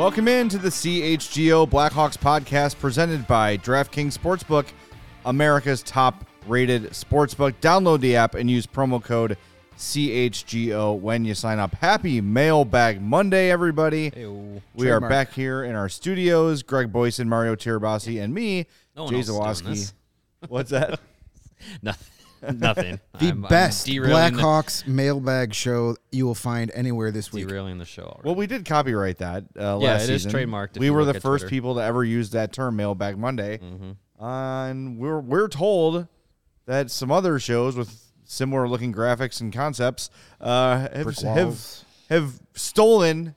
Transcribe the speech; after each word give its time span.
Welcome 0.00 0.28
in 0.28 0.48
to 0.48 0.56
the 0.56 0.70
CHGO 0.70 1.68
Blackhawks 1.68 2.16
podcast 2.16 2.78
presented 2.78 3.26
by 3.26 3.58
DraftKings 3.58 4.16
Sportsbook, 4.16 4.68
America's 5.26 5.82
top 5.82 6.24
rated 6.46 6.84
sportsbook. 6.84 7.52
Download 7.60 8.00
the 8.00 8.16
app 8.16 8.34
and 8.34 8.50
use 8.50 8.66
promo 8.66 9.04
code 9.04 9.36
CHGO 9.76 10.98
when 10.98 11.26
you 11.26 11.34
sign 11.34 11.58
up. 11.58 11.74
Happy 11.74 12.22
Mailbag 12.22 13.02
Monday, 13.02 13.50
everybody. 13.50 14.10
We 14.72 14.90
are 14.90 15.00
back 15.00 15.34
here 15.34 15.64
in 15.64 15.74
our 15.74 15.90
studios. 15.90 16.62
Greg 16.62 16.90
Boysen, 16.90 17.26
Mario 17.26 17.54
Tirabassi, 17.54 18.24
and 18.24 18.32
me, 18.32 18.64
No 18.96 19.06
Jay 19.06 19.16
else 19.16 19.28
is 19.28 19.60
doing 19.60 19.76
Zawaski. 19.76 19.92
What's 20.48 20.70
that? 20.70 20.98
Nothing. 21.82 22.19
Nothing. 22.42 23.00
The 23.18 23.26
I'm- 23.26 23.44
I'm 23.44 23.48
best 23.50 23.86
derailing 23.86 24.34
the- 24.36 24.42
Blackhawks 24.42 24.86
mailbag 24.86 25.52
show 25.54 25.96
you 26.10 26.24
will 26.26 26.34
find 26.34 26.70
anywhere 26.74 27.10
this 27.10 27.32
week. 27.32 27.48
derailing 27.48 27.78
the 27.78 27.84
show. 27.84 28.04
Already. 28.04 28.20
Well, 28.24 28.34
we 28.34 28.46
did 28.46 28.64
copyright 28.64 29.18
that 29.18 29.44
uh, 29.58 29.60
Yeah, 29.60 29.74
last 29.74 30.04
it 30.04 30.10
is 30.10 30.22
season. 30.22 30.32
trademarked 30.40 30.78
We 30.78 30.90
were 30.90 31.04
the 31.04 31.14
first 31.20 31.42
Twitter. 31.42 31.48
people 31.48 31.74
to 31.74 31.80
ever 31.82 32.02
use 32.04 32.30
that 32.30 32.52
term, 32.52 32.76
Mailbag 32.76 33.18
Monday. 33.18 33.58
Mm-hmm. 33.58 34.22
Uh, 34.24 34.68
and 34.68 34.98
we're 34.98 35.20
we're 35.20 35.48
told 35.48 36.06
that 36.66 36.90
some 36.90 37.10
other 37.10 37.38
shows 37.38 37.74
with 37.76 38.10
similar 38.24 38.68
looking 38.68 38.92
graphics 38.94 39.40
and 39.40 39.52
concepts 39.52 40.08
uh, 40.40 40.88
have, 40.94 41.16
have 41.18 41.58
have 42.10 42.40
stolen 42.54 43.34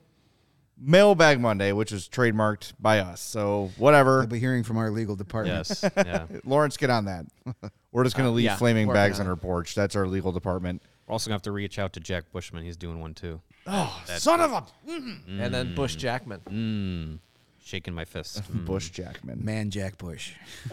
Mailbag 0.78 1.40
Monday, 1.40 1.72
which 1.72 1.92
is 1.92 2.08
trademarked 2.08 2.72
by 2.78 2.98
us. 2.98 3.20
So 3.20 3.70
whatever. 3.78 4.18
You'll 4.20 4.26
be 4.26 4.38
hearing 4.40 4.62
from 4.64 4.76
our 4.76 4.90
legal 4.90 5.16
department. 5.16 5.68
yes. 5.68 5.84
Yeah. 5.96 6.26
Lawrence, 6.44 6.76
get 6.76 6.90
on 6.90 7.04
that. 7.06 7.26
We're 7.94 8.04
just 8.04 8.16
going 8.16 8.26
to 8.26 8.30
Uh, 8.32 8.34
leave 8.34 8.44
yeah, 8.44 8.56
flaming 8.56 8.88
bags 8.92 9.20
on 9.20 9.26
her 9.26 9.36
porch. 9.36 9.74
That's 9.74 9.94
our 9.96 10.06
legal 10.06 10.32
department. 10.32 10.82
We're 11.06 11.12
also 11.12 11.28
gonna 11.28 11.36
have 11.36 11.42
to 11.42 11.52
reach 11.52 11.78
out 11.78 11.92
to 11.94 12.00
Jack 12.00 12.24
Bushman. 12.32 12.64
He's 12.64 12.76
doing 12.76 12.98
one 13.00 13.14
too. 13.14 13.40
Oh, 13.66 14.02
son 14.06 14.40
of 14.40 14.52
a 14.52 14.64
and 14.88 15.54
then 15.54 15.74
Bush 15.74 15.96
Jackman. 15.96 16.40
Mm. 16.50 17.18
Shaking 17.62 17.94
my 17.94 18.04
fist. 18.04 18.42
Mm. 18.52 18.64
Bush 18.66 18.88
Jackman. 18.90 19.44
Man, 19.44 19.70
Jack 19.70 19.96
Bush. 19.98 20.32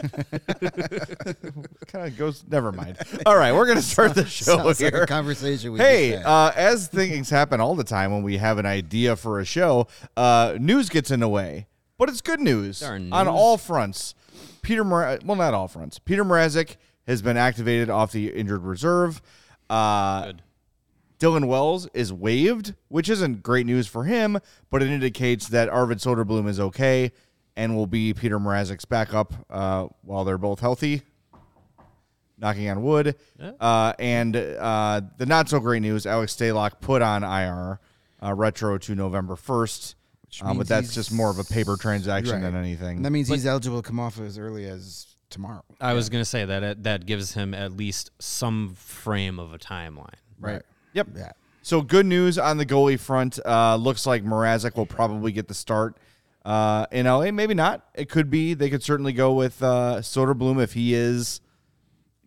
kind 1.86 2.06
of 2.06 2.16
goes. 2.16 2.44
Never 2.48 2.72
mind. 2.72 2.98
All 3.26 3.36
right, 3.36 3.52
we're 3.52 3.66
gonna 3.66 3.82
start 3.82 4.14
the 4.14 4.24
show 4.26 4.56
Sounds 4.56 4.80
like 4.80 4.92
here. 4.92 5.02
a 5.02 5.06
conversation 5.06 5.72
we 5.72 5.78
hey, 5.78 6.16
uh, 6.16 6.50
as 6.56 6.88
things 6.88 7.30
happen 7.30 7.60
all 7.60 7.74
the 7.74 7.84
time 7.84 8.10
when 8.12 8.22
we 8.22 8.38
have 8.38 8.58
an 8.58 8.66
idea 8.66 9.16
for 9.16 9.38
a 9.40 9.44
show, 9.44 9.86
uh, 10.16 10.54
news 10.58 10.88
gets 10.88 11.10
in 11.10 11.20
the 11.20 11.28
way, 11.28 11.66
but 11.98 12.08
it's 12.08 12.20
good 12.20 12.40
news 12.40 12.80
Darn 12.80 13.12
on 13.12 13.28
all 13.28 13.56
fronts. 13.58 14.14
Peter, 14.62 14.84
Mra- 14.84 15.22
well, 15.24 15.36
not 15.36 15.54
all 15.54 15.68
fronts. 15.68 15.98
Peter 15.98 16.24
Mrazek 16.24 16.76
has 17.06 17.22
been 17.22 17.36
activated 17.36 17.90
off 17.90 18.12
the 18.12 18.28
injured 18.28 18.62
reserve. 18.62 19.20
Uh, 19.68 20.26
Good. 20.26 20.42
Dylan 21.18 21.46
Wells 21.46 21.88
is 21.94 22.12
waived, 22.12 22.74
which 22.88 23.08
isn't 23.08 23.42
great 23.44 23.64
news 23.64 23.86
for 23.86 24.04
him, 24.04 24.38
but 24.70 24.82
it 24.82 24.88
indicates 24.90 25.48
that 25.48 25.68
Arvid 25.68 25.98
Soderblom 25.98 26.48
is 26.48 26.58
okay 26.58 27.12
and 27.56 27.76
will 27.76 27.86
be 27.86 28.12
Peter 28.12 28.40
Mrazek's 28.40 28.84
backup 28.84 29.32
uh, 29.48 29.86
while 30.02 30.24
they're 30.24 30.38
both 30.38 30.58
healthy. 30.60 31.02
Knocking 32.38 32.68
on 32.68 32.82
wood. 32.82 33.14
Uh, 33.60 33.92
and 34.00 34.34
uh, 34.34 35.00
the 35.16 35.26
not 35.26 35.48
so 35.48 35.60
great 35.60 35.80
news 35.82 36.06
Alex 36.06 36.34
Stalock 36.34 36.80
put 36.80 37.00
on 37.02 37.22
IR 37.22 37.78
uh, 38.20 38.34
retro 38.34 38.78
to 38.78 38.94
November 38.96 39.36
1st. 39.36 39.94
Um, 40.40 40.58
but 40.58 40.66
that's 40.66 40.92
just 40.94 41.12
more 41.12 41.30
of 41.30 41.38
a 41.38 41.44
paper 41.44 41.76
transaction 41.76 42.36
Right. 42.36 42.42
than 42.42 42.56
anything. 42.56 42.96
And 42.96 43.04
that 43.04 43.10
means 43.10 43.28
he's 43.28 43.46
eligible 43.46 43.82
to 43.82 43.86
come 43.86 44.00
off 44.00 44.18
as 44.18 44.38
early 44.38 44.64
as 44.66 45.11
tomorrow. 45.32 45.64
I 45.80 45.94
was 45.94 46.08
gonna 46.08 46.24
say 46.24 46.44
that 46.44 46.62
it, 46.62 46.82
that 46.84 47.06
gives 47.06 47.34
him 47.34 47.54
at 47.54 47.72
least 47.72 48.10
some 48.20 48.74
frame 48.76 49.38
of 49.38 49.52
a 49.52 49.58
timeline. 49.58 50.14
Right. 50.38 50.62
Yep. 50.92 51.08
Yeah. 51.16 51.32
So 51.62 51.80
good 51.80 52.06
news 52.06 52.38
on 52.38 52.58
the 52.58 52.66
goalie 52.66 52.98
front. 52.98 53.38
Uh, 53.44 53.76
looks 53.76 54.06
like 54.06 54.24
Mrazek 54.24 54.76
will 54.76 54.86
probably 54.86 55.32
get 55.32 55.48
the 55.48 55.54
start 55.54 55.96
uh, 56.44 56.86
in 56.90 57.06
LA. 57.06 57.30
Maybe 57.30 57.54
not. 57.54 57.86
It 57.94 58.08
could 58.08 58.30
be. 58.30 58.54
They 58.54 58.68
could 58.68 58.82
certainly 58.82 59.12
go 59.12 59.32
with 59.32 59.62
uh, 59.62 59.98
Soderblom 60.00 60.60
if 60.62 60.74
he 60.74 60.94
is. 60.94 61.40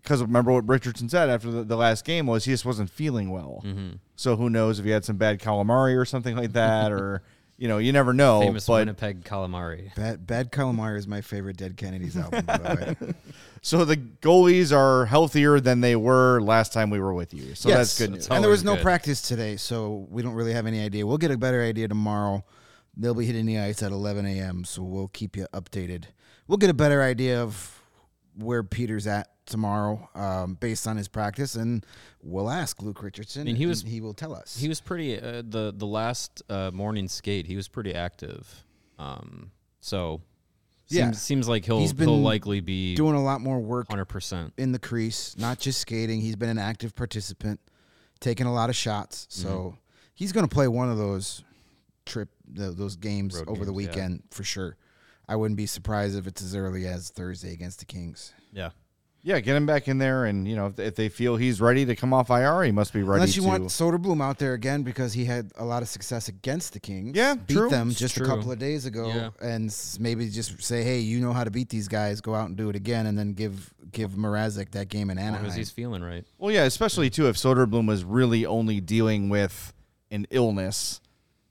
Because 0.01 0.21
remember 0.21 0.51
what 0.51 0.67
Richardson 0.69 1.09
said 1.09 1.29
after 1.29 1.49
the, 1.49 1.63
the 1.63 1.75
last 1.75 2.05
game 2.05 2.27
was 2.27 2.45
he 2.45 2.51
just 2.51 2.63
wasn't 2.65 2.91
feeling 2.91 3.31
well. 3.31 3.61
Mm-hmm. 3.65 3.95
So 4.15 4.35
who 4.35 4.49
knows 4.49 4.79
if 4.79 4.85
he 4.85 4.91
had 4.91 5.03
some 5.03 5.17
bad 5.17 5.39
calamari 5.39 5.97
or 5.97 6.05
something 6.05 6.35
like 6.35 6.53
that, 6.53 6.91
or 6.91 7.23
you 7.57 7.67
know, 7.67 7.77
you 7.77 7.93
never 7.93 8.13
know. 8.13 8.41
Famous 8.41 8.67
but 8.67 8.73
Winnipeg 8.73 9.23
calamari. 9.23 9.93
Bad, 9.95 10.27
Bad 10.27 10.51
Calamari 10.51 10.97
is 10.97 11.07
my 11.07 11.21
favorite 11.21 11.57
Dead 11.57 11.77
Kennedys 11.77 12.17
album, 12.17 12.45
by 12.45 12.57
the 12.57 12.95
way. 12.99 13.13
so 13.61 13.85
the 13.85 13.95
goalies 13.97 14.75
are 14.75 15.05
healthier 15.05 15.59
than 15.59 15.81
they 15.81 15.95
were 15.95 16.41
last 16.41 16.73
time 16.73 16.89
we 16.89 16.99
were 16.99 17.13
with 17.13 17.33
you. 17.33 17.55
So 17.55 17.69
that's 17.69 17.97
good 17.97 18.11
news. 18.11 18.27
That's 18.27 18.35
And 18.35 18.43
there 18.43 18.51
was 18.51 18.63
no 18.63 18.75
good. 18.75 18.83
practice 18.83 19.21
today, 19.21 19.55
so 19.55 20.05
we 20.09 20.21
don't 20.21 20.33
really 20.33 20.53
have 20.53 20.65
any 20.65 20.83
idea. 20.83 21.07
We'll 21.07 21.17
get 21.17 21.31
a 21.31 21.37
better 21.37 21.61
idea 21.61 21.87
tomorrow. 21.87 22.43
They'll 22.97 23.13
be 23.13 23.25
hitting 23.25 23.45
the 23.45 23.59
ice 23.59 23.83
at 23.83 23.91
11 23.91 24.25
a.m., 24.25 24.63
so 24.65 24.81
we'll 24.83 25.09
keep 25.09 25.35
you 25.35 25.47
updated. 25.53 26.05
We'll 26.47 26.57
get 26.57 26.69
a 26.69 26.73
better 26.75 27.01
idea 27.01 27.41
of 27.41 27.81
where 28.37 28.63
Peter's 28.63 29.07
at 29.07 29.29
tomorrow 29.45 30.09
um, 30.15 30.55
based 30.55 30.87
on 30.87 30.97
his 30.97 31.07
practice, 31.07 31.55
and 31.55 31.85
we'll 32.23 32.49
ask 32.49 32.81
Luke 32.81 33.01
Richardson. 33.03 33.45
Mean, 33.45 33.55
he 33.55 33.63
and 33.63 33.69
was- 33.69 33.81
he 33.83 34.01
will 34.01 34.13
tell 34.13 34.33
us. 34.33 34.57
He 34.57 34.67
was 34.67 34.81
pretty 34.81 35.19
uh, 35.19 35.43
the 35.47 35.73
the 35.75 35.85
last 35.87 36.41
uh, 36.49 36.71
morning 36.73 37.07
skate. 37.07 37.45
He 37.47 37.55
was 37.55 37.67
pretty 37.67 37.93
active. 37.93 38.63
Um, 38.97 39.51
so 39.81 40.21
seems, 40.87 40.99
Yeah. 40.99 41.11
seems 41.11 41.47
like 41.47 41.65
he'll 41.65 41.85
he'll 41.87 42.21
likely 42.21 42.59
be 42.61 42.95
doing 42.95 43.15
a 43.15 43.23
lot 43.23 43.41
more 43.41 43.59
work 43.59 43.87
hundred 43.89 44.05
percent. 44.05 44.53
in 44.57 44.71
the 44.71 44.79
crease, 44.79 45.35
not 45.37 45.59
just 45.59 45.79
skating. 45.79 46.21
He's 46.21 46.35
been 46.35 46.49
an 46.49 46.57
active 46.59 46.95
participant, 46.95 47.59
taking 48.19 48.47
a 48.47 48.53
lot 48.53 48.69
of 48.69 48.75
shots. 48.75 49.27
So 49.29 49.47
Mm-hmm. 49.49 49.75
he's 50.15 50.31
going 50.31 50.47
to 50.47 50.53
play 50.53 50.67
one 50.67 50.89
of 50.89 50.97
those 50.97 51.43
trip 52.05 52.29
th 52.55 52.75
those 52.77 52.95
games 52.95 53.35
Road 53.35 53.49
over 53.49 53.65
the 53.65 53.71
games, 53.71 53.83
yeah. 53.83 53.89
weekend 53.89 54.23
for 54.31 54.43
sure. 54.43 54.77
I 55.27 55.35
wouldn't 55.35 55.57
be 55.57 55.65
surprised 55.65 56.15
if 56.15 56.27
it's 56.27 56.43
as 56.43 56.55
early 56.55 56.85
as 56.85 57.09
Thursday 57.09 57.51
against 57.51 57.79
the 57.79 57.85
Kings. 57.85 58.31
Yeah. 58.53 58.69
Yeah, 59.27 59.39
get 59.39 59.55
him 59.55 59.65
back 59.65 59.87
in 59.87 59.97
there, 59.97 60.25
and 60.25 60.47
you 60.47 60.55
know 60.55 60.67
if, 60.67 60.77
if 60.77 60.95
they 60.95 61.09
feel 61.09 61.35
he's 61.35 61.59
ready 61.59 61.83
to 61.87 61.95
come 61.95 62.13
off 62.13 62.29
IR, 62.29 62.61
he 62.61 62.71
must 62.71 62.93
be 62.93 63.01
ready 63.01 63.21
Unless 63.23 63.35
you 63.35 63.41
to. 63.41 63.47
want 63.47 63.63
Soderblom 63.63 64.21
out 64.21 64.37
there 64.37 64.53
again 64.53 64.83
because 64.83 65.13
he 65.13 65.25
had 65.25 65.51
a 65.55 65.65
lot 65.65 65.81
of 65.81 65.89
success 65.89 66.27
against 66.27 66.73
the 66.73 66.79
Kings. 66.79 67.17
Yeah, 67.17 67.33
beat 67.33 67.55
true. 67.57 67.67
them 67.69 67.89
It's 67.89 67.97
just 67.97 68.17
a 68.17 68.23
couple 68.23 68.51
of 68.51 68.59
days 68.59 68.85
ago, 68.85 69.07
Yeah. 69.07 69.29
and 69.41 69.75
maybe 69.99 70.29
just 70.29 70.61
say, 70.61 70.83
"Hey, 70.83 70.99
you 70.99 71.19
know 71.21 71.33
how 71.33 71.43
to 71.43 71.49
beat 71.49 71.69
these 71.69 71.87
guys. 71.87 72.21
Go 72.21 72.35
out 72.35 72.49
and 72.49 72.55
do 72.55 72.69
it 72.69 72.75
again," 72.75 73.07
and 73.07 73.17
then 73.17 73.33
give 73.33 73.73
give 73.91 74.11
Mrazek 74.11 74.69
that 74.71 74.89
game 74.89 75.09
in 75.09 75.17
As 75.17 75.23
long 75.23 75.29
Anaheim. 75.29 75.45
as 75.49 75.55
he's 75.55 75.71
feeling 75.71 76.03
right. 76.03 76.23
Well, 76.37 76.51
yeah, 76.51 76.65
especially 76.65 77.09
too 77.09 77.27
if 77.27 77.35
Soderblom 77.35 77.87
was 77.87 78.03
really 78.03 78.45
only 78.45 78.79
dealing 78.79 79.29
with 79.29 79.73
an 80.11 80.27
illness, 80.29 81.01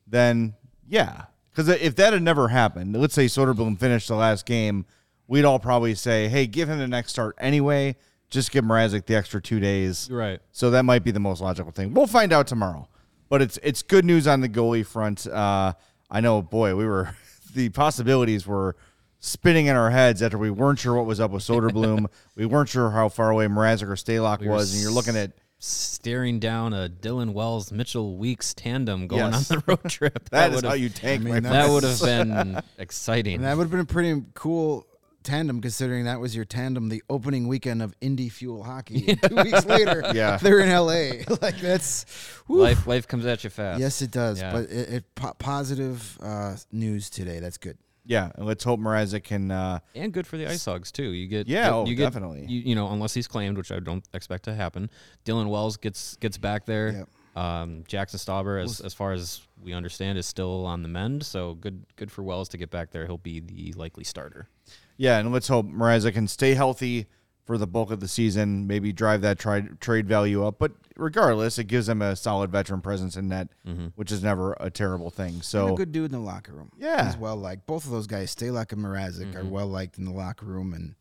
then 0.07 0.55
yeah, 0.89 1.23
because 1.51 1.69
if 1.69 1.97
that 1.97 2.13
had 2.13 2.23
never 2.23 2.49
happened, 2.49 2.95
let's 2.97 3.15
say 3.15 3.27
Soderblom 3.27 3.81
finished 3.81 4.07
the 4.07 4.15
last 4.15 4.47
game, 4.47 4.87
we'd 5.29 5.45
all 5.45 5.59
probably 5.59 5.95
say, 5.95 6.29
"Hey, 6.29 6.47
give 6.47 6.69
him 6.69 6.79
the 6.79 6.89
next 6.89 7.11
start 7.13 7.37
anyway. 7.39 7.97
Just 8.31 8.51
give 8.51 8.65
Mrazek 8.65 9.07
the 9.07 9.15
extra 9.15 9.41
two 9.41 9.61
days." 9.61 10.09
Right. 10.11 10.41
So 10.53 10.71
that 10.73 10.85
might 10.85 11.05
be 11.05 11.11
the 11.11 11.21
most 11.21 11.41
logical 11.41 11.73
thing. 11.73 11.95
We'll 11.95 12.07
find 12.07 12.33
out 12.33 12.47
tomorrow. 12.47 12.89
But 13.29 13.43
it's 13.43 13.59
it's 13.63 13.83
good 13.83 14.05
news 14.05 14.27
on 14.27 14.41
the 14.41 14.49
goalie 14.49 14.87
front. 14.87 15.27
Uh, 15.27 15.73
I 16.11 16.21
know, 16.21 16.43
boy, 16.43 16.77
we 16.77 16.87
were 16.87 17.17
the 17.55 17.69
possibilities 17.71 18.47
were 18.47 18.77
spinning 19.19 19.67
in 19.67 19.75
our 19.77 19.91
heads 19.91 20.23
after 20.23 20.37
we 20.37 20.51
weren't 20.51 20.79
sure 20.79 20.95
what 20.95 21.07
was 21.07 21.19
up 21.21 21.31
with 21.31 21.43
Soderblom. 21.43 22.07
we 22.37 22.45
weren't 22.47 22.69
sure 22.69 22.91
how 22.91 23.09
far 23.09 23.31
away 23.31 23.47
Mrazek 23.47 23.85
or 23.89 23.95
Stalock 23.97 24.41
We 24.41 24.49
was, 24.49 24.75
and 24.75 24.83
you're 24.83 24.93
looking 24.93 25.17
at 25.17 25.33
staring 25.59 26.39
down 26.41 26.75
a 26.75 26.91
Dylan 26.91 27.33
Wells 27.33 27.73
Mitchell 27.73 28.19
Weeks 28.19 28.53
tandem 28.53 29.07
going 29.07 29.33
Yes. 29.33 29.51
on 29.51 29.59
the 29.59 29.65
road 29.67 29.85
trip. 29.91 30.29
that 30.31 30.51
is 30.51 30.57
would've- 30.57 30.69
how 30.69 30.75
you 30.75 30.91
tank. 30.91 31.23
I 31.23 31.25
mean, 31.25 31.35
my 31.35 31.41
that 31.41 31.51
that 31.67 31.71
would 31.71 31.85
have 31.85 32.01
been 32.03 32.61
exciting. 32.79 33.37
And 33.37 33.45
that 33.45 33.57
would 33.57 33.63
have 33.65 33.71
been 33.71 33.81
a 33.81 33.85
pretty 33.87 34.23
cool 34.35 34.87
tandem 35.25 35.61
considering 35.61 36.05
that 36.05 36.21
was 36.21 36.37
your 36.37 36.45
tandem 36.45 36.89
the 36.89 37.03
opening 37.11 37.49
weekend 37.49 37.83
of 37.83 37.95
Indy 38.01 38.29
Fuel 38.29 38.63
Hockey. 38.63 39.05
And 39.09 39.23
Two 39.23 39.35
weeks 39.37 39.67
later, 39.67 40.03
Yeah. 40.15 40.37
they're 40.37 40.61
in 40.61 40.71
LA. 40.71 41.25
like 41.43 41.59
that's 41.61 42.05
whew. 42.47 42.61
life 42.61 42.87
life 42.87 43.09
comes 43.09 43.27
at 43.27 43.43
you 43.43 43.51
fast. 43.51 43.81
Yes, 43.81 44.03
it 44.03 44.11
does. 44.11 44.41
Yeah. 44.41 44.53
But 44.53 44.71
it, 44.71 44.89
it 44.91 45.15
po- 45.15 45.35
positive 45.39 46.19
uh, 46.23 46.57
news 46.71 47.11
today. 47.11 47.41
That's 47.41 47.59
good. 47.59 47.79
Yeah, 48.07 48.31
and 48.35 48.45
let's 48.45 48.63
hope 48.63 48.81
Mrazek 48.81 49.25
can. 49.25 49.51
Uh, 49.51 49.79
and 49.95 50.13
good 50.13 50.27
for 50.27 50.37
the 50.37 50.47
Ice 50.47 50.65
Hogs 50.65 50.93
too. 50.93 51.11
You 51.11 51.27
get 51.27 51.49
Yeah, 51.49 51.69
you 51.69 51.75
oh, 51.75 51.85
get, 51.87 51.97
definitely. 51.97 52.45
You, 52.47 52.61
you 52.61 52.75
know, 52.75 52.91
unless 52.91 53.15
he's 53.15 53.27
claimed, 53.27 53.57
which 53.57 53.73
I 53.73 53.79
don't 53.81 54.05
expect 54.13 54.45
to 54.45 54.55
happen. 54.55 54.91
Dylan 55.25 55.49
Wells 55.49 55.79
gets 55.79 56.17
gets 56.17 56.37
back 56.37 56.67
there. 56.67 57.07
Yep. 57.35 57.43
Um, 57.43 57.85
Jackson 57.89 58.19
Stauber, 58.19 58.63
as 58.63 58.81
as 58.81 58.93
far 58.95 59.13
as 59.13 59.41
we 59.63 59.73
understand, 59.73 60.19
is 60.19 60.27
still 60.27 60.67
on 60.67 60.83
the 60.83 60.89
mend. 60.89 61.25
So 61.25 61.55
good 61.55 61.85
good 61.97 62.13
for 62.13 62.23
Wells 62.23 62.51
to 62.51 62.59
get 62.59 62.71
back 62.71 62.91
there. 62.91 63.07
He'll 63.07 63.17
be 63.17 63.41
the 63.41 63.73
likely 63.73 64.05
starter. 64.05 64.49
Yeah, 64.97 65.19
and 65.19 65.33
let's 65.33 65.49
hope 65.49 65.67
Mrazek 65.67 66.15
can 66.15 66.29
stay 66.29 66.55
healthy 66.55 67.07
for 67.45 67.59
the 67.59 67.67
bulk 67.67 67.91
of 67.91 68.01
the 68.01 68.09
season. 68.09 68.67
Maybe 68.67 68.93
drive 68.93 69.21
that 69.23 69.39
tri- 69.39 69.69
trade 69.81 70.09
value 70.09 70.47
up. 70.47 70.59
But 70.59 70.73
regardless, 70.97 71.59
it 71.59 71.65
gives 71.65 71.87
them 71.87 72.03
a 72.03 72.17
solid 72.17 72.51
veteran 72.51 72.81
presence 72.81 73.17
in 73.17 73.29
net, 73.29 73.49
mm-hmm. 73.67 73.89
which 73.97 74.11
is 74.11 74.23
never 74.23 74.57
a 74.61 74.71
terrible 74.71 75.11
thing. 75.11 75.35
And 75.35 75.45
So 75.45 75.75
a 75.75 75.77
good 75.77 75.93
dude 75.93 76.07
in 76.07 76.13
the 76.13 76.19
locker 76.19 76.53
room. 76.53 76.71
Yeah. 76.79 77.07
He's 77.07 77.17
well 77.17 77.37
liked. 77.37 77.67
Both 77.67 77.85
of 77.85 77.91
those 77.91 78.07
guys, 78.07 78.35
Stalock 78.35 78.73
and 78.73 78.83
Mrazek, 78.83 79.35
are 79.35 79.41
mm-hmm. 79.41 79.51
well 79.51 79.67
liked 79.67 79.99
in 79.99 80.05
the 80.05 80.13
locker 80.13 80.47
room, 80.47 80.73
and 80.73 80.95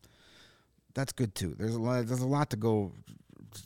that's 0.94 1.12
good 1.12 1.34
too. 1.34 1.54
There's 1.58 1.74
a 1.74 1.80
lot. 1.80 2.06
There's 2.06 2.20
a 2.20 2.26
lot 2.26 2.50
to 2.50 2.56
go 2.56 2.92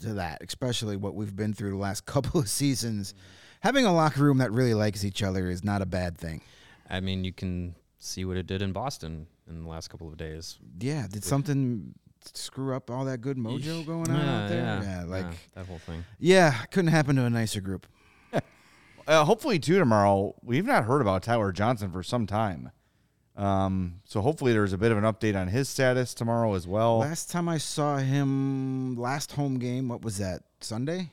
to 0.00 0.14
that, 0.14 0.42
especially 0.42 0.96
what 0.96 1.14
we've 1.14 1.34
been 1.34 1.54
through 1.54 1.70
the 1.70 1.76
last 1.76 2.04
couple 2.06 2.40
of 2.40 2.48
seasons. 2.48 3.14
Having 3.60 3.86
a 3.86 3.92
locker 3.92 4.22
room 4.22 4.38
that 4.38 4.52
really 4.52 4.74
likes 4.74 5.04
each 5.04 5.22
other 5.22 5.50
is 5.50 5.64
not 5.64 5.82
a 5.82 5.86
bad 5.86 6.16
thing. 6.16 6.42
I 6.88 7.00
mean, 7.00 7.24
you 7.24 7.32
can 7.32 7.74
see 7.98 8.24
what 8.24 8.36
it 8.36 8.46
did 8.46 8.62
in 8.62 8.72
Boston 8.72 9.26
in 9.48 9.62
the 9.62 9.68
last 9.68 9.88
couple 9.88 10.08
of 10.08 10.16
days. 10.16 10.58
Yeah. 10.80 11.06
Did 11.10 11.24
something 11.24 11.94
screw 12.34 12.74
up 12.74 12.90
all 12.90 13.04
that 13.06 13.20
good 13.20 13.36
mojo 13.38 13.84
going 13.86 14.10
on 14.10 14.20
out 14.20 14.48
there? 14.48 14.80
Yeah. 14.82 15.04
like 15.06 15.24
yeah, 15.24 15.32
that 15.54 15.66
whole 15.66 15.78
thing. 15.78 16.04
yeah, 16.18 16.52
couldn't 16.70 16.90
happen 16.90 17.16
to 17.16 17.24
a 17.24 17.30
nicer 17.30 17.60
group. 17.60 17.86
uh, 19.06 19.24
hopefully, 19.24 19.58
too, 19.58 19.78
tomorrow, 19.78 20.34
we've 20.42 20.66
not 20.66 20.84
heard 20.84 21.00
about 21.00 21.22
Tyler 21.22 21.52
Johnson 21.52 21.90
for 21.90 22.02
some 22.02 22.26
time. 22.26 22.70
Um, 23.36 24.00
so 24.04 24.20
hopefully, 24.20 24.52
there's 24.52 24.72
a 24.72 24.78
bit 24.78 24.90
of 24.90 24.98
an 24.98 25.04
update 25.04 25.40
on 25.40 25.46
his 25.48 25.68
status 25.68 26.12
tomorrow 26.12 26.54
as 26.54 26.66
well. 26.66 26.98
Last 26.98 27.30
time 27.30 27.48
I 27.48 27.58
saw 27.58 27.98
him, 27.98 28.96
last 28.96 29.32
home 29.32 29.58
game, 29.58 29.88
what 29.88 30.02
was 30.02 30.18
that? 30.18 30.42
Sunday? 30.60 31.10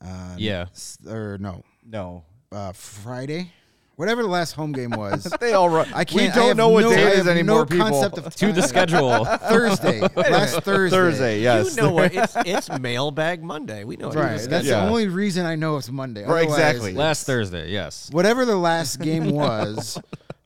Uh, 0.00 0.34
Yeah. 0.38 0.66
s- 0.72 0.98
Or 1.06 1.36
no, 1.38 1.64
no. 1.84 2.24
uh, 2.50 2.72
Friday? 2.72 3.52
Whatever 3.96 4.22
the 4.22 4.28
last 4.28 4.52
home 4.52 4.72
game 4.72 4.90
was. 4.90 5.30
They 5.40 5.52
all 5.52 5.68
run. 5.68 5.86
I 5.92 6.04
can't. 6.04 6.14
We 6.22 6.28
I 6.28 6.34
don't 6.34 6.48
have 6.48 6.56
know 6.56 6.68
what 6.70 6.82
no, 6.82 6.90
day 6.90 7.02
it 7.08 7.18
is 7.18 7.26
anymore, 7.28 7.58
No 7.60 7.64
people. 7.66 7.86
concept 7.88 8.18
of 8.18 8.34
To 8.36 8.52
the 8.52 8.62
schedule. 8.62 9.24
Thursday. 9.48 10.00
last 10.16 10.60
Thursday. 10.62 10.96
Thursday, 10.96 11.40
yes. 11.40 11.76
You 11.76 11.82
know 11.82 11.92
what? 11.92 12.14
It's 12.14 12.34
it's 12.46 12.78
mailbag 12.80 13.42
Monday. 13.42 13.84
We 13.84 13.96
know 13.96 14.10
it. 14.10 14.14
Right. 14.14 14.40
That's 14.40 14.66
Yeah. 14.66 14.80
the 14.84 14.88
only 14.88 15.08
reason 15.08 15.44
I 15.46 15.56
know 15.56 15.76
it's 15.76 15.90
Monday. 15.90 16.22
Right, 16.22 16.46
Otherwise, 16.48 16.58
exactly. 16.58 16.92
Last 16.94 17.26
Thursday, 17.26 17.70
yes. 17.70 18.08
Whatever 18.12 18.44
the 18.44 18.56
last 18.56 18.98
game 19.00 19.30
was, 19.30 19.98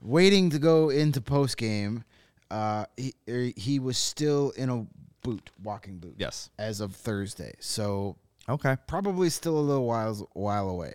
waiting 0.02 0.50
to 0.50 0.58
go 0.58 0.90
into 0.90 1.20
post 1.20 1.56
game, 1.56 2.04
uh, 2.50 2.86
he 2.96 3.14
er, 3.28 3.50
he 3.56 3.78
was 3.78 3.96
still 3.98 4.50
in 4.56 4.70
a 4.70 4.86
boot, 5.22 5.50
walking 5.62 5.98
boot. 5.98 6.14
Yes. 6.18 6.50
As 6.58 6.80
of 6.80 6.94
Thursday, 6.94 7.54
so 7.60 8.16
Okay. 8.48 8.76
probably 8.86 9.28
still 9.30 9.58
a 9.58 9.60
little 9.60 9.86
while 9.86 10.28
while 10.32 10.68
away. 10.68 10.94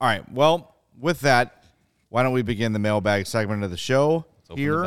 All 0.00 0.08
right. 0.08 0.30
Well, 0.32 0.74
with 0.98 1.20
that, 1.20 1.57
why 2.08 2.22
don't 2.22 2.32
we 2.32 2.42
begin 2.42 2.72
the 2.72 2.78
mailbag 2.78 3.26
segment 3.26 3.64
of 3.64 3.70
the 3.70 3.76
show 3.76 4.24
Let's 4.48 4.58
here? 4.60 4.84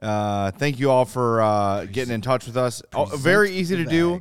Uh, 0.00 0.50
thank 0.50 0.80
you 0.80 0.90
all 0.90 1.04
for 1.04 1.40
uh, 1.40 1.86
getting 1.86 2.12
in 2.12 2.20
touch 2.20 2.46
with 2.46 2.56
us. 2.56 2.82
Oh, 2.92 3.04
very 3.04 3.52
easy 3.52 3.76
to 3.76 3.84
do. 3.84 4.20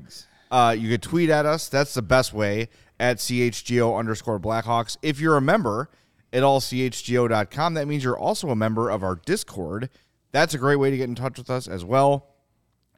Uh, 0.52 0.76
you 0.78 0.90
could 0.90 1.02
tweet 1.02 1.30
at 1.30 1.46
us. 1.46 1.70
That's 1.70 1.94
the 1.94 2.02
best 2.02 2.34
way 2.34 2.70
at 3.00 3.18
CHGO 3.18 3.98
underscore 3.98 4.40
Blackhawks. 4.40 4.98
If 5.02 5.20
you're 5.20 5.38
a 5.38 5.42
member 5.42 5.90
at 6.32 6.44
allchgo.com, 6.44 7.74
that 7.74 7.88
means 7.88 8.04
you're 8.04 8.20
also 8.20 8.50
a 8.50 8.56
member 8.56 8.90
of 8.90 9.04
our 9.04 9.16
Discord. 9.16 9.90
That's 10.32 10.54
a 10.54 10.58
great 10.58 10.76
way 10.76 10.92
to 10.92 10.98
get 10.98 11.10
in 11.10 11.16
touch 11.16 11.38
with 11.38 11.50
us 11.50 11.68
as 11.68 11.84
well. 11.84 12.28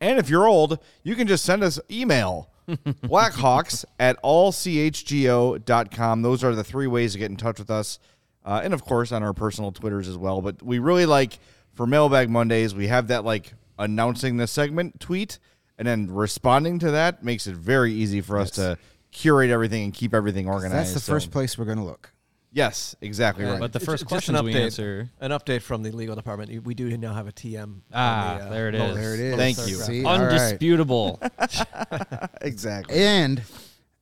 And 0.01 0.19
if 0.19 0.29
you're 0.29 0.47
old, 0.47 0.79
you 1.03 1.15
can 1.15 1.27
just 1.27 1.45
send 1.45 1.63
us 1.63 1.79
email. 1.89 2.49
Blackhawks 2.67 3.85
at 3.99 4.21
allchgo.com. 4.23 6.21
Those 6.21 6.43
are 6.43 6.55
the 6.55 6.63
three 6.63 6.87
ways 6.87 7.13
to 7.13 7.19
get 7.19 7.31
in 7.31 7.37
touch 7.37 7.59
with 7.59 7.69
us. 7.71 7.99
Uh, 8.45 8.61
and 8.63 8.73
of 8.73 8.83
course, 8.83 9.11
on 9.11 9.23
our 9.23 9.33
personal 9.33 9.71
Twitters 9.71 10.07
as 10.07 10.17
well. 10.17 10.41
But 10.41 10.61
we 10.61 10.79
really 10.79 11.05
like 11.05 11.39
for 11.73 11.87
Mailbag 11.87 12.29
Mondays, 12.29 12.75
we 12.75 12.87
have 12.87 13.07
that 13.07 13.23
like 13.23 13.53
announcing 13.79 14.37
the 14.37 14.47
segment 14.47 14.99
tweet 14.99 15.39
and 15.77 15.87
then 15.87 16.11
responding 16.11 16.79
to 16.79 16.91
that 16.91 17.23
makes 17.23 17.47
it 17.47 17.55
very 17.55 17.93
easy 17.93 18.21
for 18.21 18.37
us 18.37 18.51
to 18.51 18.77
curate 19.11 19.49
everything 19.49 19.83
and 19.85 19.93
keep 19.93 20.13
everything 20.13 20.47
organized. 20.47 20.89
That's 20.89 20.93
the 20.93 20.99
So- 20.99 21.13
first 21.13 21.31
place 21.31 21.57
we're 21.57 21.65
gonna 21.65 21.85
look. 21.85 22.11
Yes, 22.55 22.95
exactly 23.01 23.45
right. 23.45 23.59
But 23.59 23.73
the 23.73 23.79
first 23.79 24.03
just 24.03 24.09
questions 24.09 24.37
an 24.37 24.45
we 24.45 24.53
update, 24.53 24.65
answer. 24.65 25.09
An 25.19 25.31
update 25.31 25.63
from 25.63 25.81
the 25.81 25.89
legal 25.89 26.15
department. 26.15 26.63
We 26.63 26.75
do 26.75 26.95
now 26.97 27.15
have 27.15 27.27
a 27.27 27.31
TM. 27.31 27.81
Ah, 27.91 28.37
the, 28.37 28.45
uh, 28.45 28.49
there 28.51 28.69
it 28.69 28.75
lower- 28.75 28.93
There 28.93 29.13
it 29.15 29.19
is. 29.19 29.35
Thank 29.37 29.57
you. 29.67 29.75
See? 29.77 30.05
All 30.05 30.19
right. 30.19 30.31
Undisputable. 30.31 31.19
exactly. 32.41 32.95
And 32.95 33.41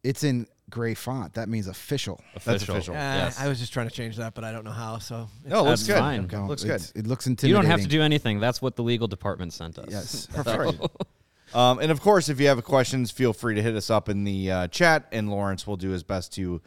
it's 0.03 0.25
in 0.25 0.47
gray 0.71 0.93
font. 0.95 1.33
That 1.35 1.47
means 1.49 1.67
official. 1.67 2.19
official. 2.35 2.73
official. 2.75 2.95
Uh, 2.95 2.97
Yes. 2.97 3.39
I 3.39 3.47
was 3.47 3.59
just 3.59 3.71
trying 3.73 3.87
to 3.89 3.93
change 3.93 4.17
that, 4.17 4.33
but 4.33 4.43
I 4.43 4.51
don't 4.51 4.63
know 4.65 4.71
how. 4.71 4.97
So 4.97 5.27
it's- 5.45 5.51
No, 5.51 5.65
it 5.65 5.69
looks 5.69 5.83
good. 5.85 5.97
fine. 5.99 6.27
No, 6.31 6.47
Looks 6.47 6.63
good. 6.63 6.81
It 6.95 7.05
looks 7.05 7.27
intimidating. 7.27 7.49
you 7.49 7.53
don't 7.61 7.69
have 7.69 7.81
to 7.81 7.87
do 7.87 8.01
anything. 8.01 8.39
That's 8.39 8.61
what 8.61 8.75
the 8.75 8.83
legal 8.83 9.07
department 9.07 9.53
sent 9.53 9.77
us. 9.77 9.87
Yes. 9.89 10.27
That's 10.35 10.47
right. 10.57 10.79
Um, 11.53 11.79
and 11.79 11.91
of 11.91 11.99
course, 12.01 12.29
if 12.29 12.39
you 12.39 12.47
have 12.47 12.63
questions, 12.63 13.11
feel 13.11 13.33
free 13.33 13.55
to 13.55 13.61
hit 13.61 13.75
us 13.75 13.89
up 13.89 14.07
in 14.09 14.23
the 14.23 14.49
uh, 14.51 14.67
chat, 14.69 15.07
and 15.11 15.29
Lawrence 15.29 15.67
will 15.67 15.75
do 15.77 15.89
his 15.89 16.01
best 16.01 16.33
to 16.35 16.61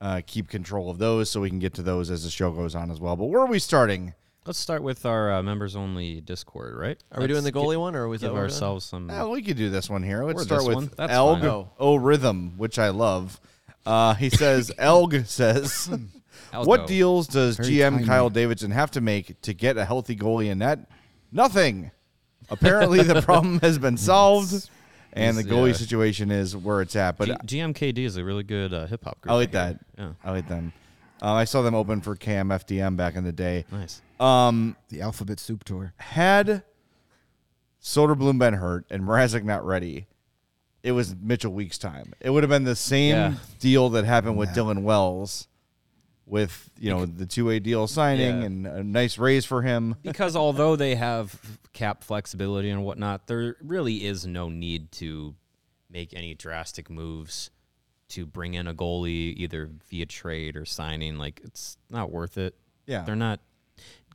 uh, 0.00 0.20
keep 0.26 0.48
control 0.48 0.90
of 0.90 0.98
those 0.98 1.30
so 1.30 1.40
we 1.40 1.48
can 1.48 1.58
get 1.58 1.72
to 1.74 1.82
those 1.82 2.10
as 2.10 2.22
the 2.24 2.30
show 2.30 2.50
goes 2.52 2.74
on 2.74 2.90
as 2.90 3.00
well. 3.00 3.16
But 3.16 3.24
where 3.26 3.40
are 3.40 3.46
we 3.46 3.58
starting? 3.58 4.12
Let's 4.46 4.58
start 4.60 4.82
with 4.82 5.04
our 5.04 5.32
uh, 5.32 5.42
members 5.42 5.74
only 5.74 6.20
Discord, 6.20 6.76
right? 6.76 7.02
Are 7.10 7.20
we 7.20 7.26
doing 7.26 7.42
the 7.42 7.50
goalie 7.50 7.72
gi- 7.72 7.76
one, 7.78 7.96
or 7.96 8.04
are 8.04 8.08
that 8.20 8.28
give 8.28 8.34
what 8.34 8.42
we're 8.42 8.46
doing? 8.48 8.52
ourselves 8.54 8.84
some? 8.84 9.10
Uh, 9.10 9.26
we 9.28 9.42
could 9.42 9.56
do 9.56 9.70
this 9.70 9.90
one 9.90 10.04
here. 10.04 10.22
Let's 10.22 10.42
Or 10.42 10.44
start 10.44 10.60
this 10.60 10.68
with 10.68 10.74
one. 10.76 10.90
That's 10.96 11.12
Elg 11.12 11.40
fine. 11.40 11.48
Oh. 11.50 11.70
O 11.80 11.96
Rhythm, 11.96 12.56
which 12.56 12.78
I 12.78 12.90
love. 12.90 13.40
Uh, 13.84 14.14
he 14.14 14.30
says, 14.30 14.70
Elg 14.78 15.26
says, 15.26 15.90
I'll 16.52 16.64
What 16.64 16.86
deals 16.86 17.26
does 17.26 17.56
Very 17.56 17.70
GM 17.70 17.90
timely. 17.90 18.04
Kyle 18.04 18.30
Davidson 18.30 18.70
have 18.70 18.92
to 18.92 19.00
make 19.00 19.40
to 19.42 19.52
get 19.52 19.76
a 19.76 19.84
healthy 19.84 20.14
goalie 20.14 20.46
in 20.50 20.58
net? 20.58 20.78
Nothing. 21.32 21.90
Apparently, 22.48 23.02
the 23.02 23.22
problem 23.22 23.58
has 23.60 23.78
been 23.80 23.96
solved, 23.96 24.70
and 25.12 25.36
the 25.36 25.42
He's- 25.42 25.52
goalie 25.52 25.68
yeah. 25.68 25.74
situation 25.74 26.30
is 26.30 26.56
where 26.56 26.82
it's 26.82 26.94
at. 26.94 27.16
But 27.16 27.44
G- 27.44 27.58
GMKD 27.58 27.98
is 27.98 28.16
a 28.16 28.22
really 28.22 28.44
good 28.44 28.72
uh, 28.72 28.86
hip 28.86 29.02
hop 29.02 29.20
group. 29.20 29.32
I 29.32 29.34
like 29.34 29.50
that. 29.52 29.80
Yeah. 29.98 30.12
I 30.22 30.30
like 30.30 30.46
them. 30.46 30.72
Uh, 31.22 31.32
I 31.32 31.44
saw 31.44 31.62
them 31.62 31.74
open 31.74 32.00
for 32.00 32.14
KMFDM 32.16 32.96
back 32.96 33.16
in 33.16 33.24
the 33.24 33.32
day. 33.32 33.64
Nice. 33.72 34.02
Um, 34.20 34.76
The 34.90 35.00
alphabet 35.00 35.40
soup 35.40 35.64
tour. 35.64 35.92
had 35.96 36.62
Soderblom 37.82 38.38
been 38.38 38.54
hurt 38.54 38.84
and 38.90 39.02
Mrazek 39.04 39.44
not 39.44 39.64
ready, 39.64 40.06
it 40.82 40.92
was 40.92 41.14
Mitchell 41.16 41.52
Weeks' 41.52 41.78
time. 41.78 42.12
It 42.20 42.30
would 42.30 42.42
have 42.42 42.50
been 42.50 42.64
the 42.64 42.76
same 42.76 43.14
Yeah. 43.14 43.34
deal 43.60 43.88
that 43.90 44.04
happened 44.04 44.36
with 44.36 44.50
Dylan 44.50 44.82
Wells, 44.82 45.48
with 46.26 46.70
you 46.78 46.90
know 46.90 47.06
the 47.06 47.26
two 47.26 47.44
way 47.46 47.60
deal 47.60 47.86
signing 47.86 48.40
Yeah. 48.40 48.46
and 48.46 48.66
a 48.66 48.82
nice 48.84 49.16
raise 49.18 49.44
for 49.44 49.62
him. 49.62 49.96
Because 50.02 50.34
although 50.36 50.74
they 50.76 50.96
have 50.96 51.58
cap 51.72 52.02
flexibility 52.02 52.68
and 52.70 52.84
whatnot, 52.84 53.26
there 53.26 53.56
really 53.62 54.04
is 54.04 54.26
no 54.26 54.48
need 54.48 54.90
to 54.92 55.34
make 55.90 56.12
any 56.14 56.34
drastic 56.34 56.90
moves 56.90 57.50
to 58.10 58.26
bring 58.26 58.54
in 58.54 58.66
a 58.66 58.74
goalie 58.74 59.34
either 59.36 59.70
via 59.90 60.06
trade 60.06 60.56
or 60.56 60.64
signing. 60.64 61.18
Like 61.18 61.40
it's 61.44 61.76
not 61.90 62.10
worth 62.10 62.38
it. 62.38 62.54
Yeah. 62.86 63.02
They're 63.02 63.16
not. 63.16 63.40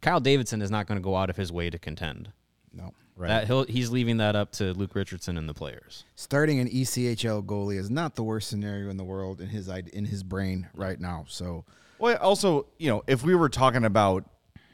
Kyle 0.01 0.19
Davidson 0.19 0.61
is 0.61 0.71
not 0.71 0.87
going 0.87 0.99
to 0.99 1.03
go 1.03 1.15
out 1.15 1.29
of 1.29 1.37
his 1.37 1.51
way 1.51 1.69
to 1.69 1.77
contend. 1.77 2.31
No. 2.73 2.93
Right. 3.15 3.27
That 3.27 3.47
he'll 3.47 3.65
he's 3.65 3.91
leaving 3.91 4.17
that 4.17 4.35
up 4.35 4.51
to 4.53 4.73
Luke 4.73 4.95
Richardson 4.95 5.37
and 5.37 5.47
the 5.47 5.53
players. 5.53 6.05
Starting 6.15 6.59
an 6.59 6.67
ECHL 6.67 7.43
goalie 7.45 7.77
is 7.77 7.89
not 7.89 8.15
the 8.15 8.23
worst 8.23 8.49
scenario 8.49 8.89
in 8.89 8.97
the 8.97 9.03
world 9.03 9.41
in 9.41 9.49
his 9.49 9.67
in 9.67 10.05
his 10.05 10.23
brain 10.23 10.69
right 10.73 10.99
now. 10.99 11.25
So 11.27 11.65
Well, 11.99 12.17
also, 12.17 12.65
you 12.79 12.89
know, 12.89 13.03
if 13.07 13.23
we 13.23 13.35
were 13.35 13.49
talking 13.49 13.85
about, 13.85 14.23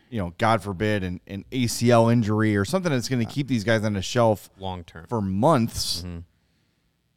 you 0.09 0.19
know, 0.19 0.33
God 0.37 0.61
forbid, 0.61 1.03
an, 1.03 1.19
an 1.27 1.43
ACL 1.51 2.13
injury 2.13 2.55
or 2.55 2.63
something 2.63 2.91
that's 2.91 3.09
going 3.09 3.25
to 3.25 3.31
keep 3.31 3.47
these 3.49 3.65
guys 3.65 3.83
on 3.83 3.93
the 3.93 4.01
shelf 4.01 4.49
Long 4.57 4.85
term. 4.85 5.07
for 5.07 5.19
months, 5.19 6.03
mm-hmm. 6.03 6.19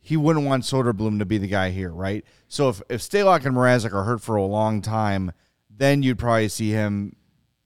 He 0.00 0.16
wouldn't 0.16 0.46
want 0.46 0.64
Soderblom 0.64 1.18
to 1.18 1.24
be 1.26 1.38
the 1.38 1.46
guy 1.46 1.70
here, 1.70 1.90
right? 1.90 2.24
So 2.48 2.68
if 2.70 2.82
if 2.88 3.00
Stalock 3.02 3.44
and 3.44 3.54
Mrazek 3.54 3.92
are 3.92 4.04
hurt 4.04 4.22
for 4.22 4.36
a 4.36 4.44
long 4.44 4.80
time, 4.82 5.32
then 5.68 6.02
you'd 6.02 6.18
probably 6.18 6.48
see 6.48 6.70
him 6.70 7.16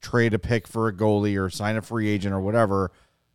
trade 0.00 0.34
a 0.34 0.38
pick 0.38 0.66
for 0.68 0.88
a 0.88 0.92
goalie 0.92 1.40
or 1.42 1.48
sign 1.48 1.76
a 1.76 1.82
free 1.82 2.08
agent 2.08 2.34
or 2.34 2.40
whatever. 2.40 2.90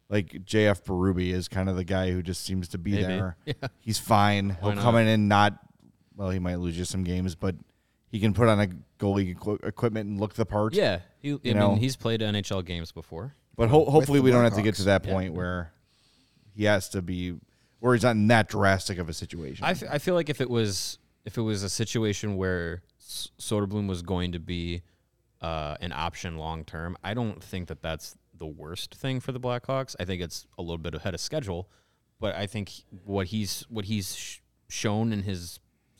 Like 0.09 0.27
JF 0.45 0.83
Berube 0.83 1.31
is 1.31 1.47
kind 1.47 1.69
of 1.69 1.75
the 1.75 1.83
guy 1.83 2.11
who 2.11 2.21
just 2.21 2.43
seems 2.43 2.67
to 2.69 2.77
be 2.77 2.91
Maybe. 2.91 3.03
there. 3.03 3.37
He's 3.79 3.99
fine. 3.99 4.57
He'll 4.61 4.71
Why 4.71 4.75
come 4.75 4.95
in 4.97 5.07
and 5.07 5.29
not 5.29 5.57
well, 6.15 6.29
he 6.31 6.39
might 6.39 6.55
lose 6.55 6.77
you 6.77 6.83
some 6.83 7.03
games, 7.05 7.35
but 7.35 7.55
he 8.09 8.19
can 8.19 8.33
put 8.33 8.49
on 8.49 8.59
a 8.59 8.67
goalie 8.99 9.31
equi- 9.31 9.59
equipment 9.67 10.09
and 10.09 10.19
look 10.19 10.33
the 10.33 10.45
part. 10.45 10.73
Yeah, 10.73 10.99
he, 11.21 11.33
I 11.33 11.37
You 11.43 11.53
know? 11.53 11.69
mean 11.69 11.77
he's 11.77 11.95
played 11.95 12.19
NHL 12.19 12.65
games 12.65 12.91
before. 12.91 13.33
But 13.55 13.69
ho- 13.69 13.85
hopefully 13.85 14.19
we 14.19 14.29
don't 14.31 14.43
have 14.43 14.55
to 14.55 14.61
get 14.61 14.75
to 14.75 14.83
that 14.85 15.03
point 15.03 15.33
where 15.33 15.71
he 16.55 16.65
has 16.65 16.89
to 16.89 17.01
be 17.01 17.35
where 17.79 17.93
he's 17.93 18.03
not 18.03 18.11
in 18.15 18.27
that 18.27 18.47
drastic 18.49 18.97
of 18.97 19.09
a 19.09 19.13
situation. 19.13 19.65
I, 19.65 19.71
f- 19.71 19.83
I 19.89 19.97
feel 19.97 20.15
like 20.15 20.29
if 20.29 20.41
it 20.41 20.49
was 20.49 20.97
if 21.25 21.37
it 21.37 21.41
was 21.41 21.63
a 21.63 21.69
situation 21.69 22.35
where 22.37 22.81
S- 22.99 23.29
Soderblom 23.39 23.87
was 23.87 24.01
going 24.01 24.31
to 24.33 24.39
be 24.39 24.81
uh, 25.41 25.75
an 25.81 25.91
option 25.93 26.37
long 26.37 26.63
term. 26.65 26.97
I 27.03 27.13
don't 27.13 27.41
think 27.43 27.67
that 27.69 27.81
that's 27.81 28.17
the 28.37 28.45
worst 28.47 28.95
thing 28.95 29.19
for 29.19 29.31
the 29.31 29.39
Blackhawks. 29.39 29.95
I 29.99 30.05
think 30.05 30.21
it's 30.21 30.45
a 30.57 30.61
little 30.61 30.77
bit 30.77 30.95
ahead 30.95 31.13
of 31.13 31.19
schedule, 31.21 31.69
but 32.19 32.35
I 32.35 32.45
think 32.47 32.71
what 33.05 33.27
he's 33.27 33.65
what 33.69 33.85
he's 33.85 34.15
sh- 34.15 34.39
shown 34.67 35.11
in 35.13 35.23
his 35.23 35.59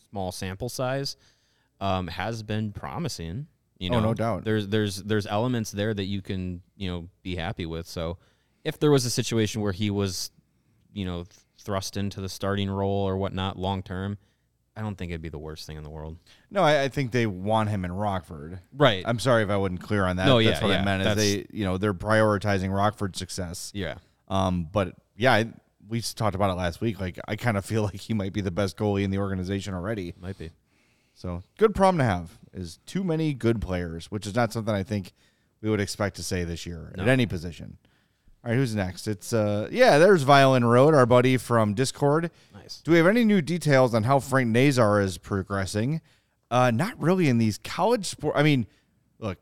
small 0.10 0.32
sample 0.32 0.70
size 0.70 1.16
um, 1.80 2.08
has 2.08 2.44
been 2.44 2.72
promising. 2.74 3.48
You 3.78 3.90
Oh, 3.92 3.94
know, 3.94 4.00
no 4.08 4.14
doubt. 4.14 4.44
There's 4.44 4.68
there's 4.68 4.98
there's 5.04 5.26
elements 5.26 5.72
there 5.72 5.94
that 5.94 6.04
you 6.06 6.22
can 6.22 6.62
you 6.76 6.90
know 6.92 7.10
be 7.24 7.36
happy 7.38 7.66
with. 7.66 7.88
So 7.88 8.18
if 8.66 8.78
there 8.80 8.92
was 8.92 9.06
a 9.06 9.10
situation 9.10 9.62
where 9.62 9.72
he 9.72 9.90
was, 9.90 10.32
you 10.92 11.06
know, 11.06 11.24
thrust 11.60 11.98
into 11.98 12.22
the 12.22 12.30
starting 12.30 12.70
role 12.70 13.08
or 13.08 13.18
whatnot 13.18 13.58
long 13.58 13.84
term, 13.84 14.18
I 14.76 14.82
don't 14.82 14.98
think 14.98 15.12
it'd 15.12 15.22
be 15.22 15.30
the 15.30 15.40
worst 15.40 15.68
thing 15.68 15.78
in 15.78 15.84
the 15.84 15.90
world. 15.90 16.18
No, 16.50 16.64
I, 16.64 16.84
I 16.84 16.88
think 16.88 17.12
they 17.12 17.26
want 17.26 17.70
him 17.70 17.84
in 17.84 17.92
Rockford. 17.92 18.60
Right. 18.74 19.04
I'm 19.06 19.20
sorry 19.20 19.44
if 19.44 19.50
I 19.50 19.58
wasn't 19.58 19.82
clear 19.82 20.06
on 20.06 20.16
that. 20.16 20.26
No, 20.26 20.42
that's 20.42 20.62
yeah, 20.62 20.66
what 20.66 20.74
I 20.74 20.80
yeah, 20.80 20.86
meant. 20.86 21.06
Is 21.06 21.16
they, 21.16 21.46
you 21.52 21.66
know, 21.66 21.78
they're 21.78 21.94
prioritizing 21.94 22.74
Rockford's 22.74 23.20
success. 23.20 23.72
yeah. 23.76 23.96
Um, 24.30 24.68
but 24.72 24.96
yeah, 25.18 25.34
I, 25.34 25.48
we 25.90 26.02
talked 26.02 26.36
about 26.36 26.52
it 26.52 26.54
last 26.54 26.82
week. 26.82 27.02
Like, 27.02 27.20
I 27.28 27.36
kind 27.36 27.58
of 27.58 27.66
feel 27.66 27.84
like 27.84 28.00
he 28.00 28.14
might 28.14 28.32
be 28.32 28.42
the 28.42 28.52
best 28.52 28.78
goalie 28.78 29.04
in 29.04 29.12
the 29.12 29.18
organization 29.18 29.74
already. 29.74 30.14
Might 30.20 30.38
be. 30.38 30.52
So 31.14 31.44
good 31.58 31.76
problem 31.76 31.98
to 31.98 32.06
have 32.06 32.38
is 32.54 32.80
too 32.86 33.04
many 33.04 33.34
good 33.34 33.60
players, 33.60 34.10
which 34.10 34.26
is 34.26 34.34
not 34.34 34.54
something 34.54 34.74
I 34.74 34.84
think 34.84 35.14
we 35.62 35.70
would 35.70 35.82
expect 35.82 36.16
to 36.16 36.24
say 36.24 36.46
this 36.46 36.66
year 36.66 36.94
at 36.98 37.06
any 37.06 37.26
position. 37.26 37.78
All 38.44 38.52
right, 38.52 38.58
who's 38.58 38.74
next? 38.74 39.08
It's 39.08 39.34
uh, 39.34 39.68
yeah, 39.70 39.98
there's 39.98 40.24
Violin 40.24 40.64
Road, 40.64 40.94
our 40.94 41.06
buddy 41.06 41.36
from 41.36 41.74
Discord. 41.74 42.32
Nice. 42.54 42.82
Do 42.82 42.92
we 42.92 42.98
have 42.98 43.08
any 43.08 43.26
new 43.26 43.42
details 43.42 43.94
on 43.94 44.04
how 44.04 44.20
Frank 44.20 44.50
Nazar 44.50 45.02
is 45.02 45.18
progressing? 45.18 46.00
Uh, 46.50 46.72
not 46.72 47.00
really 47.02 47.28
in 47.28 47.38
these 47.38 47.58
college 47.58 48.06
sport. 48.06 48.36
I 48.38 48.44
mean, 48.44 48.66
look, 49.20 49.38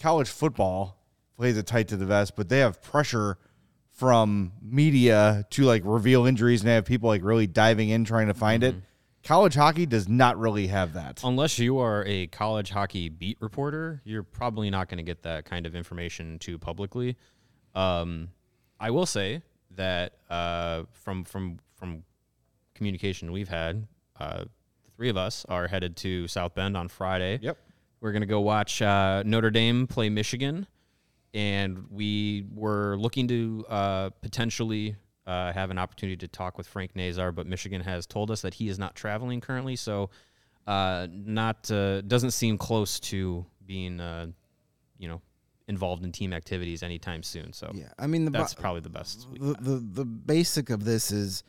college 0.00 0.28
football 0.28 0.98
plays 1.36 1.58
it 1.58 1.66
tight 1.66 1.88
to 1.88 1.96
the 1.96 2.06
vest, 2.06 2.34
but 2.34 2.48
they 2.48 2.60
have 2.60 2.82
pressure 2.82 3.36
from 3.90 4.52
media 4.62 5.46
to 5.50 5.64
like 5.64 5.82
reveal 5.84 6.24
injuries 6.24 6.62
and 6.62 6.70
have 6.70 6.86
people 6.86 7.08
like 7.08 7.22
really 7.22 7.46
diving 7.46 7.90
in 7.90 8.04
trying 8.04 8.28
to 8.28 8.34
find 8.34 8.64
it. 8.64 8.74
College 9.22 9.54
hockey 9.54 9.86
does 9.86 10.08
not 10.08 10.38
really 10.38 10.66
have 10.66 10.94
that. 10.94 11.20
Unless 11.22 11.58
you 11.58 11.78
are 11.78 12.02
a 12.06 12.26
college 12.28 12.70
hockey 12.70 13.08
beat 13.08 13.36
reporter, 13.40 14.00
you're 14.04 14.24
probably 14.24 14.70
not 14.70 14.88
going 14.88 14.96
to 14.96 15.04
get 15.04 15.22
that 15.22 15.44
kind 15.44 15.66
of 15.66 15.76
information 15.76 16.38
too 16.40 16.58
publicly. 16.58 17.16
Um, 17.74 18.28
I 18.78 18.90
will 18.90 19.06
say 19.06 19.42
that 19.76 20.14
uh, 20.28 20.84
from 20.92 21.24
from 21.24 21.58
from 21.74 22.04
communication 22.74 23.32
we've 23.32 23.48
had, 23.48 23.86
uh, 24.18 24.44
the 24.84 24.90
three 24.96 25.08
of 25.08 25.16
us 25.16 25.44
are 25.48 25.68
headed 25.68 25.96
to 25.98 26.28
South 26.28 26.54
Bend 26.54 26.76
on 26.76 26.88
Friday. 26.88 27.38
Yep. 27.42 27.58
We're 28.00 28.12
going 28.12 28.22
to 28.22 28.26
go 28.26 28.40
watch 28.40 28.82
uh, 28.82 29.22
Notre 29.24 29.50
Dame 29.50 29.86
play 29.86 30.08
Michigan, 30.10 30.66
and 31.32 31.86
we 31.90 32.46
were 32.52 32.96
looking 32.96 33.28
to 33.28 33.64
uh, 33.68 34.10
potentially 34.20 34.96
uh, 35.26 35.52
have 35.52 35.70
an 35.70 35.78
opportunity 35.78 36.16
to 36.16 36.28
talk 36.28 36.58
with 36.58 36.66
Frank 36.66 36.96
Nazar, 36.96 37.30
but 37.30 37.46
Michigan 37.46 37.80
has 37.80 38.06
told 38.06 38.30
us 38.30 38.42
that 38.42 38.54
he 38.54 38.68
is 38.68 38.78
not 38.78 38.96
traveling 38.96 39.40
currently, 39.40 39.76
so 39.76 40.10
uh, 40.66 41.06
not 41.10 41.70
uh, 41.70 42.00
doesn't 42.02 42.32
seem 42.32 42.58
close 42.58 42.98
to 43.00 43.46
being 43.64 44.00
uh, 44.00 44.26
you 44.98 45.08
know 45.08 45.20
involved 45.72 46.02
in 46.04 46.10
team 46.12 46.32
activities 46.32 46.82
anytime 46.82 47.22
soon. 47.22 47.52
So 47.52 47.66
Yeah, 47.74 47.88
I 47.98 48.06
mean 48.06 48.22
the 48.26 48.30
that's 48.30 48.54
probably 48.54 48.80
the 48.88 48.94
best. 49.00 49.26
the, 49.46 49.54
the 49.68 49.76
the 50.00 50.04
basic 50.04 50.70
of 50.70 50.80
this 50.84 51.10
is 51.10 51.42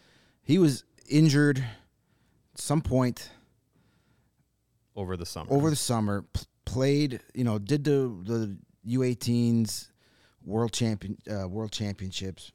he 0.51 0.57
was 0.65 0.83
injured 1.09 1.57
at 1.59 2.59
some 2.69 2.81
point 2.81 3.29
over 4.95 5.17
the 5.17 5.25
summer. 5.25 5.51
over 5.55 5.69
the 5.69 5.75
summer 5.75 6.21
p- 6.21 6.41
played 6.65 7.19
you 7.33 7.43
know 7.43 7.57
did 7.59 7.83
the 7.83 7.99
the 8.31 8.57
U18s 8.97 9.89
world 10.45 10.71
champion 10.73 11.17
uh, 11.29 11.47
world 11.47 11.71
championships 11.71 12.51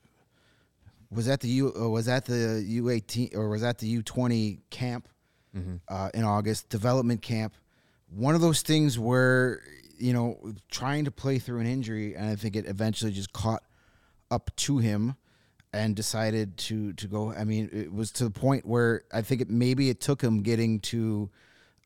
was 1.10 1.26
at 1.28 1.40
the 1.40 1.48
U 1.48 1.72
uh, 1.74 1.88
was 1.88 2.06
at 2.08 2.24
the 2.26 2.64
U18 2.80 3.34
or 3.34 3.48
was 3.48 3.62
at 3.62 3.78
the 3.78 3.88
U20 4.02 4.60
camp 4.70 5.08
uh, 5.88 6.08
in 6.14 6.22
August 6.22 6.68
development 6.68 7.20
camp 7.22 7.52
one 8.10 8.34
of 8.36 8.40
those 8.40 8.62
things 8.62 8.96
where 8.98 9.60
you 9.98 10.12
know 10.12 10.38
trying 10.70 11.04
to 11.04 11.10
play 11.10 11.38
through 11.38 11.60
an 11.60 11.66
injury 11.66 12.14
and 12.14 12.28
I 12.28 12.36
think 12.36 12.56
it 12.56 12.66
eventually 12.66 13.12
just 13.12 13.32
caught 13.32 13.62
up 14.30 14.50
to 14.56 14.78
him 14.78 15.16
and 15.72 15.94
decided 15.96 16.56
to 16.58 16.92
to 16.94 17.06
go 17.08 17.32
I 17.32 17.44
mean 17.44 17.68
it 17.72 17.92
was 17.92 18.10
to 18.12 18.24
the 18.24 18.30
point 18.30 18.64
where 18.66 19.02
I 19.12 19.22
think 19.22 19.40
it 19.40 19.50
maybe 19.50 19.90
it 19.90 20.00
took 20.00 20.22
him 20.22 20.42
getting 20.42 20.80
to 20.80 21.30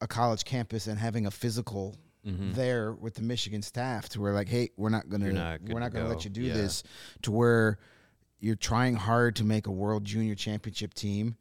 a 0.01 0.07
college 0.07 0.45
campus 0.45 0.87
and 0.87 0.99
having 0.99 1.27
a 1.27 1.31
physical 1.31 1.97
there 2.25 2.93
with 2.93 3.15
the 3.15 3.23
Michigan 3.23 3.63
staff 3.63 4.09
to 4.11 4.21
where 4.21 4.33
like 4.33 4.49
hey 4.49 4.71
we're 4.77 4.89
not 4.91 5.07
Mm-hmm. 5.07 5.25
To 5.25 5.33
not 5.33 5.61
we're 5.69 5.81
not 5.81 5.93
to 5.93 5.99
go. 6.03 6.07
let 6.07 6.25
you 6.25 6.31
do 6.31 6.43
Yeah. 6.43 6.55
this 6.55 6.85
to 7.23 7.33
where 7.33 7.79
you're 8.39 8.55
trying 8.57 8.95
hard 8.95 9.37
to 9.37 9.45
make 9.45 9.67
a 9.67 9.73
world 9.73 10.05
junior 10.05 10.35
championship 10.37 10.95
team 10.95 11.37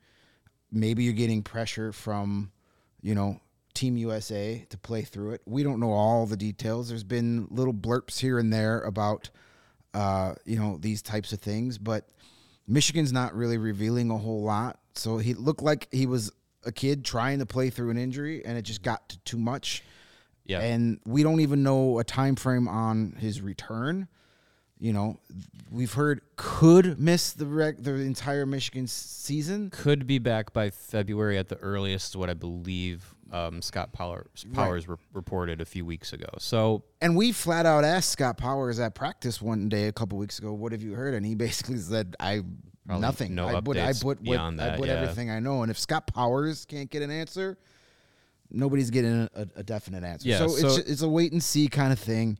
maybe 0.71 1.03
you're 1.03 1.13
getting 1.13 1.43
pressure 1.43 1.91
from 1.91 2.51
you 3.01 3.13
know 3.13 3.39
team 3.73 3.97
USA 3.97 4.65
to 4.69 4.77
play 4.77 5.01
through 5.01 5.31
it 5.31 5.41
we 5.45 5.63
don't 5.63 5.79
know 5.79 5.91
all 5.91 6.25
the 6.25 6.37
details 6.37 6.89
there's 6.89 7.03
been 7.03 7.47
little 7.49 7.73
blurps 7.73 8.19
here 8.19 8.39
and 8.39 8.51
there 8.51 8.81
about 8.81 9.29
uh, 9.93 10.33
you 10.45 10.57
know 10.57 10.77
these 10.79 11.01
types 11.01 11.33
of 11.33 11.39
things 11.39 11.77
but 11.77 12.07
Michigan's 12.67 13.11
not 13.11 13.35
really 13.35 13.57
revealing 13.57 14.09
a 14.09 14.17
whole 14.17 14.43
lot 14.43 14.79
so 14.93 15.17
he 15.17 15.33
looked 15.33 15.61
like 15.61 15.87
he 15.91 16.05
was 16.05 16.31
a 16.63 16.71
kid 16.71 17.03
trying 17.03 17.39
to 17.39 17.45
play 17.45 17.69
through 17.69 17.89
an 17.89 17.97
injury 17.97 18.45
and 18.45 18.57
it 18.57 18.61
just 18.61 18.83
got 18.83 19.09
to 19.09 19.17
too 19.19 19.37
much 19.37 19.83
yeah. 20.45 20.59
and 20.59 20.99
we 21.05 21.23
don't 21.23 21.39
even 21.39 21.63
know 21.63 21.99
a 21.99 22.03
time 22.03 22.35
frame 22.35 22.67
on 22.67 23.15
his 23.19 23.41
return. 23.41 24.07
You 24.79 24.93
know, 24.93 25.19
we've 25.69 25.93
heard 25.93 26.21
could 26.35 26.99
miss 26.99 27.33
the 27.33 27.45
reg- 27.45 27.83
the 27.83 27.93
entire 27.93 28.45
Michigan 28.47 28.87
season. 28.87 29.69
could 29.69 30.07
be 30.07 30.17
back 30.17 30.53
by 30.53 30.71
February 30.71 31.37
at 31.37 31.49
the 31.49 31.57
earliest. 31.57 32.15
What 32.15 32.31
I 32.31 32.33
believe 32.33 33.13
um, 33.31 33.61
Scott 33.61 33.93
Powers, 33.93 34.45
Powers 34.53 34.87
re- 34.87 34.97
reported 35.13 35.61
a 35.61 35.65
few 35.65 35.85
weeks 35.85 36.13
ago. 36.13 36.27
So 36.39 36.83
And 37.01 37.15
we 37.15 37.31
flat 37.31 37.65
out 37.65 37.83
asked 37.83 38.09
Scott 38.09 38.37
Powers 38.37 38.79
at 38.79 38.95
practice 38.95 39.41
one 39.41 39.69
day 39.69 39.87
a 39.87 39.91
couple 39.91 40.17
weeks 40.17 40.39
ago, 40.39 40.53
"What 40.53 40.71
have 40.71 40.81
you 40.81 40.93
heard?" 40.93 41.13
And 41.13 41.25
he 41.25 41.35
basically 41.35 41.77
said, 41.77 42.15
"I 42.19 42.43
nothing. 42.85 43.35
no 43.35 43.47
I 43.47 43.61
put 43.61 43.77
I 43.77 43.93
put 43.93 44.03
what, 44.03 44.23
beyond 44.23 44.61
I 44.61 44.77
put 44.77 44.87
yeah. 44.87 44.95
everything 44.95 45.29
I 45.29 45.39
know." 45.39 45.61
And 45.61 45.71
if 45.71 45.79
Scott 45.79 46.07
Powers 46.07 46.65
can't 46.65 46.89
get 46.89 47.01
an 47.01 47.11
answer, 47.11 47.57
nobody's 48.51 48.89
getting 48.89 49.29
a, 49.35 49.47
a 49.55 49.63
definite 49.63 50.03
answer. 50.03 50.27
Yeah, 50.29 50.39
so, 50.39 50.47
so- 50.49 50.67
it's 50.67 50.77
it's 50.89 51.01
a 51.01 51.09
wait 51.09 51.31
and 51.31 51.41
see 51.43 51.67
kind 51.67 51.91
of 51.93 51.99
thing. 51.99 52.37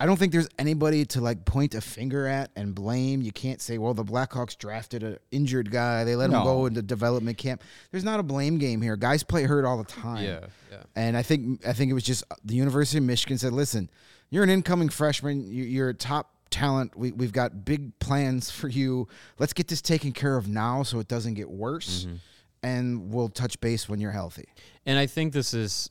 I 0.00 0.06
don't 0.06 0.16
think 0.18 0.32
there's 0.32 0.48
anybody 0.58 1.04
to 1.06 1.20
like 1.20 1.44
point 1.44 1.74
a 1.74 1.80
finger 1.80 2.26
at 2.26 2.50
and 2.56 2.74
blame. 2.74 3.20
You 3.20 3.32
can't 3.32 3.60
say, 3.60 3.76
"Well, 3.78 3.92
the 3.94 4.04
Blackhawks 4.04 4.56
drafted 4.56 5.02
an 5.02 5.18
injured 5.30 5.70
guy. 5.70 6.04
They 6.04 6.16
let 6.16 6.26
him 6.26 6.32
No. 6.32 6.44
go 6.44 6.66
into 6.66 6.80
development 6.82 7.36
camp." 7.38 7.62
There's 7.90 8.04
not 8.04 8.18
a 8.18 8.22
blame 8.22 8.58
game 8.58 8.80
here. 8.80 8.96
Guys 8.96 9.22
play 9.22 9.44
hurt 9.44 9.64
all 9.66 9.76
the 9.76 9.84
time. 9.90 10.24
Yeah, 10.24 10.40
yeah. 10.70 10.82
And 10.96 11.16
I 11.16 11.22
think 11.22 11.66
I 11.66 11.72
think 11.74 11.90
it 11.90 11.94
was 11.94 12.04
just 12.04 12.24
the 12.44 12.54
University 12.54 12.98
of 12.98 13.04
Michigan 13.04 13.36
said, 13.38 13.52
"Listen, 13.52 13.90
you're 14.30 14.42
an 14.44 14.50
incoming 14.50 14.88
freshman. 14.88 15.46
You- 15.50 15.64
You're 15.64 15.90
a 15.90 15.94
top 15.94 16.32
talent. 16.50 16.96
We, 16.96 17.12
we've 17.12 17.32
got 17.32 17.66
big 17.66 17.98
plans 17.98 18.50
for 18.50 18.68
you. 18.68 19.06
Let's 19.38 19.52
get 19.52 19.68
this 19.68 19.82
taken 19.82 20.12
care 20.12 20.36
of 20.38 20.48
now, 20.48 20.82
so 20.82 20.98
it 20.98 21.08
doesn't 21.08 21.34
get 21.34 21.50
worse, 21.50 22.06
Mm-hmm. 22.06 22.16
and 22.62 23.12
we'll 23.12 23.28
touch 23.28 23.60
base 23.60 23.86
when 23.88 24.00
you're 24.00 24.12
healthy." 24.12 24.48
And 24.88 24.98
I 24.98 25.04
think 25.04 25.34
this 25.34 25.52
is 25.52 25.90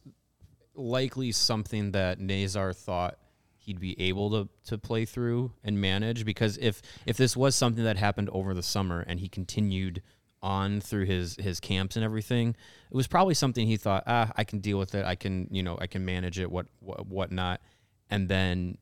likely 0.74 1.32
something 1.32 1.92
that 1.92 2.20
Nazar 2.20 2.74
thought 2.74 3.20
he'd 3.56 3.80
be 3.80 4.00
able 4.02 4.32
to, 4.32 4.50
to 4.66 4.80
play 4.80 5.06
through 5.06 5.52
and 5.64 5.80
manage 5.80 6.26
because 6.26 6.58
if 6.58 6.82
if 7.06 7.16
this 7.16 7.38
was 7.38 7.56
something 7.56 7.84
that 7.84 7.98
happened 7.98 8.28
over 8.32 8.56
the 8.56 8.64
summer 8.64 9.06
and 9.08 9.20
he 9.20 9.30
continued 9.30 10.02
on 10.42 10.82
through 10.82 11.06
his 11.06 11.36
his 11.36 11.60
camps 11.60 11.96
and 11.96 12.04
everything, 12.04 12.56
it 12.90 12.96
was 12.96 13.06
probably 13.06 13.36
something 13.36 13.68
he 13.68 13.78
thought, 13.78 14.04
ah, 14.08 14.32
I 14.36 14.44
can 14.44 14.60
deal 14.60 14.80
with 14.80 14.96
it. 14.96 15.06
I 15.06 15.14
can, 15.14 15.48
you 15.52 15.62
know, 15.62 15.78
I 15.80 15.86
can 15.86 16.04
manage 16.04 16.40
it, 16.40 16.50
what 16.50 16.66
what 16.80 17.06
whatnot. 17.06 17.62
And 18.10 18.28
then 18.28 18.80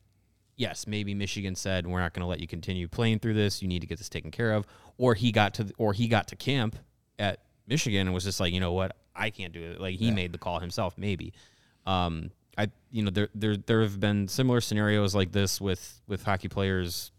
yes, 0.55 0.88
maybe 0.88 1.13
Michigan 1.13 1.55
said 1.55 1.86
we're 1.86 2.00
not 2.00 2.13
going 2.13 2.22
to 2.22 2.27
let 2.27 2.39
you 2.39 2.48
continue 2.48 2.88
playing 2.88 3.19
through 3.19 3.34
this. 3.34 3.62
You 3.62 3.67
need 3.67 3.81
to 3.81 3.88
get 3.88 3.98
this 3.98 4.07
taken 4.07 4.31
care 4.31 4.53
of. 4.53 4.65
Or 4.98 5.13
he 5.13 5.34
got 5.34 5.55
to 5.55 5.74
or 5.77 5.91
he 5.91 6.07
got 6.07 6.29
to 6.29 6.38
camp 6.38 6.77
at 7.19 7.41
Michigan 7.67 8.07
and 8.07 8.13
was 8.13 8.24
just 8.24 8.39
like, 8.39 8.53
you 8.53 8.62
know 8.62 8.72
what, 8.72 8.95
I 9.15 9.29
can't 9.29 9.53
do 9.53 9.62
it. 9.62 9.79
Like 9.79 9.98
he 9.98 10.12
made 10.12 10.31
the 10.31 10.38
call 10.38 10.60
himself, 10.60 10.98
maybe. 10.98 11.34
Um, 11.86 12.31
I 12.57 12.69
you 12.91 13.03
know 13.03 13.12
there 13.12 13.29
there 13.36 13.57
there 13.57 13.81
have 13.81 14.00
been 14.00 14.27
similar 14.27 14.62
scenarios 14.62 15.13
like 15.13 15.31
this 15.31 15.60
with 15.60 16.01
with 16.07 16.24
hockey 16.24 16.48
players, 16.48 17.12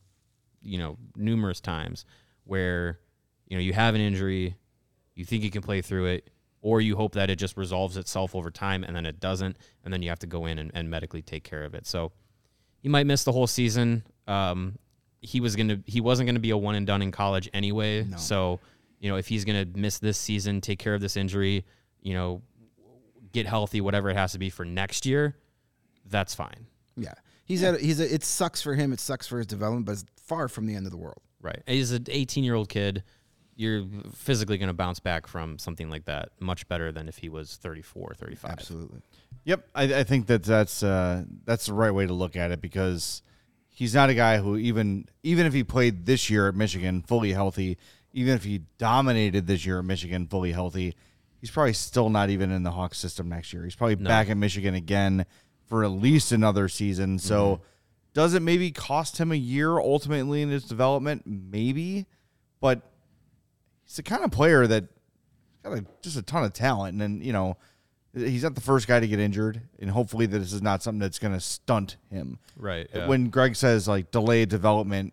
you 0.62 0.78
know, 0.78 0.96
numerous 1.14 1.60
times 1.60 2.04
where 2.44 3.00
you 3.48 3.56
know 3.56 3.62
you 3.62 3.72
have 3.72 3.94
an 3.94 4.00
injury, 4.00 4.56
you 5.14 5.24
think 5.24 5.42
you 5.42 5.50
can 5.50 5.62
play 5.62 5.82
through 5.82 6.06
it. 6.06 6.30
Or 6.62 6.80
you 6.80 6.96
hope 6.96 7.12
that 7.12 7.30
it 7.30 7.36
just 7.36 7.56
resolves 7.56 7.96
itself 7.96 8.34
over 8.34 8.50
time 8.50 8.82
and 8.82 8.96
then 8.96 9.06
it 9.06 9.20
doesn't, 9.20 9.56
and 9.84 9.92
then 9.92 10.02
you 10.02 10.08
have 10.08 10.18
to 10.20 10.26
go 10.26 10.46
in 10.46 10.58
and, 10.58 10.72
and 10.74 10.90
medically 10.90 11.22
take 11.22 11.44
care 11.44 11.62
of 11.62 11.74
it. 11.76 11.86
So 11.86 12.10
he 12.80 12.88
might 12.88 13.06
miss 13.06 13.22
the 13.22 13.30
whole 13.30 13.46
season. 13.46 14.02
Um, 14.26 14.76
he 15.20 15.40
was 15.40 15.54
gonna 15.54 15.80
he 15.86 16.00
wasn't 16.00 16.26
gonna 16.26 16.40
be 16.40 16.50
a 16.50 16.56
one 16.56 16.74
and 16.74 16.84
done 16.86 17.02
in 17.02 17.12
college 17.12 17.48
anyway. 17.54 18.04
So 18.16 18.58
you 18.98 19.08
know 19.08 19.16
if 19.16 19.28
he's 19.28 19.44
gonna 19.44 19.66
miss 19.76 19.98
this 19.98 20.18
season, 20.18 20.60
take 20.60 20.80
care 20.80 20.94
of 20.94 21.00
this 21.00 21.16
injury, 21.16 21.64
you 22.06 22.14
know, 22.14 22.40
get 23.32 23.46
healthy, 23.46 23.80
whatever 23.80 24.08
it 24.08 24.16
has 24.16 24.32
to 24.32 24.38
be 24.38 24.48
for 24.48 24.64
next 24.64 25.04
year, 25.04 25.34
that's 26.08 26.36
fine. 26.36 26.66
Yeah, 26.96 27.14
he's 27.44 27.64
at. 27.64 27.80
He's 27.80 27.98
a, 27.98 28.14
it 28.14 28.22
sucks 28.22 28.62
for 28.62 28.74
him. 28.74 28.92
It 28.92 29.00
sucks 29.00 29.26
for 29.26 29.38
his 29.38 29.46
development, 29.46 29.86
but 29.86 29.92
it's 29.92 30.04
far 30.16 30.48
from 30.48 30.66
the 30.66 30.76
end 30.76 30.86
of 30.86 30.92
the 30.92 30.98
world. 30.98 31.20
Right. 31.42 31.62
He's 31.66 31.90
an 31.90 32.06
18 32.08 32.44
year 32.44 32.54
old 32.54 32.68
kid. 32.68 33.02
You're 33.56 33.84
physically 34.14 34.56
going 34.56 34.68
to 34.68 34.74
bounce 34.74 35.00
back 35.00 35.26
from 35.26 35.58
something 35.58 35.90
like 35.90 36.04
that 36.04 36.28
much 36.38 36.68
better 36.68 36.92
than 36.92 37.08
if 37.08 37.18
he 37.18 37.28
was 37.28 37.56
34, 37.56 38.14
35. 38.16 38.50
Absolutely. 38.50 39.00
Yep, 39.44 39.66
I, 39.74 39.82
I 39.94 40.04
think 40.04 40.26
that 40.26 40.44
that's 40.44 40.82
uh, 40.84 41.24
that's 41.44 41.66
the 41.66 41.74
right 41.74 41.90
way 41.90 42.06
to 42.06 42.12
look 42.12 42.36
at 42.36 42.52
it 42.52 42.60
because 42.60 43.22
he's 43.68 43.94
not 43.94 44.10
a 44.10 44.14
guy 44.14 44.38
who 44.38 44.56
even 44.56 45.08
even 45.24 45.44
if 45.44 45.52
he 45.52 45.64
played 45.64 46.06
this 46.06 46.30
year 46.30 46.48
at 46.48 46.54
Michigan 46.54 47.02
fully 47.02 47.32
healthy, 47.32 47.78
even 48.12 48.34
if 48.34 48.44
he 48.44 48.62
dominated 48.78 49.48
this 49.48 49.66
year 49.66 49.80
at 49.80 49.84
Michigan 49.84 50.28
fully 50.28 50.52
healthy, 50.52 50.94
he's 51.40 51.50
probably 51.50 51.72
still 51.72 52.10
not 52.10 52.30
even 52.30 52.50
in 52.50 52.62
the 52.62 52.70
Hawks 52.70 52.98
system 52.98 53.28
next 53.28 53.52
year. 53.52 53.64
He's 53.64 53.76
probably 53.76 53.96
back 53.96 54.30
at 54.30 54.36
Michigan 54.36 54.74
again 54.74 55.26
for 55.66 55.84
at 55.84 55.90
least 55.90 56.32
another 56.32 56.68
season. 56.68 57.18
So 57.18 57.46
mm-hmm. 57.46 57.62
does 58.14 58.34
it 58.34 58.42
maybe 58.42 58.70
cost 58.70 59.18
him 59.18 59.32
a 59.32 59.36
year 59.36 59.78
ultimately 59.78 60.42
in 60.42 60.50
his 60.50 60.64
development? 60.64 61.22
Maybe, 61.26 62.06
but 62.60 62.82
he's 63.84 63.96
the 63.96 64.02
kind 64.02 64.24
of 64.24 64.30
player 64.30 64.66
that 64.66 64.84
got 65.62 65.78
a, 65.78 65.84
just 66.02 66.16
a 66.16 66.22
ton 66.22 66.44
of 66.44 66.52
talent, 66.52 66.92
and 66.92 67.00
then 67.00 67.20
you 67.20 67.32
know 67.32 67.56
he's 68.14 68.42
not 68.42 68.54
the 68.54 68.60
first 68.60 68.86
guy 68.86 69.00
to 69.00 69.06
get 69.06 69.20
injured, 69.20 69.60
and 69.78 69.90
hopefully 69.90 70.26
that 70.26 70.38
this 70.38 70.52
is 70.52 70.62
not 70.62 70.82
something 70.82 71.00
that's 71.00 71.18
going 71.18 71.34
to 71.34 71.40
stunt 71.40 71.96
him. 72.10 72.38
Right. 72.56 72.88
yeah. 72.94 73.06
When 73.06 73.28
Greg 73.28 73.56
says 73.56 73.86
like 73.86 74.10
delayed 74.10 74.48
development, 74.48 75.12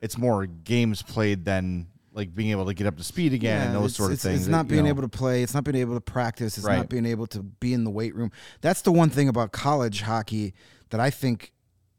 it's 0.00 0.18
more 0.18 0.46
games 0.46 1.02
played 1.02 1.44
than 1.44 1.86
like 2.14 2.34
being 2.34 2.50
able 2.50 2.66
to 2.66 2.74
get 2.74 2.86
up 2.86 2.96
to 2.96 3.02
speed 3.04 3.32
again 3.32 3.68
and 3.68 3.74
those 3.74 3.96
sort 3.96 4.10
of 4.10 4.14
it's, 4.14 4.22
things. 4.22 4.36
It's 4.40 4.46
that, 4.46 4.50
not 4.52 4.66
you 4.66 4.70
being 4.70 4.84
know, 4.84 4.90
able 4.90 5.02
to 5.02 5.08
play. 5.08 5.42
It's 5.42 5.54
not 5.54 5.64
being 5.64 5.76
able 5.76 5.94
to 5.94 6.00
practice. 6.00 6.58
It's 6.58 6.66
Right. 6.66 6.76
not 6.76 6.88
being 6.88 7.06
able 7.06 7.26
to 7.28 7.42
be 7.42 7.72
in 7.72 7.84
the 7.84 7.90
weight 7.90 8.14
room. 8.14 8.30
That's 8.60 8.82
the 8.82 8.92
one 8.92 9.10
thing 9.10 9.28
about 9.28 9.52
college 9.52 10.02
hockey 10.02 10.54
that 10.90 11.00
I 11.00 11.10
think 11.10 11.52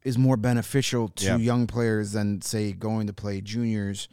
is 0.03 0.17
more 0.17 0.37
beneficial 0.37 1.07
to 1.07 1.25
Yeah. 1.25 1.37
young 1.37 1.65
players 1.65 2.11
than 2.11 2.41
say 2.41 2.73
going 2.73 3.07
to 3.07 3.13
play 3.13 3.41
juniors. 3.41 4.07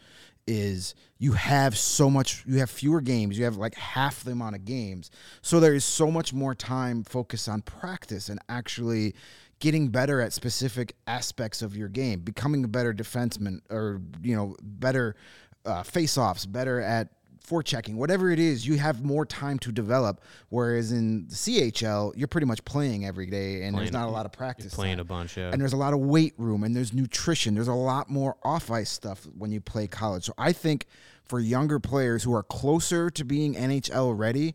Is 0.47 0.95
you 1.19 1.33
have 1.33 1.76
so 1.76 2.11
much, 2.11 2.45
you 2.47 2.59
have 2.59 2.71
fewer 2.71 3.00
games, 3.00 3.38
you 3.38 3.45
have 3.45 3.57
like 3.57 3.75
half 3.75 4.25
the 4.25 4.33
amount 4.33 4.57
of 4.57 4.64
games, 4.64 5.11
so 5.42 5.61
there 5.61 5.75
is 5.75 5.85
so 5.85 6.11
much 6.11 6.33
more 6.33 6.54
time 6.57 7.04
focused 7.04 7.49
on 7.49 7.62
practice 7.62 8.28
and 8.28 8.40
actually 8.49 9.14
getting 9.61 9.88
better 9.88 10.21
at 10.21 10.33
specific 10.33 10.97
aspects 11.07 11.62
of 11.62 11.76
your 11.76 11.88
game, 11.88 12.21
becoming 12.21 12.64
a 12.64 12.69
better 12.69 12.92
defenseman 12.92 13.61
or 13.71 14.00
you 14.23 14.35
know 14.35 14.57
better 14.62 15.14
uh, 15.64 15.82
face-offs, 15.82 16.46
better 16.46 16.80
at 16.80 17.08
forechecking, 17.50 17.94
whatever 17.94 18.30
it 18.30 18.38
is, 18.38 18.66
you 18.66 18.78
have 18.78 19.04
more 19.04 19.26
time 19.26 19.58
to 19.58 19.72
develop. 19.72 20.20
Whereas 20.48 20.92
in 20.92 21.26
the 21.26 21.34
CHL, 21.34 22.12
you're 22.16 22.28
pretty 22.28 22.46
much 22.46 22.64
playing 22.64 23.04
every 23.06 23.26
day, 23.26 23.62
and 23.62 23.76
there's 23.76 23.92
not 23.92 24.08
a 24.08 24.10
lot 24.10 24.26
of 24.26 24.32
practice. 24.32 24.74
playing 24.74 24.96
time. 24.96 25.00
a 25.00 25.04
bunch, 25.04 25.36
yeah. 25.36 25.50
and 25.50 25.60
there's 25.60 25.72
a 25.72 25.78
lot 25.78 25.92
of 25.92 26.00
weight 26.00 26.34
room, 26.38 26.62
and 26.62 26.74
there's 26.74 26.92
nutrition. 26.92 27.54
There's 27.54 27.68
a 27.68 27.72
lot 27.72 28.08
more 28.08 28.36
off-ice 28.44 28.90
stuff 28.90 29.26
when 29.36 29.50
you 29.50 29.60
play 29.60 29.86
college. 29.86 30.24
So 30.24 30.34
I 30.38 30.52
think 30.52 30.86
for 31.24 31.40
younger 31.40 31.80
players 31.80 32.22
who 32.22 32.34
are 32.34 32.42
closer 32.42 33.10
to 33.10 33.24
being 33.24 33.54
NHL 33.54 34.16
ready, 34.16 34.54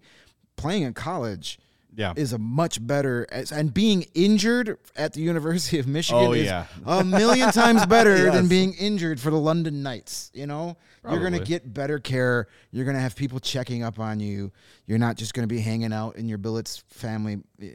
playing 0.55 0.83
in 0.83 0.93
college. 0.93 1.59
Yeah. 1.95 2.13
is 2.15 2.33
a 2.33 2.37
much 2.37 2.85
better 2.85 3.25
as, 3.31 3.51
and 3.51 3.73
being 3.73 4.05
injured 4.13 4.77
at 4.95 5.13
the 5.13 5.21
University 5.21 5.79
of 5.79 5.87
Michigan 5.87 6.25
Oh, 6.25 6.33
is 6.33 6.45
yeah. 6.45 6.65
a 6.85 7.03
million 7.03 7.51
times 7.51 7.85
better 7.85 8.29
than 8.31 8.47
being 8.47 8.73
injured 8.73 9.19
for 9.19 9.29
the 9.31 9.39
London 9.39 9.81
Knights. 9.81 10.29
You 10.33 10.45
know, 10.47 10.77
you're 11.09 11.21
gonna 11.23 11.39
get 11.39 11.73
better 11.73 11.99
care. 11.99 12.47
You're 12.71 12.85
gonna 12.85 12.99
have 12.99 13.15
people 13.15 13.39
checking 13.39 13.83
up 13.83 13.99
on 13.99 14.19
you. 14.19 14.51
You're 14.87 14.97
not 14.99 15.15
just 15.15 15.33
gonna 15.33 15.47
be 15.47 15.59
hanging 15.59 15.93
out 15.93 16.15
in 16.17 16.27
your 16.27 16.37
billets 16.37 16.83
family 16.89 17.39
eh, 17.61 17.73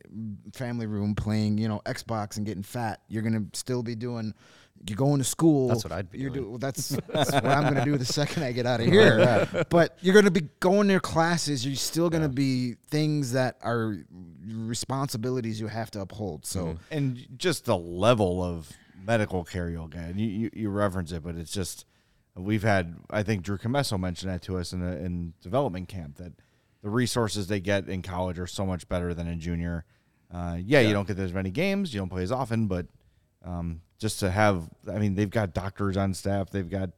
family 0.52 0.86
room 0.86 1.14
playing, 1.14 1.58
you 1.58 1.68
know, 1.68 1.80
Xbox 1.86 2.36
and 2.36 2.44
getting 2.44 2.62
fat. 2.62 3.00
You're 3.08 3.22
gonna 3.22 3.44
still 3.54 3.82
be 3.82 3.94
doing. 3.94 4.34
You're 4.86 4.96
going 4.96 5.18
to 5.18 5.24
school. 5.24 5.68
That's 5.68 5.84
what 5.84 5.92
I'd 5.92 6.10
be 6.10 6.18
you're 6.18 6.30
doing. 6.30 6.44
Do, 6.44 6.50
well, 6.50 6.58
that's, 6.58 6.88
that's 7.08 7.32
what 7.32 7.44
I'm 7.44 7.64
gonna 7.64 7.84
do 7.84 7.98
the 7.98 8.04
second 8.04 8.42
I 8.42 8.52
get 8.52 8.66
out 8.66 8.80
of 8.80 8.86
here. 8.86 9.46
but 9.68 9.98
you're 10.00 10.14
gonna 10.14 10.30
be 10.30 10.48
going 10.60 10.86
to 10.88 10.92
your 10.92 11.00
classes. 11.00 11.66
You're 11.66 11.76
still 11.76 12.08
gonna 12.08 12.28
be 12.28 12.74
things 12.88 13.32
that 13.32 13.58
are 13.62 13.98
responsibilities 14.46 15.60
you 15.60 15.66
have 15.66 15.90
to 15.92 16.00
uphold. 16.00 16.46
So. 16.46 16.78
and 16.90 17.26
just 17.36 17.66
the 17.66 17.76
level 17.76 18.42
of 18.42 18.70
medical 19.04 19.44
care 19.44 19.68
you'll 19.68 19.88
get. 19.88 20.16
You, 20.16 20.26
you, 20.26 20.50
you 20.52 20.70
reference 20.70 21.12
it, 21.12 21.22
but 21.22 21.36
it's 21.36 21.52
just 21.52 21.84
we've 22.34 22.62
had. 22.62 22.96
I 23.10 23.22
think 23.22 23.42
Drew 23.42 23.58
Commesso 23.58 23.98
mentioned 23.98 24.32
that 24.32 24.42
to 24.42 24.58
us 24.58 24.72
in 24.72 24.82
a, 24.82 24.92
in 24.96 25.34
development 25.42 25.88
camp 25.88 26.16
that 26.16 26.32
the 26.82 26.90
resources 26.90 27.48
they 27.48 27.60
get 27.60 27.88
in 27.88 28.02
college 28.02 28.38
are 28.38 28.46
so 28.46 28.64
much 28.64 28.88
better 28.88 29.12
than 29.14 29.28
in 29.28 29.40
junior. 29.40 29.84
Uh, 30.32 30.56
yeah, 30.64 30.80
you 30.80 30.92
don't 30.92 31.08
get 31.08 31.18
as 31.18 31.32
many 31.32 31.50
games, 31.50 31.92
you 31.92 32.00
don't 32.00 32.08
play 32.08 32.22
as 32.22 32.30
often, 32.30 32.66
but 32.66 32.86
um, 33.44 33.80
just 33.98 34.20
to 34.20 34.30
have, 34.30 34.68
I 34.92 34.98
mean, 34.98 35.14
they've 35.14 35.30
got 35.30 35.54
doctors 35.54 35.96
on 35.96 36.14
staff, 36.14 36.50
they've 36.50 36.68
got. 36.68 36.90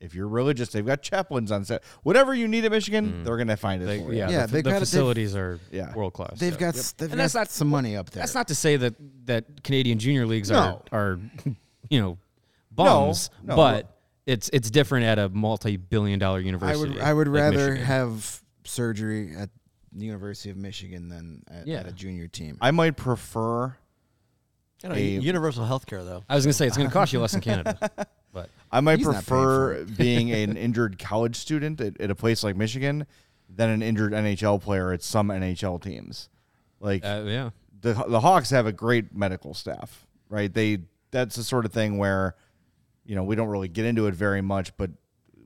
If 0.00 0.14
you're 0.14 0.28
religious, 0.28 0.68
they've 0.68 0.84
got 0.84 1.00
chaplains 1.00 1.50
on 1.50 1.64
staff. 1.64 1.80
Whatever 2.02 2.34
you 2.34 2.46
need 2.46 2.66
at 2.66 2.70
Michigan, 2.72 3.24
they're 3.24 3.38
gonna 3.38 3.56
find 3.56 3.82
it 3.82 3.86
They- 3.86 4.02
for 4.04 4.12
you. 4.12 4.18
yeah, 4.18 4.28
Yeah, 4.28 4.46
the, 4.46 4.52
they 4.52 4.58
the 4.58 4.62
gotta- 4.64 4.74
they've- 4.74 4.78
facilities 4.80 5.34
are 5.34 5.58
Yeah. 5.72 5.94
world 5.94 6.12
class. 6.12 6.38
They've 6.38 6.52
yeah. 6.52 6.58
got 6.58 6.74
they've 6.74 6.94
And 7.00 7.10
got 7.12 7.16
that's 7.16 7.34
not- 7.34 7.50
some 7.50 7.68
money 7.68 7.96
up 7.96 8.10
there. 8.10 8.20
That's 8.20 8.34
not 8.34 8.48
to 8.48 8.54
say 8.54 8.76
that 8.76 8.94
that 9.24 9.62
Canadian 9.64 9.98
junior 9.98 10.26
leagues 10.26 10.50
No. 10.50 10.82
are 10.92 10.98
are 11.14 11.20
you 11.88 12.00
know 12.02 12.18
bums, 12.70 13.30
no. 13.42 13.56
but 13.56 13.96
it's 14.26 14.50
it's 14.52 14.70
different 14.70 15.06
at 15.06 15.18
a 15.18 15.30
multi-billion 15.30 16.18
dollar 16.18 16.38
I 16.38 16.42
university. 16.42 16.90
would 16.92 16.98
I 17.00 17.14
would 17.14 17.28
like 17.28 17.34
rather 17.34 17.56
Michigan. 17.70 17.86
have 17.86 18.42
surgery 18.64 19.34
at 19.36 19.48
the 19.92 20.04
University 20.04 20.50
of 20.50 20.58
Michigan 20.58 21.08
than 21.08 21.44
at, 21.48 21.66
Yeah. 21.66 21.78
at 21.78 21.86
a 21.86 21.92
junior 21.92 22.28
team. 22.28 22.58
I 22.60 22.72
might 22.72 22.96
prefer 22.98 23.76
You 24.82 24.88
know, 24.90 24.94
a- 24.94 25.00
universal 25.00 25.64
health 25.64 25.86
care, 25.86 26.04
though. 26.04 26.22
I 26.28 26.34
was 26.34 26.44
gonna 26.44 26.52
say 26.52 26.66
it's 26.66 26.76
gonna 26.76 26.90
cost 26.90 27.12
you 27.12 27.20
less 27.20 27.34
in 27.34 27.40
Canada, 27.40 27.78
but 28.32 28.50
I 28.70 28.80
might 28.80 28.98
He's 28.98 29.06
not 29.06 29.14
paying 29.14 29.24
for 29.24 29.74
prefer 29.76 29.84
being 29.96 30.30
an 30.30 30.56
injured 30.58 30.98
college 30.98 31.36
student 31.36 31.80
at, 31.80 32.00
at 32.00 32.10
a 32.10 32.14
place 32.14 32.42
like 32.44 32.56
Michigan 32.56 33.06
than 33.48 33.70
an 33.70 33.82
injured 33.82 34.12
NHL 34.12 34.60
player 34.60 34.92
at 34.92 35.02
some 35.02 35.28
NHL 35.28 35.80
teams. 35.82 36.28
Like 36.80 37.04
uh, 37.04 37.22
yeah, 37.26 37.50
the 37.80 37.94
the 37.94 38.20
Hawks 38.20 38.50
have 38.50 38.66
a 38.66 38.72
great 38.72 39.14
medical 39.14 39.54
staff, 39.54 40.06
right? 40.28 40.52
They 40.52 40.78
that's 41.10 41.36
the 41.36 41.44
sort 41.44 41.64
of 41.64 41.72
thing 41.72 41.96
where 41.96 42.34
you 43.06 43.14
know 43.14 43.24
we 43.24 43.36
don't 43.36 43.48
really 43.48 43.68
get 43.68 43.86
into 43.86 44.06
it 44.06 44.14
very 44.14 44.42
much, 44.42 44.76
but 44.76 44.90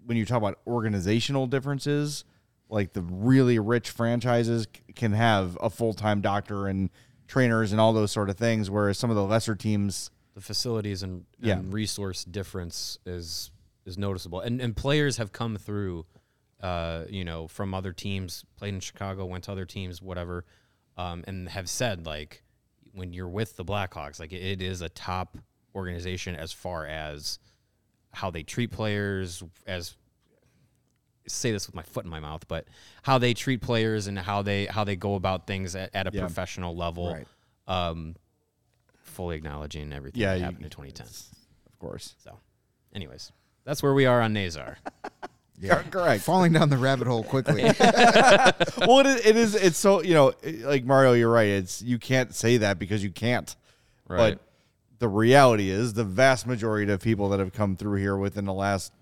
when 0.04 0.16
you 0.16 0.24
talk 0.24 0.38
about 0.38 0.58
organizational 0.66 1.46
differences, 1.46 2.24
like 2.70 2.92
the 2.94 3.02
really 3.02 3.58
rich 3.58 3.90
franchises 3.90 4.66
c- 4.74 4.92
can 4.94 5.12
have 5.12 5.56
a 5.60 5.68
full 5.68 5.92
time 5.92 6.22
doctor 6.22 6.66
and 6.66 6.88
trainers 7.28 7.70
and 7.70 7.80
all 7.80 7.92
those 7.92 8.10
sort 8.10 8.28
of 8.30 8.36
things, 8.36 8.68
whereas 8.70 8.98
some 8.98 9.10
of 9.10 9.16
the 9.16 9.22
lesser 9.24 9.54
teams. 9.54 10.10
the 10.34 10.40
facilities 10.40 11.02
and, 11.02 11.24
Yeah. 11.40 11.54
and 11.58 11.72
resource 11.72 12.24
difference 12.24 12.98
is 13.04 13.50
is 13.84 13.96
noticeable, 13.98 14.40
and 14.40 14.60
and 14.60 14.76
players 14.76 15.16
have 15.16 15.32
come 15.32 15.56
through, 15.56 16.06
uh, 16.60 17.04
you 17.08 17.24
know, 17.24 17.48
from 17.48 17.74
other 17.74 17.92
teams, 17.92 18.44
played 18.56 18.74
in 18.74 18.80
Chicago, 18.80 19.24
went 19.26 19.44
to 19.44 19.52
other 19.52 19.64
teams, 19.64 20.00
whatever, 20.02 20.44
um, 20.96 21.24
and 21.26 21.48
have 21.48 21.68
said 21.68 22.06
like 22.06 22.42
when 22.92 23.12
you're 23.12 23.28
with 23.28 23.56
the 23.56 23.64
Blackhawks, 23.64 24.20
like 24.20 24.32
it 24.32 24.62
is 24.62 24.80
a 24.80 24.88
top 24.88 25.38
organization 25.74 26.34
as 26.36 26.52
far 26.52 26.86
as 26.86 27.38
how 28.12 28.30
they 28.30 28.42
treat 28.44 28.70
players, 28.70 29.42
as 29.66 29.96
say 31.28 31.52
this 31.52 31.66
with 31.66 31.74
my 31.74 31.82
foot 31.82 32.04
in 32.04 32.10
my 32.10 32.20
mouth, 32.20 32.46
but 32.48 32.66
how 33.02 33.18
they 33.18 33.34
treat 33.34 33.60
players 33.60 34.06
and 34.06 34.18
how 34.18 34.42
they 34.42 34.66
how 34.66 34.84
they 34.84 34.96
go 34.96 35.14
about 35.14 35.46
things 35.46 35.74
at, 35.76 35.90
at 35.94 36.06
a 36.06 36.10
Yeah. 36.12 36.20
professional 36.22 36.74
level. 36.76 37.12
Right. 37.14 37.26
Um, 37.66 38.16
fully 39.02 39.36
acknowledging 39.36 39.92
everything 39.92 40.20
Yeah, 40.20 40.32
that 40.32 40.38
you- 40.38 40.44
happened 40.44 40.64
in 40.64 40.70
2010. 40.70 41.06
Of 41.06 41.78
course, 41.78 42.14
So, 42.22 42.38
anyways, 42.94 43.30
that's 43.64 43.82
where 43.82 43.94
we 43.94 44.06
are 44.06 44.20
on 44.20 44.32
Nazar. 44.32 44.78
Yeah, 45.60 45.82
correct. 45.82 46.22
Falling 46.22 46.52
down 46.52 46.68
the 46.68 46.76
rabbit 46.76 47.08
hole 47.08 47.24
quickly. 47.24 47.62
well, 48.78 49.00
it 49.00 49.06
is, 49.06 49.26
it 49.26 49.36
is. 49.36 49.54
It's 49.56 49.76
so 49.76 50.02
you 50.04 50.14
know, 50.14 50.32
like 50.62 50.84
Mario, 50.84 51.14
you're 51.14 51.32
right. 51.32 51.48
It's 51.48 51.82
you 51.82 51.98
can't 51.98 52.32
say 52.32 52.58
that 52.58 52.78
because 52.78 53.02
you 53.02 53.10
can't. 53.10 53.56
Right. 54.06 54.38
But 54.38 54.40
the 55.00 55.08
reality 55.08 55.68
is, 55.68 55.94
the 55.94 56.04
vast 56.04 56.46
majority 56.46 56.92
of 56.92 57.00
people 57.00 57.30
that 57.30 57.40
have 57.40 57.52
come 57.52 57.74
through 57.74 57.98
here 57.98 58.16
within 58.16 58.44
the 58.44 58.52
last 58.52 58.92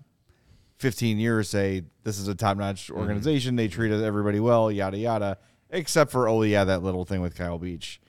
15 0.77 1.17
years 1.19 1.49
say 1.49 1.83
this 2.03 2.19
is 2.19 2.27
a 2.27 2.35
top-notch 2.35 2.89
organization. 2.91 3.55
They 3.55 3.67
treat 3.67 3.91
everybody 3.91 4.39
well, 4.39 4.71
yada 4.71 4.97
yada. 4.97 5.37
Except 5.69 6.11
for 6.11 6.29
oh 6.29 6.43
yeah, 6.43 6.63
that 6.63 6.83
little 6.83 7.03
thing 7.03 7.21
with 7.21 7.35
Kyle 7.35 7.57
Beach, 7.57 7.99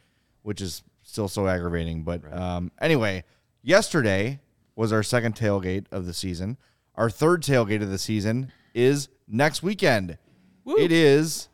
which 0.42 0.60
is 0.60 0.82
still 1.02 1.28
so 1.28 1.48
aggravating. 1.48 2.02
But 2.04 2.32
um, 2.32 2.70
anyway, 2.80 3.24
yesterday 3.62 4.40
was 4.76 4.92
our 4.92 5.02
second 5.02 5.34
tailgate 5.34 5.86
of 5.90 6.06
the 6.06 6.14
season. 6.14 6.56
Our 6.94 7.10
third 7.10 7.42
tailgate 7.42 7.82
of 7.82 7.90
the 7.90 7.98
season 7.98 8.52
is 8.74 9.08
next 9.26 9.62
weekend. 9.62 10.18
It 10.66 10.92
is 10.92 11.48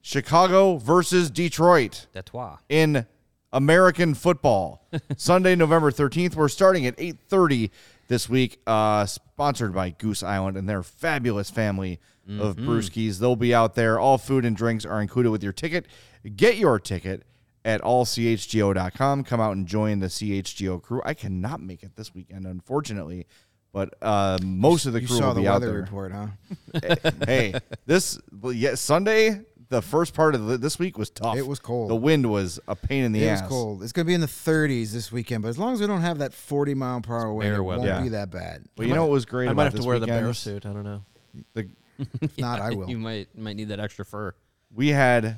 Chicago 0.00 0.76
versus 0.78 1.30
Detroit 1.30 2.06
Detroit. 2.12 2.58
in 2.68 3.06
American 3.52 4.14
football. 4.14 4.86
Sunday, 5.16 5.54
November 5.54 5.90
13th. 5.90 6.34
We're 6.34 6.48
starting 6.48 6.86
at 6.86 6.96
8:30 6.96 7.70
this 8.14 8.28
week, 8.28 8.60
uh, 8.64 9.04
sponsored 9.06 9.74
by 9.74 9.90
Goose 9.90 10.22
Island 10.22 10.56
and 10.56 10.68
their 10.68 10.84
fabulous 10.84 11.50
family 11.50 11.98
of 12.38 12.54
brewskis. 12.54 13.18
They'll 13.18 13.34
be 13.34 13.52
out 13.52 13.74
there. 13.74 13.98
All 13.98 14.18
food 14.18 14.44
and 14.44 14.56
drinks 14.56 14.86
are 14.86 15.02
included 15.02 15.32
with 15.32 15.42
your 15.42 15.52
ticket. 15.52 15.86
Get 16.36 16.56
your 16.56 16.78
ticket 16.78 17.24
at 17.64 17.82
allchgo.com. 17.82 19.24
Come 19.24 19.40
out 19.40 19.56
and 19.56 19.66
join 19.66 19.98
the 19.98 20.06
CHGO 20.06 20.80
crew. 20.80 21.02
I 21.04 21.14
cannot 21.14 21.60
make 21.60 21.82
it 21.82 21.96
this 21.96 22.14
weekend, 22.14 22.46
unfortunately, 22.46 23.26
but 23.72 23.94
uh, 24.00 24.38
most 24.44 24.86
of 24.86 24.92
the 24.92 25.00
you 25.00 25.08
crew 25.08 25.16
saw 25.16 25.28
will 25.28 25.34
the 25.34 25.40
be 25.40 25.48
out 25.48 25.54
weather 25.54 25.72
there. 25.72 25.80
report, 25.80 26.12
huh? 26.12 26.28
hey, 27.26 27.54
this 27.84 28.20
yeah, 28.44 28.76
Sunday, 28.76 29.40
the 29.68 29.80
first 29.82 30.14
part 30.14 30.34
of 30.34 30.46
the, 30.46 30.58
this 30.58 30.78
week 30.78 30.98
was 30.98 31.10
tough. 31.10 31.36
It 31.36 31.46
was 31.46 31.58
cold. 31.58 31.90
The 31.90 31.96
wind 31.96 32.30
was 32.30 32.60
a 32.68 32.76
pain 32.76 33.04
in 33.04 33.12
the 33.12 33.24
it 33.24 33.28
ass. 33.28 33.40
was 33.42 33.48
cold. 33.48 33.82
It's 33.82 33.92
going 33.92 34.04
to 34.04 34.08
be 34.08 34.14
in 34.14 34.20
the 34.20 34.26
30s 34.26 34.92
this 34.92 35.10
weekend, 35.10 35.42
but 35.42 35.48
as 35.48 35.58
long 35.58 35.72
as 35.74 35.80
we 35.80 35.86
don't 35.86 36.00
have 36.02 36.18
that 36.18 36.32
40 36.34 36.74
mile 36.74 37.00
per 37.00 37.18
hour 37.18 37.32
wind, 37.32 37.54
it 37.54 37.60
won't 37.60 37.82
Yeah. 37.82 38.00
be 38.02 38.10
that 38.10 38.30
bad. 38.30 38.64
But 38.76 38.86
you 38.86 38.94
know 38.94 39.02
what 39.02 39.12
was 39.12 39.24
great 39.24 39.48
I 39.48 39.52
about 39.52 39.56
might 39.56 39.64
have 39.64 39.72
this 39.74 39.82
to 39.82 39.86
wear 39.88 39.98
the 39.98 40.06
bear 40.06 40.32
suit. 40.34 40.66
I 40.66 40.72
don't 40.72 40.84
know. 40.84 41.02
The, 41.54 41.68
If 42.20 42.38
not, 42.38 42.60
I 42.60 42.70
will. 42.74 42.88
You 42.90 42.98
might 42.98 43.36
might 43.36 43.56
need 43.56 43.68
that 43.68 43.80
extra 43.80 44.04
fur. 44.04 44.34
we 44.74 44.88
had 44.88 45.36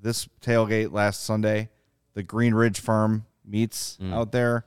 this 0.00 0.28
tailgate 0.42 0.92
last 0.92 1.24
Sunday. 1.24 1.70
The 2.14 2.22
Green 2.22 2.54
Ridge 2.54 2.80
Farm 2.80 3.26
meats 3.44 3.98
mm. 4.00 4.12
out 4.12 4.30
there, 4.32 4.64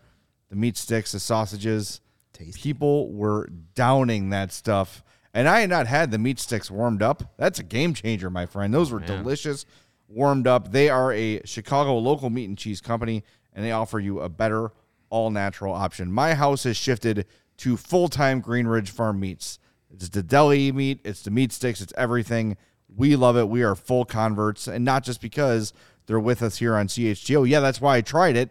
the 0.50 0.56
meat 0.56 0.76
sticks, 0.78 1.12
the 1.14 1.20
sausages. 1.20 2.02
Tasty. 2.34 2.60
People 2.62 3.12
were 3.12 3.50
downing 3.76 4.30
that 4.32 4.52
stuff. 4.52 5.04
And 5.40 5.48
I 5.48 5.62
had 5.62 5.70
not 5.70 5.88
had 5.88 6.12
the 6.12 6.18
meat 6.18 6.38
sticks 6.38 6.70
warmed 6.70 7.02
up. 7.02 7.24
That's 7.38 7.60
a 7.60 7.64
game 7.64 7.94
changer, 7.94 8.30
my 8.30 8.46
friend. 8.46 8.74
Those 8.74 8.92
were 8.92 9.00
delicious, 9.00 9.66
warmed 10.10 10.48
up. 10.48 10.74
They 10.74 10.90
are 10.90 11.14
a 11.14 11.40
Chicago 11.46 11.98
local 11.98 12.30
meat 12.30 12.50
and 12.50 12.58
cheese 12.58 12.82
company, 12.82 13.24
and 13.54 13.64
they 13.64 13.72
offer 13.72 14.02
you 14.02 14.20
a 14.20 14.28
better, 14.28 14.74
all 15.10 15.32
natural 15.32 15.74
option. 15.74 16.12
My 16.12 16.34
house 16.34 16.64
has 16.64 16.76
shifted 16.76 17.26
to 17.60 17.78
full 17.78 18.10
time 18.10 18.42
Green 18.42 18.68
Ridge 18.68 18.90
Farm 18.90 19.22
meats. 19.22 19.60
It's 19.90 20.10
the 20.10 20.22
deli 20.22 20.74
meat, 20.74 21.00
it's 21.06 21.22
the 21.22 21.32
meat 21.32 21.54
sticks, 21.54 21.80
it's 21.80 21.94
everything. 21.96 22.58
We 22.94 23.16
love 23.16 23.38
it. 23.38 23.48
We 23.48 23.64
are 23.64 23.76
full 23.76 24.04
converts, 24.04 24.68
and 24.68 24.84
not 24.84 25.06
just 25.06 25.22
because 25.22 25.72
they're 26.06 26.20
with 26.20 26.42
us 26.42 26.58
here 26.58 26.76
on 26.76 26.90
CHGO. 26.90 27.48
Yeah, 27.48 27.62
that's 27.62 27.80
why 27.80 27.96
I 27.96 28.02
tried 28.02 28.36
it, 28.36 28.50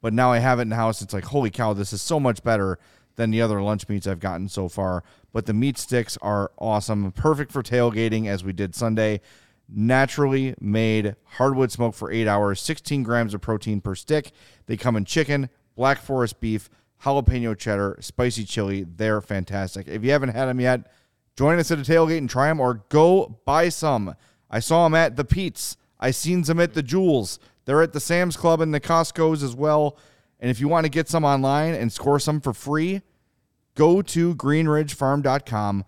but 0.00 0.12
now 0.12 0.30
I 0.30 0.38
have 0.38 0.60
it 0.60 0.62
in 0.62 0.68
the 0.68 0.76
house. 0.76 1.02
It's 1.02 1.12
like, 1.12 1.24
holy 1.24 1.50
cow, 1.50 1.72
this 1.72 1.92
is 1.92 2.00
so 2.00 2.20
much 2.20 2.44
better 2.44 2.78
than 3.20 3.30
the 3.30 3.42
other 3.42 3.60
lunch 3.60 3.86
meats 3.86 4.06
I've 4.06 4.18
gotten 4.18 4.48
so 4.48 4.66
far. 4.66 5.04
But 5.30 5.44
the 5.44 5.52
meat 5.52 5.76
sticks 5.76 6.16
are 6.22 6.50
awesome, 6.58 7.12
perfect 7.12 7.52
for 7.52 7.62
tailgating 7.62 8.26
as 8.26 8.42
we 8.42 8.54
did 8.54 8.74
Sunday. 8.74 9.20
Naturally 9.68 10.54
made 10.58 11.16
hardwood 11.36 11.70
smoke 11.70 11.94
for 11.94 12.10
eight 12.10 12.26
hours, 12.26 12.62
16 12.62 13.02
grams 13.02 13.34
of 13.34 13.42
protein 13.42 13.82
per 13.82 13.94
stick. 13.94 14.32
They 14.66 14.78
come 14.78 14.96
in 14.96 15.04
chicken, 15.04 15.50
black 15.76 15.98
forest 15.98 16.40
beef, 16.40 16.70
jalapeno 17.02 17.56
cheddar, 17.56 17.98
spicy 18.00 18.44
chili. 18.44 18.84
They're 18.84 19.20
fantastic. 19.20 19.86
If 19.86 20.02
you 20.02 20.12
haven't 20.12 20.30
had 20.30 20.46
them 20.46 20.58
yet, 20.58 20.90
join 21.36 21.58
us 21.58 21.70
at 21.70 21.78
a 21.78 21.82
tailgate 21.82 22.18
and 22.18 22.30
try 22.30 22.48
them 22.48 22.58
or 22.58 22.84
go 22.88 23.38
buy 23.44 23.68
some. 23.68 24.16
I 24.50 24.60
saw 24.60 24.84
them 24.84 24.94
at 24.94 25.16
the 25.16 25.26
Pete's. 25.26 25.76
I 26.00 26.10
seen 26.10 26.40
them 26.42 26.58
at 26.58 26.72
the 26.72 26.82
Jewels. 26.82 27.38
They're 27.66 27.82
at 27.82 27.92
the 27.92 28.00
Sam's 28.00 28.38
Club 28.38 28.62
and 28.62 28.72
the 28.72 28.80
Costco's 28.80 29.42
as 29.42 29.54
well. 29.54 29.98
And 30.40 30.50
if 30.50 30.58
you 30.58 30.68
want 30.68 30.86
to 30.86 30.90
get 30.90 31.06
some 31.06 31.22
online 31.22 31.74
and 31.74 31.92
score 31.92 32.18
some 32.18 32.40
for 32.40 32.54
free, 32.54 33.02
go 33.80 34.02
to 34.02 34.34
greenridgefarm.com, 34.34 35.86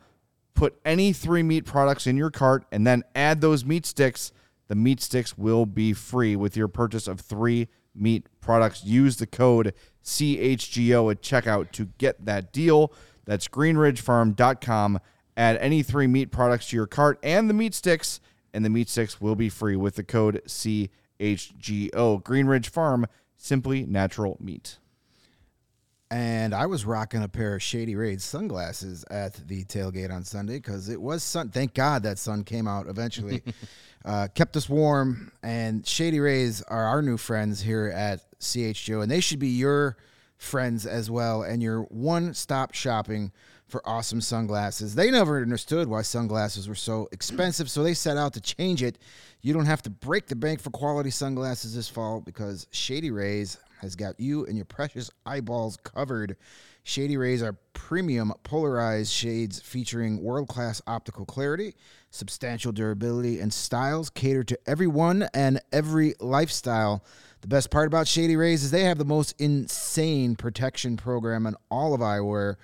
put 0.55 0.81
any 0.83 1.13
three 1.13 1.43
meat 1.43 1.67
products 1.67 2.07
in 2.07 2.17
your 2.17 2.31
cart, 2.31 2.65
and 2.73 2.87
then 2.87 3.03
add 3.15 3.43
those 3.43 3.67
meat 3.67 3.85
sticks. 3.85 4.33
The 4.69 4.75
meat 4.75 5.03
sticks 5.03 5.37
will 5.37 5.67
be 5.67 5.93
free 5.93 6.35
with 6.35 6.57
your 6.57 6.69
purchase 6.69 7.07
of 7.07 7.21
three 7.21 7.69
meat 7.95 8.27
products. 8.41 8.83
Use 8.83 9.19
the 9.19 9.27
code 9.27 9.75
CHGO 10.03 11.11
at 11.11 11.21
checkout 11.21 11.71
to 11.73 11.91
get 11.99 12.25
that 12.25 12.51
deal. 12.51 12.95
That's 13.27 13.47
greenridgefarm.com. 13.47 14.99
Add 15.37 15.59
any 15.59 15.83
three 15.83 16.07
meat 16.07 16.31
products 16.31 16.71
to 16.71 16.77
your 16.77 16.87
cart 16.87 17.19
and 17.23 17.51
the 17.51 17.55
meat 17.55 17.75
sticks, 17.75 18.21
and 18.55 18.65
the 18.65 18.71
meat 18.71 18.89
sticks 18.89 19.21
will 19.21 19.37
be 19.37 19.51
free 19.51 19.77
with 19.77 19.97
the 19.97 20.05
code 20.05 20.41
CHGO. 20.47 20.89
Greenridge 22.23 22.71
Farm, 22.71 23.07
simply 23.37 23.85
natural 23.85 24.39
meat. 24.41 24.79
And 26.12 26.55
I 26.55 26.66
was 26.66 26.85
rocking 26.85 27.22
a 27.22 27.29
pair 27.29 27.55
of 27.55 27.62
Shady 27.62 27.96
Rays 27.96 28.22
sunglasses 28.22 29.03
at 29.11 29.33
the 29.48 29.64
tailgate 29.64 30.12
on 30.12 30.25
Sunday 30.25 30.57
because 30.57 30.90
it 30.90 31.01
was 31.01 31.22
sun. 31.22 31.48
Thank 31.48 31.72
God 31.72 32.03
that 32.03 32.18
sun 32.18 32.44
came 32.44 32.68
out 32.68 32.87
eventually. 32.87 33.42
uh, 34.05 34.29
kept 34.35 34.55
us 34.55 34.68
warm. 34.68 35.33
And 35.42 35.87
Shady 35.87 36.20
Rays 36.20 36.61
are 36.61 36.85
our 36.85 37.01
new 37.01 37.16
friends 37.16 37.62
here 37.62 37.90
at 37.96 38.20
CHGO, 38.40 39.01
and 39.01 39.11
they 39.11 39.20
should 39.20 39.38
be 39.38 39.48
your 39.48 39.96
friends 40.37 40.85
as 40.85 41.11
well 41.11 41.44
and 41.44 41.62
your 41.62 41.85
one 41.85 42.35
stop 42.35 42.75
shopping 42.75 43.33
for 43.73 43.87
awesome 43.89 44.21
sunglasses. 44.21 44.95
They 44.95 45.11
never 45.11 45.41
understood 45.41 45.89
why 45.89 46.03
sunglasses 46.03 46.69
were 46.69 46.77
so 46.77 47.09
expensive, 47.11 47.71
so 47.71 47.83
they 47.83 47.95
set 47.95 48.17
out 48.17 48.35
to 48.35 48.41
change 48.41 48.83
it. 48.83 48.99
You 49.41 49.53
don't 49.53 49.67
have 49.67 49.83
to 49.83 49.91
break 49.91 50.27
the 50.29 50.37
bank 50.37 50.61
for 50.61 50.71
quality 50.71 51.11
sunglasses 51.11 51.75
this 51.75 51.89
fall 51.89 52.21
because 52.21 52.69
Shady 52.71 53.11
Rays 53.11 53.59
has 53.81 53.97
got 53.97 54.21
you 54.21 54.47
and 54.47 54.57
your 54.57 54.67
precious 54.67 55.11
eyeballs 55.27 55.79
covered. 55.83 56.37
Shady 56.85 57.17
Rays 57.17 57.43
are 57.43 57.57
premium 57.73 58.33
polarized 58.45 59.11
shades 59.11 59.59
featuring 59.61 60.23
world 60.23 60.49
class 60.49 60.83
optical 60.87 61.25
clarity, 61.25 61.75
substantial 62.11 62.73
durability, 62.73 63.41
and 63.41 63.53
styles 63.53 64.11
cater 64.11 64.45
to 64.45 64.59
everyone 64.67 65.29
and 65.35 65.61
every 65.73 66.15
lifestyle. 66.21 67.05
The 67.41 67.49
best 67.49 67.71
part 67.71 67.87
about 67.87 68.07
Shady 68.07 68.37
Rays 68.37 68.63
is 68.63 68.71
they 68.71 68.85
have 68.85 68.99
the 68.99 69.05
most 69.05 69.35
insane 69.41 70.37
protection 70.37 70.97
program 70.97 71.47
in 71.47 71.57
all 71.71 71.95
of 71.95 72.01
eyewear. 72.01 72.57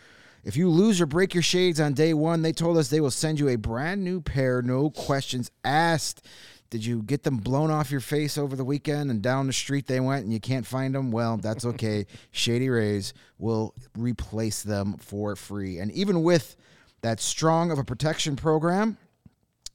If 0.49 0.57
you 0.57 0.71
lose 0.71 0.99
or 0.99 1.05
break 1.05 1.35
your 1.35 1.43
shades 1.43 1.79
on 1.79 1.93
day 1.93 2.15
one, 2.15 2.41
they 2.41 2.53
told 2.53 2.79
us 2.79 2.89
they 2.89 3.03
will 3.03 3.11
send 3.11 3.39
you 3.39 3.51
a 3.51 3.57
brand 3.57 4.03
new 4.03 4.23
pair, 4.23 4.63
no 4.63 4.89
questions 4.89 5.51
asked. 5.63 6.25
Did 6.71 6.87
you 6.87 7.03
get 7.03 7.23
them 7.23 7.37
blown 7.37 7.71
off 7.71 7.91
your 7.91 8.01
face 8.01 8.39
over 8.39 8.57
the 8.57 8.65
weekend 8.65 9.11
and 9.11 9.21
down 9.21 9.47
the 9.47 9.53
street 9.53 9.87
they 9.87 10.01
went 10.01 10.25
and 10.25 10.33
you 10.33 10.41
can't 10.41 10.65
find 10.65 10.95
them? 10.95 11.11
Well, 11.11 11.37
that's 11.37 11.67
okay. 11.67 12.07
Shady 12.31 12.71
Rays 12.71 13.13
will 13.37 13.75
replace 13.95 14.63
them 14.63 14.97
for 14.97 15.37
free. 15.37 15.81
And 15.81 15.93
even 15.93 16.23
with 16.23 16.57
that 17.03 17.21
strong 17.21 17.71
of 17.71 17.79
a 17.79 17.85
protection 17.85 18.35
program, 18.35 18.97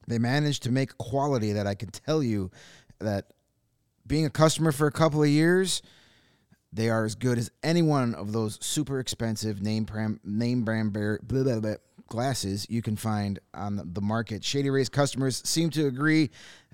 they 0.07 0.17
managed 0.17 0.63
to 0.63 0.71
make 0.71 0.97
quality 0.97 1.53
that 1.53 1.67
I 1.67 1.75
can 1.75 1.89
tell 1.89 2.23
you 2.23 2.49
that 2.97 3.27
being 4.07 4.25
a 4.25 4.31
customer 4.31 4.71
for 4.71 4.88
a 4.88 4.91
couple 4.91 5.21
of 5.21 5.29
years, 5.29 5.83
they 6.73 6.89
are 6.89 7.05
as 7.05 7.15
good 7.15 7.38
as 7.38 7.51
any 7.62 7.81
one 7.81 8.15
of 8.15 8.31
those 8.31 8.57
super 8.62 8.99
expensive 8.99 9.62
name 9.62 9.83
brand 9.83 10.19
name 10.23 10.63
brand 10.63 10.91
bear, 10.91 11.19
blah, 11.21 11.43
blah, 11.43 11.59
blah, 11.59 11.75
glasses 12.07 12.65
you 12.69 12.81
can 12.81 12.95
find 12.95 13.39
on 13.53 13.91
the- 13.93 14.01
market. 14.01 14.43
Shady 14.43 14.69
Rays 14.69 14.89
customers 14.89 15.41
seem 15.45 15.69
to 15.71 15.88
agree 15.88 16.29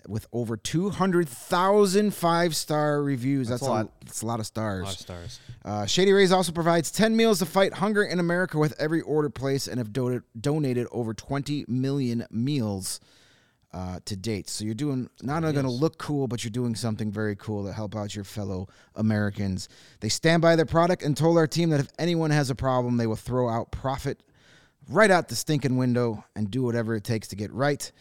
with 0.07 0.27
over 0.31 0.55
200,000 0.57 2.13
five-star 2.13 3.03
reviews. 3.03 3.49
That's, 3.49 3.61
a 3.61 3.65
a, 3.65 3.69
lot. 3.69 4.01
that's 4.01 4.21
a 4.21 4.25
lot 4.25 4.39
of 4.39 4.45
stars. 4.45 4.81
A 4.81 4.85
lot 4.85 4.93
of 4.93 4.99
stars. 4.99 5.39
Uh, 5.63 5.85
Shady 5.85 6.13
Rays 6.13 6.31
also 6.31 6.51
provides 6.51 6.89
10 6.91 7.15
meals 7.15 7.39
to 7.39 7.45
fight 7.45 7.73
hunger 7.73 8.03
in 8.03 8.19
America 8.19 8.57
with 8.57 8.79
every 8.79 9.01
order 9.01 9.29
placed 9.29 9.67
and 9.67 9.77
have 9.77 9.91
donated, 9.91 10.23
donated 10.39 10.87
over 10.91 11.13
20 11.13 11.65
million 11.67 12.25
meals 12.31 12.99
uh, 13.73 13.99
to 14.05 14.15
date. 14.15 14.49
So 14.49 14.65
you're 14.65 14.73
doing 14.73 15.09
not 15.21 15.43
only 15.43 15.53
going 15.53 15.65
to 15.65 15.71
look 15.71 15.97
cool, 15.97 16.27
but 16.27 16.43
you're 16.43 16.51
doing 16.51 16.75
something 16.75 17.11
very 17.11 17.35
cool 17.35 17.65
to 17.65 17.73
help 17.73 17.95
out 17.95 18.15
your 18.15 18.23
fellow 18.23 18.67
Americans. 18.95 19.69
They 19.99 20.09
stand 20.09 20.41
by 20.41 20.55
their 20.55 20.65
product 20.65 21.03
and 21.03 21.15
told 21.15 21.37
our 21.37 21.47
team 21.47 21.69
that 21.69 21.79
if 21.79 21.87
anyone 21.99 22.31
has 22.31 22.49
a 22.49 22.55
problem, 22.55 22.97
they 22.97 23.07
will 23.07 23.15
throw 23.15 23.47
out 23.49 23.71
profit 23.71 24.23
right 24.89 25.11
out 25.11 25.27
the 25.27 25.35
stinking 25.35 25.77
window 25.77 26.23
and 26.35 26.49
do 26.49 26.63
whatever 26.63 26.95
it 26.95 27.03
takes 27.03 27.27
to 27.27 27.35
get 27.35 27.51
right. 27.53 27.91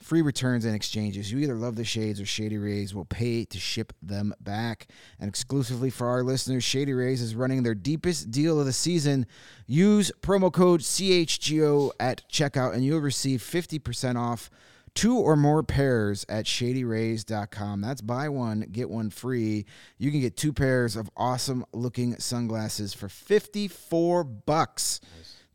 Free 0.00 0.22
returns 0.22 0.64
and 0.64 0.74
exchanges. 0.74 1.32
You 1.32 1.38
either 1.38 1.54
love 1.54 1.76
the 1.76 1.84
shades 1.84 2.20
or 2.20 2.26
Shady 2.26 2.58
Rays 2.58 2.94
will 2.94 3.04
pay 3.04 3.44
to 3.46 3.58
ship 3.58 3.92
them 4.02 4.34
back. 4.40 4.88
And 5.18 5.28
exclusively 5.28 5.90
for 5.90 6.06
our 6.06 6.22
listeners, 6.22 6.62
Shady 6.62 6.92
Rays 6.92 7.20
is 7.20 7.34
running 7.34 7.62
their 7.62 7.74
deepest 7.74 8.30
deal 8.30 8.60
of 8.60 8.66
the 8.66 8.72
season. 8.72 9.26
Use 9.66 10.12
promo 10.20 10.52
code 10.52 10.80
CHGO 10.80 11.90
at 11.98 12.22
checkout 12.30 12.74
and 12.74 12.84
you'll 12.84 13.00
receive 13.00 13.40
50% 13.40 14.16
off 14.16 14.50
two 14.96 15.18
or 15.18 15.36
more 15.36 15.62
pairs 15.62 16.24
at 16.28 16.46
shadyrays.com. 16.46 17.80
That's 17.82 18.00
buy 18.00 18.28
one, 18.28 18.66
get 18.72 18.88
one 18.90 19.10
free. 19.10 19.66
You 19.98 20.10
can 20.10 20.20
get 20.20 20.36
two 20.36 20.52
pairs 20.52 20.96
of 20.96 21.10
awesome 21.16 21.64
looking 21.72 22.18
sunglasses 22.18 22.94
for 22.94 23.08
54 23.08 24.24
bucks. 24.24 25.00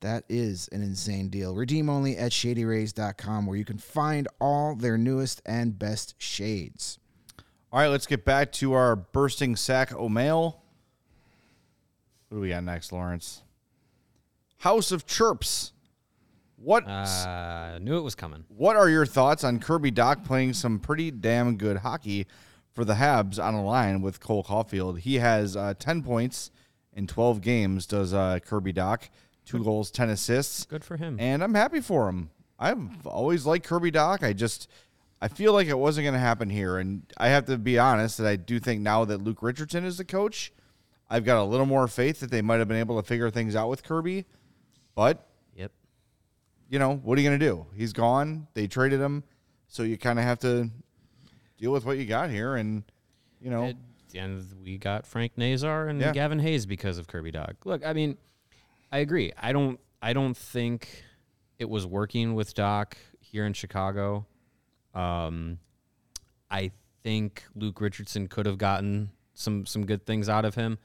That 0.01 0.23
is 0.29 0.67
an 0.71 0.81
insane 0.81 1.29
deal. 1.29 1.55
Redeem 1.55 1.89
only 1.89 2.17
at 2.17 2.31
shadyrays.com 2.31 3.45
where 3.45 3.55
you 3.57 3.65
can 3.65 3.77
find 3.77 4.27
all 4.39 4.75
their 4.75 4.97
newest 4.97 5.41
and 5.45 5.77
best 5.77 6.15
shades. 6.17 6.97
All 7.71 7.79
right, 7.79 7.87
let's 7.87 8.07
get 8.07 8.25
back 8.25 8.51
to 8.53 8.73
our 8.73 8.95
bursting 8.95 9.55
sack 9.55 9.93
o' 9.95 10.09
mail. 10.09 10.61
What 12.29 12.37
do 12.37 12.41
we 12.41 12.49
got 12.49 12.63
next, 12.63 12.91
Lawrence? 12.91 13.43
House 14.57 14.91
of 14.91 15.05
Chirps. 15.05 15.71
What 16.57 16.87
Uh, 16.87 17.79
knew 17.79 17.97
it 17.97 18.01
was 18.01 18.13
coming. 18.15 18.45
what 18.49 18.75
are 18.75 18.89
your 18.89 19.05
thoughts 19.05 19.43
on 19.43 19.59
Kirby 19.59 19.91
Dach 19.91 20.23
playing 20.23 20.53
some 20.53 20.79
pretty 20.79 21.09
damn 21.11 21.57
good 21.57 21.77
hockey 21.77 22.27
for 22.71 22.85
the 22.85 22.93
Habs 22.95 23.43
on 23.43 23.53
a 23.55 23.63
line 23.63 24.01
with 24.01 24.19
Cole 24.19 24.43
Caufield? 24.43 24.99
He 24.99 25.15
has 25.15 25.55
uh, 25.55 25.73
10 25.77 26.03
points 26.03 26.51
in 26.93 27.07
12 27.07 27.41
games, 27.41 27.85
does 27.87 28.13
uh, 28.13 28.39
Kirby 28.45 28.73
Dach. 28.73 29.09
Two 29.51 29.63
goals, 29.63 29.91
10 29.91 30.09
assists. 30.09 30.65
Good 30.65 30.83
for 30.83 30.97
him. 30.97 31.17
And 31.19 31.43
I'm 31.43 31.53
happy 31.53 31.81
for 31.81 32.07
him. 32.09 32.29
I've 32.59 33.05
always 33.07 33.45
liked 33.45 33.65
Kirby 33.65 33.91
Dach. 33.91 34.23
I 34.23 34.33
just 34.33 34.67
I 35.21 35.27
feel 35.27 35.53
like 35.53 35.67
it 35.67 35.77
wasn't 35.77 36.05
going 36.05 36.13
to 36.15 36.19
happen 36.19 36.49
here, 36.49 36.77
and 36.77 37.03
I 37.17 37.27
have 37.29 37.45
to 37.45 37.57
be 37.57 37.77
honest 37.77 38.17
that 38.17 38.25
I 38.27 38.35
do 38.37 38.59
think 38.59 38.81
now 38.81 39.05
that 39.05 39.17
Luke 39.23 39.43
Richardson 39.43 39.83
is 39.85 39.97
the 39.97 40.05
coach, 40.05 40.51
I've 41.09 41.25
got 41.25 41.39
a 41.39 41.43
little 41.43 41.65
more 41.67 41.87
faith 41.87 42.19
that 42.21 42.31
they 42.31 42.41
might 42.41 42.57
have 42.57 42.67
been 42.67 42.77
able 42.77 42.99
to 42.99 43.07
figure 43.07 43.29
things 43.29 43.55
out 43.55 43.69
with 43.69 43.83
Kirby. 43.83 44.25
But 44.95 45.27
Yep. 45.55 45.71
you 46.69 46.79
know, 46.79 46.95
what 46.95 47.17
are 47.17 47.21
you 47.21 47.29
going 47.29 47.39
to 47.39 47.45
do? 47.45 47.65
He's 47.75 47.93
gone. 47.93 48.47
They 48.55 48.65
traded 48.67 48.99
him, 48.99 49.23
so 49.67 49.83
you 49.83 49.97
kind 49.97 50.17
of 50.17 50.25
have 50.25 50.39
to 50.39 50.69
deal 51.59 51.71
with 51.71 51.85
what 51.85 51.97
you 51.97 52.05
got 52.05 52.29
here, 52.31 52.55
and 52.55 52.83
you 53.39 53.49
know, 53.49 53.73
And 54.13 54.45
we 54.63 54.77
got 54.77 55.05
Frank 55.07 55.33
Nazar 55.37 55.87
and 55.87 55.99
Yeah. 56.01 56.11
Gavin 56.13 56.39
Hayes 56.39 56.65
because 56.65 56.97
of 56.97 57.07
Kirby 57.07 57.31
Dach. 57.31 57.55
Look, 57.63 57.85
I 57.85 57.93
mean, 57.93 58.17
I 58.91 58.99
agree. 58.99 59.31
I 59.37 59.53
don't. 59.53 59.79
I 60.01 60.13
don't 60.13 60.35
think 60.35 61.03
it 61.59 61.69
was 61.69 61.85
working 61.85 62.33
with 62.33 62.53
Dach 62.55 62.93
here 63.19 63.45
in 63.45 63.53
Chicago. 63.53 64.25
Um, 64.93 65.59
I 66.49 66.71
think 67.03 67.43
Luke 67.55 67.79
Richardson 67.79 68.27
could 68.27 68.45
have 68.45 68.57
gotten 68.57 69.11
some 69.33 69.65
some 69.65 69.85
good 69.85 70.05
things 70.05 70.27
out 70.27 70.43
of 70.43 70.55
him, 70.55 70.77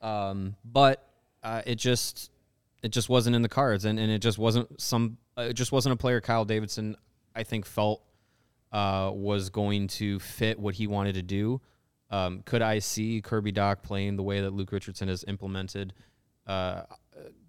um, 0.00 0.56
but 0.64 1.08
uh, 1.42 1.62
it 1.66 1.76
just 1.76 2.30
it 2.82 2.88
just 2.88 3.08
wasn't 3.08 3.36
in 3.36 3.42
the 3.42 3.48
cards, 3.48 3.84
and, 3.84 3.98
and 3.98 4.10
it 4.10 4.20
just 4.20 4.38
wasn't 4.38 4.80
some. 4.80 5.18
uh, 5.36 5.42
It 5.42 5.54
just 5.54 5.72
wasn't 5.72 5.92
a 5.92 5.96
player 5.96 6.20
Kyle 6.20 6.44
Davidson. 6.44 6.96
I 7.36 7.44
think 7.44 7.66
felt 7.66 8.02
uh, 8.72 9.12
was 9.14 9.50
going 9.50 9.86
to 9.88 10.18
fit 10.18 10.58
what 10.58 10.74
he 10.74 10.86
wanted 10.88 11.14
to 11.14 11.22
do. 11.22 11.60
Um, 12.10 12.42
could 12.44 12.62
I 12.62 12.78
see 12.80 13.20
Kirby 13.20 13.52
Dach 13.52 13.82
playing 13.82 14.16
the 14.16 14.22
way 14.22 14.40
that 14.40 14.52
Luke 14.52 14.72
Richardson 14.72 15.08
has 15.08 15.24
implemented 15.28 15.92
uh, 16.46 16.82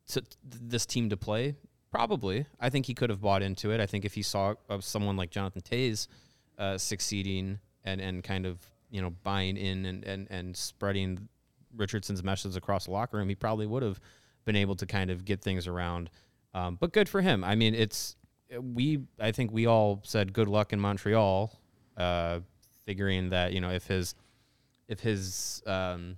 to 0.09 0.23
this 0.43 0.85
team 0.85 1.09
to 1.09 1.17
play? 1.17 1.55
Probably. 1.91 2.45
I 2.59 2.69
think 2.69 2.85
he 2.85 2.93
could 2.93 3.09
have 3.09 3.21
bought 3.21 3.41
into 3.41 3.71
it. 3.71 3.79
I 3.79 3.85
think 3.85 4.05
if 4.05 4.13
he 4.13 4.21
saw 4.21 4.53
uh, 4.69 4.79
someone 4.79 5.17
like 5.17 5.31
Jonathan 5.31 5.61
Toews 5.61 6.07
uh, 6.57 6.77
succeeding 6.77 7.59
and, 7.83 7.99
and 7.99 8.23
kind 8.23 8.45
of 8.45 8.59
you 8.91 9.01
know 9.01 9.11
buying 9.23 9.57
in 9.57 9.85
and, 9.85 10.03
and, 10.03 10.27
and 10.29 10.55
spreading 10.55 11.27
Richardson's 11.75 12.23
message 12.23 12.55
across 12.55 12.85
the 12.85 12.91
locker 12.91 13.17
room, 13.17 13.29
he 13.29 13.35
probably 13.35 13.65
would 13.65 13.83
have 13.83 13.99
been 14.45 14.55
able 14.55 14.75
to 14.75 14.85
kind 14.85 15.09
of 15.09 15.25
get 15.25 15.41
things 15.41 15.67
around. 15.67 16.09
Um, 16.53 16.77
but 16.79 16.93
good 16.93 17.07
for 17.07 17.21
him. 17.21 17.43
I 17.43 17.55
mean, 17.55 17.75
it's 17.75 18.15
we. 18.59 19.01
I 19.19 19.31
think 19.31 19.51
we 19.51 19.65
all 19.67 20.01
said 20.03 20.33
good 20.33 20.47
luck 20.47 20.73
in 20.73 20.79
Montreal, 20.79 21.51
uh, 21.97 22.39
figuring 22.85 23.29
that 23.29 23.53
you 23.53 23.61
know 23.61 23.69
if 23.69 23.87
his 23.87 24.15
if 24.87 24.99
his 24.99 25.61
um, 25.67 26.17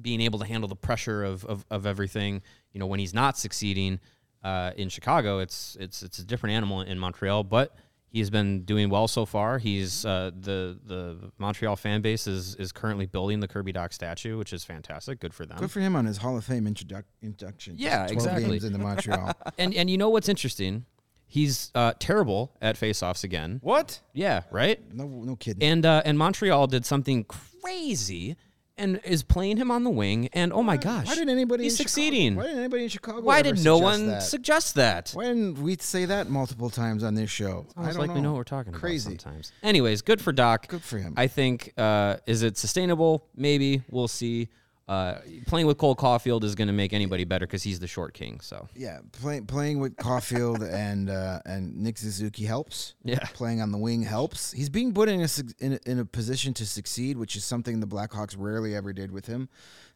being 0.00 0.20
able 0.20 0.38
to 0.38 0.46
handle 0.46 0.68
the 0.68 0.76
pressure 0.76 1.24
of, 1.24 1.44
of, 1.44 1.66
of 1.70 1.86
everything, 1.86 2.42
you 2.72 2.80
know, 2.80 2.86
when 2.86 3.00
he's 3.00 3.14
not 3.14 3.36
succeeding 3.38 4.00
uh, 4.42 4.72
in 4.76 4.88
Chicago, 4.88 5.38
it's 5.38 5.76
it's 5.80 6.02
it's 6.02 6.18
a 6.18 6.24
different 6.24 6.54
animal 6.54 6.82
in 6.82 6.98
Montreal. 6.98 7.44
But 7.44 7.74
he's 8.10 8.30
been 8.30 8.62
doing 8.62 8.90
well 8.90 9.08
so 9.08 9.24
far. 9.24 9.58
He's 9.58 10.04
uh, 10.04 10.30
the 10.38 10.78
the 10.84 11.32
Montreal 11.38 11.76
fan 11.76 12.02
base 12.02 12.26
is 12.26 12.54
is 12.56 12.72
currently 12.72 13.06
building 13.06 13.40
the 13.40 13.48
Kirby 13.48 13.72
Dach 13.72 13.92
statue, 13.92 14.36
which 14.38 14.52
is 14.52 14.64
fantastic. 14.64 15.20
Good 15.20 15.34
for 15.34 15.46
them. 15.46 15.58
Good 15.58 15.70
for 15.70 15.80
him 15.80 15.96
on 15.96 16.04
his 16.04 16.18
Hall 16.18 16.36
of 16.36 16.44
Fame 16.44 16.66
induction. 16.66 17.74
Yeah, 17.78 18.06
12 18.06 18.10
exactly. 18.12 18.58
Games 18.58 18.70
the 18.70 18.78
Montreal. 18.78 19.32
and 19.58 19.74
and 19.74 19.88
you 19.90 19.98
know 19.98 20.10
what's 20.10 20.28
interesting? 20.28 20.84
He's 21.26 21.70
uh, 21.76 21.92
terrible 22.00 22.56
at 22.60 22.74
faceoffs 22.74 23.22
again. 23.22 23.60
what? 23.62 24.00
Yeah, 24.12 24.42
right. 24.50 24.80
no, 24.92 25.06
no 25.06 25.36
kidding. 25.36 25.62
And 25.62 25.86
uh, 25.86 26.02
and 26.04 26.18
Montreal 26.18 26.66
did 26.66 26.84
something 26.84 27.24
crazy 27.24 28.36
and 28.80 29.00
is 29.04 29.22
playing 29.22 29.58
him 29.58 29.70
on 29.70 29.84
the 29.84 29.90
wing. 29.90 30.28
And 30.32 30.52
oh 30.52 30.62
my 30.62 30.76
gosh, 30.76 31.06
why 31.06 31.14
didn't 31.14 31.28
anybody? 31.28 31.64
He's 31.64 31.74
in 31.74 31.76
Chicago- 31.86 31.88
succeeding. 31.88 32.36
why 32.36 32.42
didn't 32.44 32.58
anybody 32.58 32.82
in 32.84 32.88
Chicago? 32.88 33.20
Why 33.20 33.42
did 33.42 33.62
no 33.62 33.78
one 33.78 34.06
that? 34.08 34.22
suggest 34.22 34.74
that? 34.74 35.10
Why 35.12 35.24
didn't 35.24 35.58
we 35.62 35.76
say 35.76 36.06
that 36.06 36.28
multiple 36.28 36.70
times 36.70 37.04
on 37.04 37.14
this 37.14 37.30
show? 37.30 37.66
I 37.76 37.80
Almost 37.80 37.98
don't 37.98 38.06
like 38.08 38.14
we 38.16 38.20
know 38.22 38.32
what 38.32 38.38
we're 38.38 38.44
talking 38.44 38.72
Crazy. 38.72 39.12
about 39.12 39.20
sometimes. 39.22 39.52
Anyways, 39.62 40.02
good 40.02 40.20
for 40.20 40.32
Dach. 40.32 40.66
Good 40.66 40.82
for 40.82 40.98
him. 40.98 41.14
I 41.16 41.26
think 41.26 41.72
uh, 41.76 42.16
is 42.26 42.42
it 42.42 42.56
sustainable? 42.58 43.26
Maybe 43.36 43.82
we'll 43.90 44.08
see. 44.08 44.48
Uh, 44.90 45.20
playing 45.46 45.68
with 45.68 45.78
Cole 45.78 45.94
Caufield 45.94 46.42
is 46.42 46.56
going 46.56 46.66
to 46.66 46.74
make 46.74 46.92
anybody 46.92 47.22
better 47.22 47.46
because 47.46 47.62
he's 47.62 47.78
the 47.78 47.86
short 47.86 48.12
king. 48.12 48.40
So 48.40 48.66
Yeah, 48.74 48.98
playing 49.12 49.46
playing 49.46 49.78
with 49.78 49.94
Caufield 49.94 50.68
and 50.74 51.08
uh, 51.08 51.38
and 51.46 51.76
Nick 51.76 51.96
Suzuki 51.96 52.44
helps. 52.44 52.94
Yeah. 53.04 53.20
playing 53.34 53.60
on 53.60 53.70
the 53.70 53.78
wing 53.78 54.02
helps. 54.02 54.50
He's 54.50 54.68
being 54.68 54.92
put 54.92 55.08
in 55.08 55.20
a, 55.20 55.28
in 55.64 55.74
a 55.74 55.90
in 55.90 55.98
a 56.00 56.04
position 56.04 56.52
to 56.54 56.66
succeed, 56.66 57.16
which 57.18 57.36
is 57.36 57.44
something 57.44 57.78
the 57.78 57.86
Blackhawks 57.86 58.34
rarely 58.36 58.74
ever 58.74 58.92
did 58.92 59.12
with 59.12 59.26
him. 59.26 59.48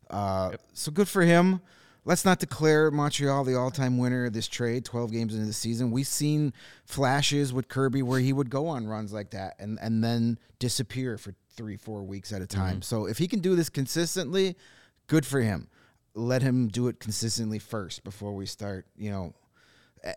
Uh, 0.08 0.52
So 0.74 0.92
good 0.92 1.08
for 1.08 1.22
him. 1.22 1.60
Let's 2.04 2.24
not 2.24 2.38
declare 2.38 2.90
Montreal 2.92 3.42
the 3.44 3.56
all-time 3.58 3.98
winner 3.98 4.26
of 4.26 4.32
this 4.32 4.46
trade. 4.46 4.84
Twelve 4.84 5.10
games 5.10 5.34
into 5.34 5.46
the 5.46 5.52
season, 5.54 5.90
we've 5.90 6.06
seen 6.06 6.52
flashes 6.84 7.52
with 7.52 7.66
Kirby 7.66 8.02
where 8.02 8.20
he 8.20 8.32
would 8.32 8.48
go 8.48 8.68
on 8.68 8.86
runs 8.86 9.12
like 9.12 9.30
that 9.30 9.56
and 9.58 9.76
and 9.80 10.04
then 10.04 10.38
disappear 10.60 11.18
for 11.18 11.34
three, 11.56 11.76
four 11.76 12.04
weeks 12.04 12.32
at 12.32 12.42
a 12.42 12.46
time. 12.46 12.80
So 12.82 13.06
if 13.06 13.18
he 13.18 13.26
can 13.26 13.40
do 13.40 13.56
this 13.56 13.68
consistently, 13.68 14.56
good 15.06 15.26
for 15.26 15.40
him. 15.40 15.68
Let 16.14 16.42
him 16.42 16.68
do 16.68 16.88
it 16.88 17.00
consistently 17.00 17.58
first 17.58 18.04
before 18.04 18.34
we 18.34 18.46
start. 18.46 18.86
You 18.96 19.10
know, 19.10 19.34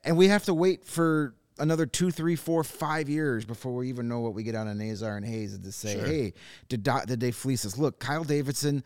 and 0.03 0.17
we 0.17 0.27
have 0.27 0.45
to 0.45 0.53
wait 0.53 0.85
for 0.85 1.35
another 1.59 1.85
two, 1.85 2.11
three, 2.11 2.35
four, 2.35 2.63
five 2.63 3.09
years 3.09 3.45
before 3.45 3.73
we 3.73 3.89
even 3.89 4.07
know 4.07 4.19
what 4.19 4.33
we 4.33 4.43
get 4.43 4.55
out 4.55 4.67
of 4.67 4.75
Nazar 4.75 5.17
and 5.17 5.25
Hayes 5.25 5.57
to 5.57 5.71
say, 5.71 5.97
hey, 5.97 6.33
did 6.69 6.83
did 6.83 7.19
they 7.19 7.31
fleece 7.31 7.65
us? 7.65 7.77
Look, 7.77 7.99
Kyle 7.99 8.23
Davidson 8.23 8.83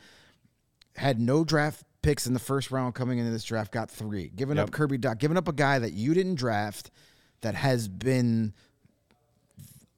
had 0.95 1.19
no 1.19 1.43
draft 1.43 1.83
picks 2.01 2.27
in 2.27 2.33
the 2.33 2.39
first 2.39 2.71
round 2.71 2.95
coming 2.95 3.19
into 3.19 3.31
this 3.31 3.43
draft, 3.43 3.71
got 3.71 3.89
three, 3.91 4.31
giving 4.35 4.57
up 4.57 4.71
Kirby 4.71 4.97
Dach, 4.97 5.17
giving 5.19 5.37
up 5.37 5.47
a 5.47 5.53
guy 5.53 5.79
that 5.79 5.93
you 5.93 6.13
didn't 6.13 6.35
draft 6.35 6.91
that 7.41 7.55
has 7.55 7.87
been 7.87 8.53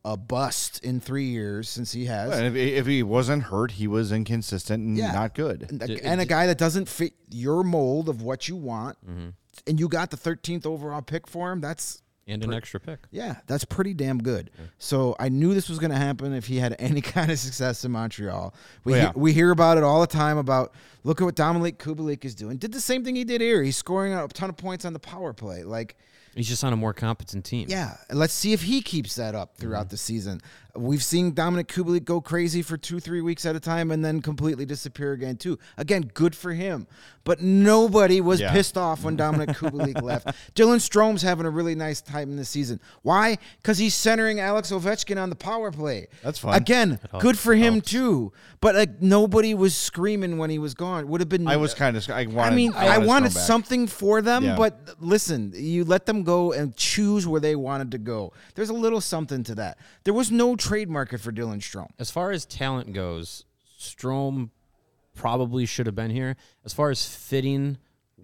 a 0.06 0.18
bust 0.18 0.84
in 0.84 1.00
three 1.00 1.26
years 1.28 1.70
since 1.70 1.94
he 1.94 2.06
has. 2.06 2.38
And 2.38 2.46
if, 2.46 2.56
if 2.56 2.86
he 2.86 3.04
wasn't 3.04 3.44
hurt, 3.44 3.72
he 3.72 3.88
was 3.88 4.12
inconsistent 4.12 4.84
and 4.84 4.98
Yeah. 4.98 5.12
not 5.14 5.34
good. 5.34 5.66
and 5.70 5.82
a, 5.82 6.06
and 6.06 6.20
a 6.20 6.26
guy 6.26 6.48
that 6.48 6.58
doesn't 6.58 6.90
fit 6.90 7.14
your 7.30 7.64
mold 7.64 8.10
of 8.10 8.22
what 8.22 8.48
you 8.50 8.56
want, 8.58 8.98
mm-hmm. 9.10 9.30
and 9.66 9.80
you 9.80 9.88
got 9.88 10.12
the 10.12 10.18
13th 10.18 10.66
overall 10.66 11.02
pick 11.02 11.26
for 11.28 11.52
him. 11.54 11.62
That's 11.62 12.02
and 12.28 12.44
an 12.44 12.54
extra 12.54 12.80
pick. 12.82 13.00
yeah, 13.12 13.38
that's 13.48 13.64
pretty 13.66 13.94
damn 13.94 14.18
good. 14.18 14.50
So 14.78 15.16
I 15.20 15.28
knew 15.30 15.54
this 15.54 15.68
was 15.70 15.80
going 15.80 15.92
to 15.92 15.98
happen 15.98 16.34
if 16.34 16.48
he 16.48 16.58
had 16.58 16.76
any 16.80 17.02
kind 17.02 17.32
of 17.32 17.40
success 17.40 17.84
in 17.86 17.92
Montreal. 17.92 18.54
We 18.84 18.94
Oh, 18.94 18.96
yeah. 18.96 19.02
hear, 19.04 19.12
we 19.16 19.34
hear 19.34 19.52
about 19.52 19.78
it 19.78 19.84
all 19.86 20.02
the 20.02 20.08
time 20.08 20.38
about 20.38 20.74
look 21.04 21.22
at 21.22 21.24
what 21.26 21.36
Dominik 21.36 21.78
Kubalik 21.78 22.26
is 22.26 22.36
doing. 22.36 22.58
Did 22.58 22.72
the 22.74 22.82
same 22.82 23.06
thing 23.06 23.16
he 23.16 23.24
did 23.24 23.40
here. 23.42 23.64
He's 23.64 23.78
scoring 23.78 24.14
a 24.14 24.28
ton 24.28 24.50
of 24.50 24.58
points 24.58 24.84
on 24.86 24.92
the 24.94 25.00
power 25.00 25.32
play. 25.34 25.64
Like 25.64 25.98
He's 26.36 26.48
just 26.48 26.64
on 26.64 26.74
a 26.74 26.76
more 26.76 26.94
competent 26.94 27.46
team. 27.46 27.68
yeah, 27.70 27.98
and 28.10 28.18
let's 28.18 28.34
see 28.34 28.54
if 28.54 28.64
he 28.64 28.82
keeps 28.82 29.16
that 29.16 29.36
up 29.36 29.56
throughout 29.56 29.84
mm-hmm. 29.84 29.90
the 29.90 29.98
season. 29.98 30.42
We've 30.76 31.04
seen 31.04 31.34
Dominik 31.34 31.68
Kubalik 31.68 32.04
go 32.04 32.20
crazy 32.20 32.64
for 32.64 32.78
two, 32.78 33.00
three 33.00 33.22
weeks 33.22 33.46
at 33.46 33.56
a 33.56 33.60
time 33.60 33.92
and 33.92 34.04
then 34.04 34.22
completely 34.24 34.66
disappear 34.66 35.12
again 35.14 35.36
too. 35.38 35.60
Again, 35.78 36.10
good 36.16 36.36
for 36.36 36.52
him. 36.54 36.88
But 37.26 37.42
nobody 37.42 38.20
was 38.22 38.42
Yeah. 38.42 38.52
pissed 38.52 38.76
off 38.76 39.04
when 39.04 39.16
Dominik 39.16 39.48
Kubalik 39.56 40.02
left. 40.02 40.28
Dylan 40.56 40.82
Strome's 40.82 41.22
having 41.22 41.46
a 41.46 41.50
really 41.52 41.76
nice 41.76 42.02
time 42.02 42.32
in 42.32 42.38
this 42.38 42.50
season. 42.50 42.80
Why? 43.04 43.38
Because 43.62 43.78
he's 43.78 43.94
centering 43.94 44.40
Alex 44.40 44.72
Ovechkin 44.72 45.22
on 45.22 45.30
the 45.30 45.36
power 45.36 45.72
play. 45.72 46.08
That's 46.24 46.40
fine. 46.40 46.56
Again, 46.56 47.00
good 47.20 47.38
for 47.38 47.54
him 47.54 47.80
too. 47.80 48.34
But 48.60 48.74
like 48.76 49.00
nobody 49.02 49.54
was 49.54 49.76
screaming 49.78 50.40
when 50.40 50.50
he 50.50 50.58
was 50.58 50.74
gone. 50.74 51.08
Would 51.10 51.22
have 51.22 51.30
been. 51.30 51.48
I 51.48 51.58
was 51.58 51.74
kind 51.76 51.96
of. 51.96 52.10
I 52.10 52.26
wanted. 52.26 52.52
I 52.52 52.56
mean, 52.56 52.74
I, 52.74 52.98
wanted 52.98 53.08
wanted 53.08 53.32
something 53.34 53.86
for 53.88 54.22
them, 54.24 54.44
Yeah. 54.44 54.56
but 54.56 54.96
listen, 55.00 55.54
you 55.56 55.84
let 55.86 56.08
them 56.08 56.24
go 56.24 56.52
and 56.52 56.76
choose 56.76 57.28
where 57.28 57.40
they 57.40 57.56
wanted 57.56 57.92
to 57.92 57.98
go. 58.00 58.34
There's 58.56 58.70
a 58.70 58.74
little 58.74 59.02
something 59.02 59.44
to 59.44 59.56
that. 59.56 59.78
There 60.04 60.14
was 60.16 60.32
no 60.32 60.56
trade 60.68 60.90
market 60.90 61.20
for 61.20 61.32
Dylan 61.32 61.58
Strome. 61.60 61.90
As 62.00 62.10
far 62.12 62.32
as 62.32 62.46
talent 62.46 62.94
goes, 62.94 63.46
Strome 63.80 64.50
probably 65.16 65.66
should 65.66 65.86
have 65.86 65.96
been 65.96 66.12
here. 66.12 66.36
As 66.66 66.74
far 66.74 66.90
as 66.90 67.06
fitting 67.06 67.78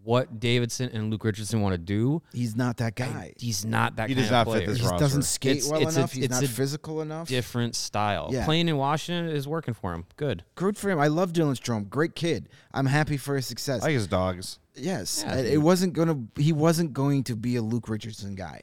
what 0.03 0.39
Davidson 0.39 0.89
and 0.93 1.11
Luke 1.11 1.23
Richardson 1.25 1.61
want 1.61 1.73
to 1.73 1.77
do, 1.77 2.21
He's 2.31 2.55
not 2.55 2.77
that 2.77 2.95
guy. 2.95 3.33
he's 3.37 3.65
not 3.65 3.97
that 3.97 4.07
He 4.09 4.15
kind 4.15 4.23
does 4.23 4.27
of 4.27 4.31
not 4.31 4.47
player. 4.47 4.59
fit 4.61 4.67
this 4.69 4.77
He 4.79 4.83
roster. 4.85 4.99
doesn't 4.99 5.21
skate 5.23 5.57
It's- 5.57 5.69
well 5.71 5.81
it's 5.81 5.95
a- 5.95 5.99
enough. 5.99 6.11
He's 6.13 6.23
it's 6.23 6.31
not 6.31 6.43
a 6.43 6.47
physical 6.47 7.01
enough. 7.01 7.27
Different 7.27 7.75
style. 7.75 8.29
Yeah. 8.31 8.45
Playing 8.45 8.69
in 8.69 8.77
Washington 8.77 9.35
is 9.35 9.47
working 9.47 9.73
for 9.73 9.93
him. 9.93 10.05
Good. 10.15 10.43
Good 10.55 10.77
for 10.77 10.89
him. 10.89 10.99
I 10.99 11.07
love 11.07 11.33
Dylan 11.33 11.59
Strome. 11.59 11.89
Great 11.89 12.15
kid. 12.15 12.47
I'm 12.73 12.85
happy 12.85 13.17
for 13.17 13.35
his 13.35 13.45
success. 13.45 13.81
I 13.81 13.87
like 13.87 13.93
his 13.93 14.07
dogs. 14.07 14.59
yes, 14.73 15.23
Yeah, 15.27 15.35
it, 15.35 15.53
it 15.55 15.57
wasn't 15.57 15.93
gonna. 15.93 16.23
He 16.37 16.53
wasn't 16.53 16.93
going 16.93 17.25
to 17.25 17.35
be 17.35 17.57
a 17.57 17.61
Luke 17.61 17.89
Richardson 17.89 18.35
guy. 18.35 18.61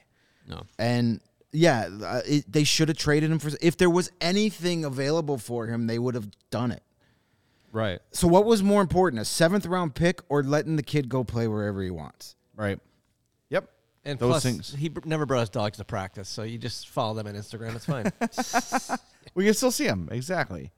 No. 0.49 0.63
And 0.79 1.21
yeah, 1.53 1.89
uh, 2.03 2.21
it, 2.27 2.51
they 2.51 2.65
should 2.65 2.89
have 2.89 2.99
traded 2.99 3.31
him 3.31 3.39
for. 3.39 3.51
If 3.61 3.77
there 3.77 3.91
was 3.91 4.11
anything 4.21 4.85
available 4.85 5.39
for 5.39 5.67
him, 5.67 5.87
they 5.87 5.99
would 5.99 6.15
have 6.15 6.29
done 6.51 6.71
it. 6.71 6.83
Right. 7.73 7.99
So 8.13 8.27
what 8.27 8.45
was 8.45 8.63
more 8.63 8.81
important, 8.81 9.21
a 9.21 9.25
seventh 9.25 9.67
round 9.67 9.95
pick 9.95 10.21
or 10.29 10.43
letting 10.43 10.77
the 10.77 10.83
kid 10.83 11.09
go 11.09 11.25
play 11.25 11.47
wherever 11.49 11.83
he 11.83 11.91
wants? 11.91 12.37
Right. 12.55 12.79
Yep. 13.51 13.69
And 14.05 14.19
Those 14.19 14.31
plus, 14.31 14.43
things. 14.43 14.75
he 14.75 14.89
br- 14.89 15.01
never 15.05 15.27
brought 15.27 15.41
his 15.41 15.51
dogs 15.51 15.77
to 15.79 15.85
practice, 15.85 16.29
so 16.29 16.43
you 16.43 16.59
just 16.59 16.89
follow 16.89 17.15
them 17.15 17.27
on 17.27 17.35
Instagram. 17.35 17.75
It's 17.77 17.85
fine. 17.87 18.99
We 19.35 19.45
can 19.45 19.53
still 19.53 19.71
see 19.71 19.85
him. 19.85 20.09
Exactly. 20.11 20.73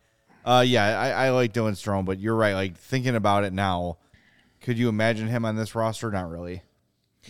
Uh, 0.44 0.64
yeah, 0.66 0.98
I, 0.98 1.26
I 1.26 1.30
like 1.30 1.52
Dylan 1.52 1.72
Strome, 1.72 2.04
but 2.04 2.18
you're 2.18 2.34
right. 2.34 2.54
Like 2.54 2.76
thinking 2.76 3.14
about 3.14 3.44
it 3.44 3.52
now, 3.52 3.98
could 4.62 4.76
you 4.78 4.88
imagine 4.88 5.28
him 5.28 5.44
on 5.44 5.54
this 5.54 5.76
roster? 5.76 6.10
Not 6.10 6.28
really. 6.28 6.62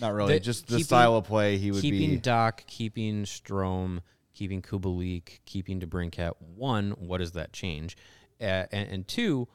Not 0.01 0.15
really. 0.15 0.35
The- 0.35 0.41
Just 0.41 0.67
the 0.67 0.73
keeping- 0.77 0.85
style 0.85 1.17
of 1.17 1.25
play 1.25 1.57
he 1.59 1.71
would 1.71 1.83
keeping 1.83 2.11
be. 2.11 2.21
Dach, 2.21 2.67
keeping 2.67 3.25
Strome, 3.25 4.01
keeping 4.35 4.63
Kubalik, 4.63 5.41
keeping 5.45 5.81
DeBrincat. 5.81 6.35
One, 6.55 6.93
what 6.93 7.19
does 7.19 7.33
that 7.33 7.53
change? 7.53 7.97
Uh, 8.41 8.67
and, 8.73 8.89
and 8.89 9.09
two, 9.09 9.49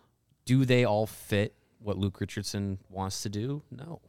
do 0.45 0.65
they 0.65 0.83
all 0.85 1.07
fit 1.07 1.55
what 1.79 1.97
Luke 1.97 2.19
Richardson 2.19 2.79
wants 2.89 3.21
to 3.23 3.29
do? 3.29 3.61
No. 3.71 4.01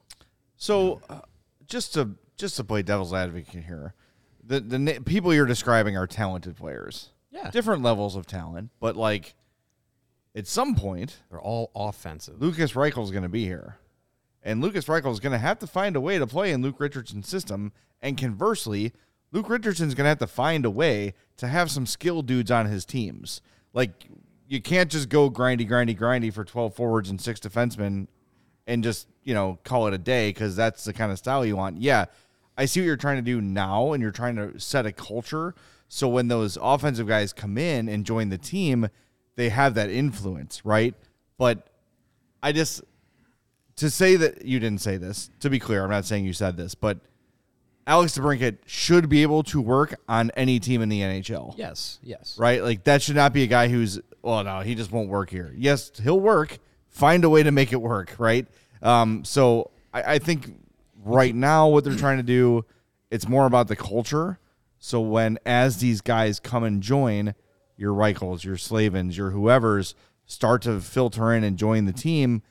So, 0.57 1.01
uh, 1.09 1.21
just 1.67 1.95
to 1.95 2.11
just 2.37 2.57
to 2.57 2.65
play 2.65 2.83
devil's 2.83 3.13
advocate 3.15 3.65
here, 3.65 3.95
the 4.43 4.61
the 4.61 4.79
na- 4.79 4.99
people 5.05 5.33
you're 5.33 5.47
describing 5.47 5.97
are 5.97 6.07
talented 6.07 6.57
players. 6.57 7.11
Yeah. 7.31 7.51
different 7.51 7.83
levels 7.83 8.15
of 8.15 8.27
talent, 8.29 8.71
but 8.79 8.97
like 8.97 9.35
at 10.37 10.47
some 10.47 10.75
point, 10.77 11.21
They're 11.31 11.41
all 11.41 11.71
offensive. 11.75 12.41
Lukas 12.41 12.75
Reichel's 12.77 13.11
going 13.11 13.25
to 13.25 13.29
be 13.29 13.45
here, 13.45 13.77
and 14.45 14.61
Lukas 14.61 14.85
Reichel 14.85 15.11
is 15.11 15.21
going 15.21 15.33
to 15.33 15.39
have 15.39 15.59
to 15.61 15.67
find 15.67 15.97
a 15.97 16.01
way 16.01 16.19
to 16.19 16.27
play 16.27 16.53
in 16.53 16.63
Luke 16.63 16.79
Richardson's 16.79 17.29
system. 17.29 17.73
And 18.03 18.19
conversely, 18.19 18.93
Luke 19.33 19.49
Richardson's 19.49 19.95
going 19.95 20.05
to 20.05 20.11
have 20.11 20.19
to 20.19 20.27
find 20.27 20.67
a 20.67 20.71
way 20.71 21.15
to 21.39 21.49
have 21.49 21.71
some 21.71 21.87
skilled 21.87 22.27
dudes 22.27 22.51
on 22.51 22.67
his 22.67 22.85
teams. 22.85 23.41
Like 23.73 24.07
you 24.47 24.61
can't 24.61 24.91
just 24.91 25.09
go 25.09 25.31
grindy, 25.31 25.69
grindy, 25.69 25.99
grindy 25.99 26.33
for 26.33 26.45
twelve 26.45 26.75
forwards 26.75 27.11
and 27.11 27.21
six 27.21 27.41
defensemen 27.41 28.07
and 28.67 28.85
just 28.85 29.09
you 29.23 29.35
know 29.35 29.59
call 29.65 29.87
it 29.87 29.95
a 29.95 29.99
day 29.99 30.29
because 30.29 30.55
that's 30.55 30.85
the 30.85 30.93
kind 30.93 31.11
of 31.11 31.19
style 31.19 31.45
you 31.45 31.57
want. 31.57 31.81
Yeah, 31.81 32.05
I 32.57 32.67
see 32.67 32.81
what 32.81 32.87
you're 32.87 32.97
trying 32.97 33.17
to 33.17 33.23
do 33.23 33.41
now, 33.41 33.93
and 33.93 34.03
you're 34.03 34.13
trying 34.13 34.37
to 34.37 34.59
set 34.61 34.87
a 34.87 34.93
culture. 34.93 35.55
So 35.89 36.09
when 36.09 36.29
those 36.29 36.59
offensive 36.61 37.07
guys 37.07 37.33
come 37.33 37.59
in 37.59 37.89
and 37.89 38.05
join 38.05 38.29
the 38.29 38.39
team, 38.39 38.89
they 39.37 39.49
have 39.49 39.75
that 39.75 39.91
influence, 39.91 40.65
right? 40.65 40.95
But 41.39 41.69
I 42.43 42.53
just 42.53 42.83
to 43.77 43.91
say 43.91 44.17
that 44.17 44.45
you 44.45 44.61
didn't 44.61 44.81
say 44.81 44.97
this. 44.97 45.31
To 45.41 45.51
be 45.51 45.59
clear, 45.59 45.85
I'm 45.85 45.91
not 45.91 46.05
saying 46.05 46.25
you 46.25 46.33
said 46.33 46.57
this, 46.57 46.75
but 46.75 46.99
Alex 47.87 48.17
DeBrincat 48.17 48.59
should 48.67 49.09
be 49.09 49.23
able 49.23 49.43
to 49.45 49.61
work 49.61 49.95
on 50.09 50.31
any 50.37 50.59
team 50.59 50.81
in 50.81 50.89
the 50.89 51.01
NHL 51.01 51.55
Yes, 51.57 51.99
yes. 52.03 52.37
right? 52.39 52.63
Like 52.63 52.85
that 52.85 53.03
should 53.03 53.17
not 53.17 53.33
be 53.33 53.43
a 53.43 53.47
guy 53.47 53.69
who's 53.69 54.01
well, 54.23 54.43
no, 54.43 54.61
he 54.61 54.75
just 54.75 54.91
won't 54.91 55.11
work 55.11 55.29
here. 55.29 55.53
Yes, 55.57 55.93
he'll 56.03 56.21
work. 56.21 56.59
Find 56.89 57.25
a 57.25 57.29
way 57.29 57.43
to 57.43 57.51
make 57.51 57.73
it 57.73 57.83
work, 57.83 58.15
right? 58.19 58.47
Um, 58.81 59.25
so 59.25 59.71
I, 59.93 60.15
I 60.15 60.19
think 60.19 60.55
right 61.05 61.35
now 61.35 61.69
what 61.69 61.85
they're 61.85 61.97
trying 61.97 62.17
to 62.17 62.23
do, 62.23 62.65
it's 63.11 63.29
more 63.29 63.45
about 63.45 63.69
the 63.69 63.77
culture. 63.77 64.39
So 64.79 65.01
when 65.01 65.39
as 65.45 65.79
these 65.79 66.01
guys 66.01 66.41
come 66.41 66.65
and 66.65 66.83
join, 66.83 67.35
your 67.77 67.93
Reichels, 67.93 68.45
your 68.45 68.57
Slavens, 68.57 69.17
your 69.17 69.31
whoever's 69.31 69.95
start 70.27 70.63
to 70.63 70.81
filter 70.81 71.33
in 71.33 71.45
and 71.45 71.59
join 71.59 71.85
the 71.85 71.93
team, 71.93 72.43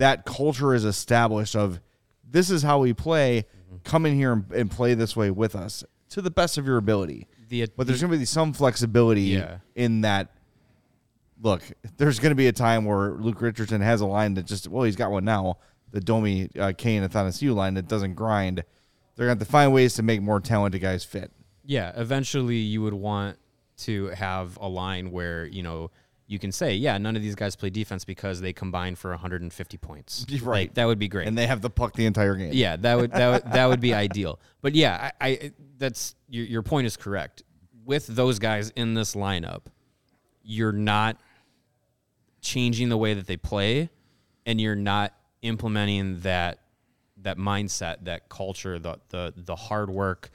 that 0.00 0.24
culture 0.24 0.74
is 0.74 0.84
established 0.84 1.54
of 1.54 1.78
this 2.28 2.50
is 2.50 2.62
how 2.62 2.78
we 2.80 2.92
play. 2.94 3.44
Come 3.84 4.06
in 4.06 4.14
here 4.14 4.32
and, 4.32 4.50
and 4.52 4.70
play 4.70 4.94
this 4.94 5.14
way 5.14 5.30
with 5.30 5.54
us 5.54 5.84
to 6.10 6.20
the 6.22 6.30
best 6.30 6.58
of 6.58 6.66
your 6.66 6.76
ability. 6.78 7.26
The- 7.48 7.68
but 7.76 7.86
there's 7.86 8.00
going 8.00 8.12
to 8.12 8.18
be 8.18 8.24
some 8.24 8.52
flexibility 8.52 9.22
Yeah. 9.22 9.58
in 9.74 10.00
that. 10.00 10.32
Look, 11.42 11.62
there's 11.96 12.18
going 12.18 12.30
to 12.30 12.36
be 12.36 12.48
a 12.48 12.52
time 12.52 12.84
where 12.84 13.12
Luke 13.12 13.40
Richardson 13.40 13.80
has 13.80 14.00
a 14.00 14.06
line 14.06 14.34
that 14.34 14.44
just 14.46 14.68
well, 14.68 14.84
he's 14.84 14.96
got 14.96 15.10
one 15.10 15.24
now, 15.24 15.58
the 15.90 16.00
Domi 16.00 16.48
uh, 16.58 16.72
Kane 16.76 17.02
Athanasiou 17.02 17.54
line 17.54 17.74
that 17.74 17.88
doesn't 17.88 18.14
grind. 18.14 18.58
They're 19.16 19.26
going 19.26 19.36
to 19.38 19.40
have 19.40 19.46
to 19.48 19.50
find 19.52 19.72
ways 19.72 19.94
to 19.94 20.02
make 20.02 20.20
more 20.22 20.40
talented 20.40 20.80
guys 20.82 21.04
fit. 21.04 21.30
Yeah, 21.64 21.92
eventually 21.96 22.56
you 22.56 22.82
would 22.82 22.94
want 22.94 23.38
to 23.78 24.06
have 24.08 24.58
a 24.60 24.68
line 24.68 25.10
where, 25.10 25.46
you 25.46 25.62
know, 25.62 25.90
you 26.30 26.38
can 26.38 26.52
say, 26.52 26.74
yeah, 26.76 26.96
none 26.96 27.16
of 27.16 27.22
these 27.22 27.34
guys 27.34 27.56
play 27.56 27.70
defense 27.70 28.04
because 28.04 28.40
they 28.40 28.52
combine 28.52 28.94
for 28.94 29.10
150 29.10 29.76
points. 29.78 30.24
Right. 30.40 30.68
Like, 30.68 30.74
that 30.74 30.84
would 30.84 31.00
be 31.00 31.08
great. 31.08 31.26
And 31.26 31.36
they 31.36 31.48
have 31.48 31.60
the 31.60 31.68
puck 31.68 31.94
the 31.94 32.06
entire 32.06 32.36
game. 32.36 32.52
yeah, 32.52 32.76
that 32.76 32.96
would 32.96 33.10
that 33.10 33.28
would, 33.44 33.52
that 33.52 33.66
would 33.66 33.80
be 33.80 33.92
ideal. 34.06 34.38
But 34.62 34.76
yeah, 34.76 35.10
I, 35.20 35.28
I 35.28 35.52
that's 35.76 36.14
your 36.28 36.46
your 36.46 36.62
point 36.62 36.86
is 36.86 36.96
correct. 36.96 37.42
With 37.84 38.06
those 38.06 38.38
guys 38.38 38.70
in 38.76 38.94
this 38.94 39.16
lineup, 39.16 39.62
you're 40.44 40.72
not 40.72 41.20
changing 42.40 42.90
the 42.90 42.96
way 42.96 43.14
that 43.14 43.26
they 43.26 43.36
play 43.36 43.90
and 44.46 44.60
you're 44.60 44.76
not 44.76 45.12
implementing 45.42 46.20
that 46.20 46.60
that 47.18 47.38
mindset, 47.38 48.04
that 48.04 48.28
culture, 48.28 48.78
the 48.78 49.00
the 49.08 49.34
the 49.36 49.56
hard 49.56 49.90
work, 49.90 50.30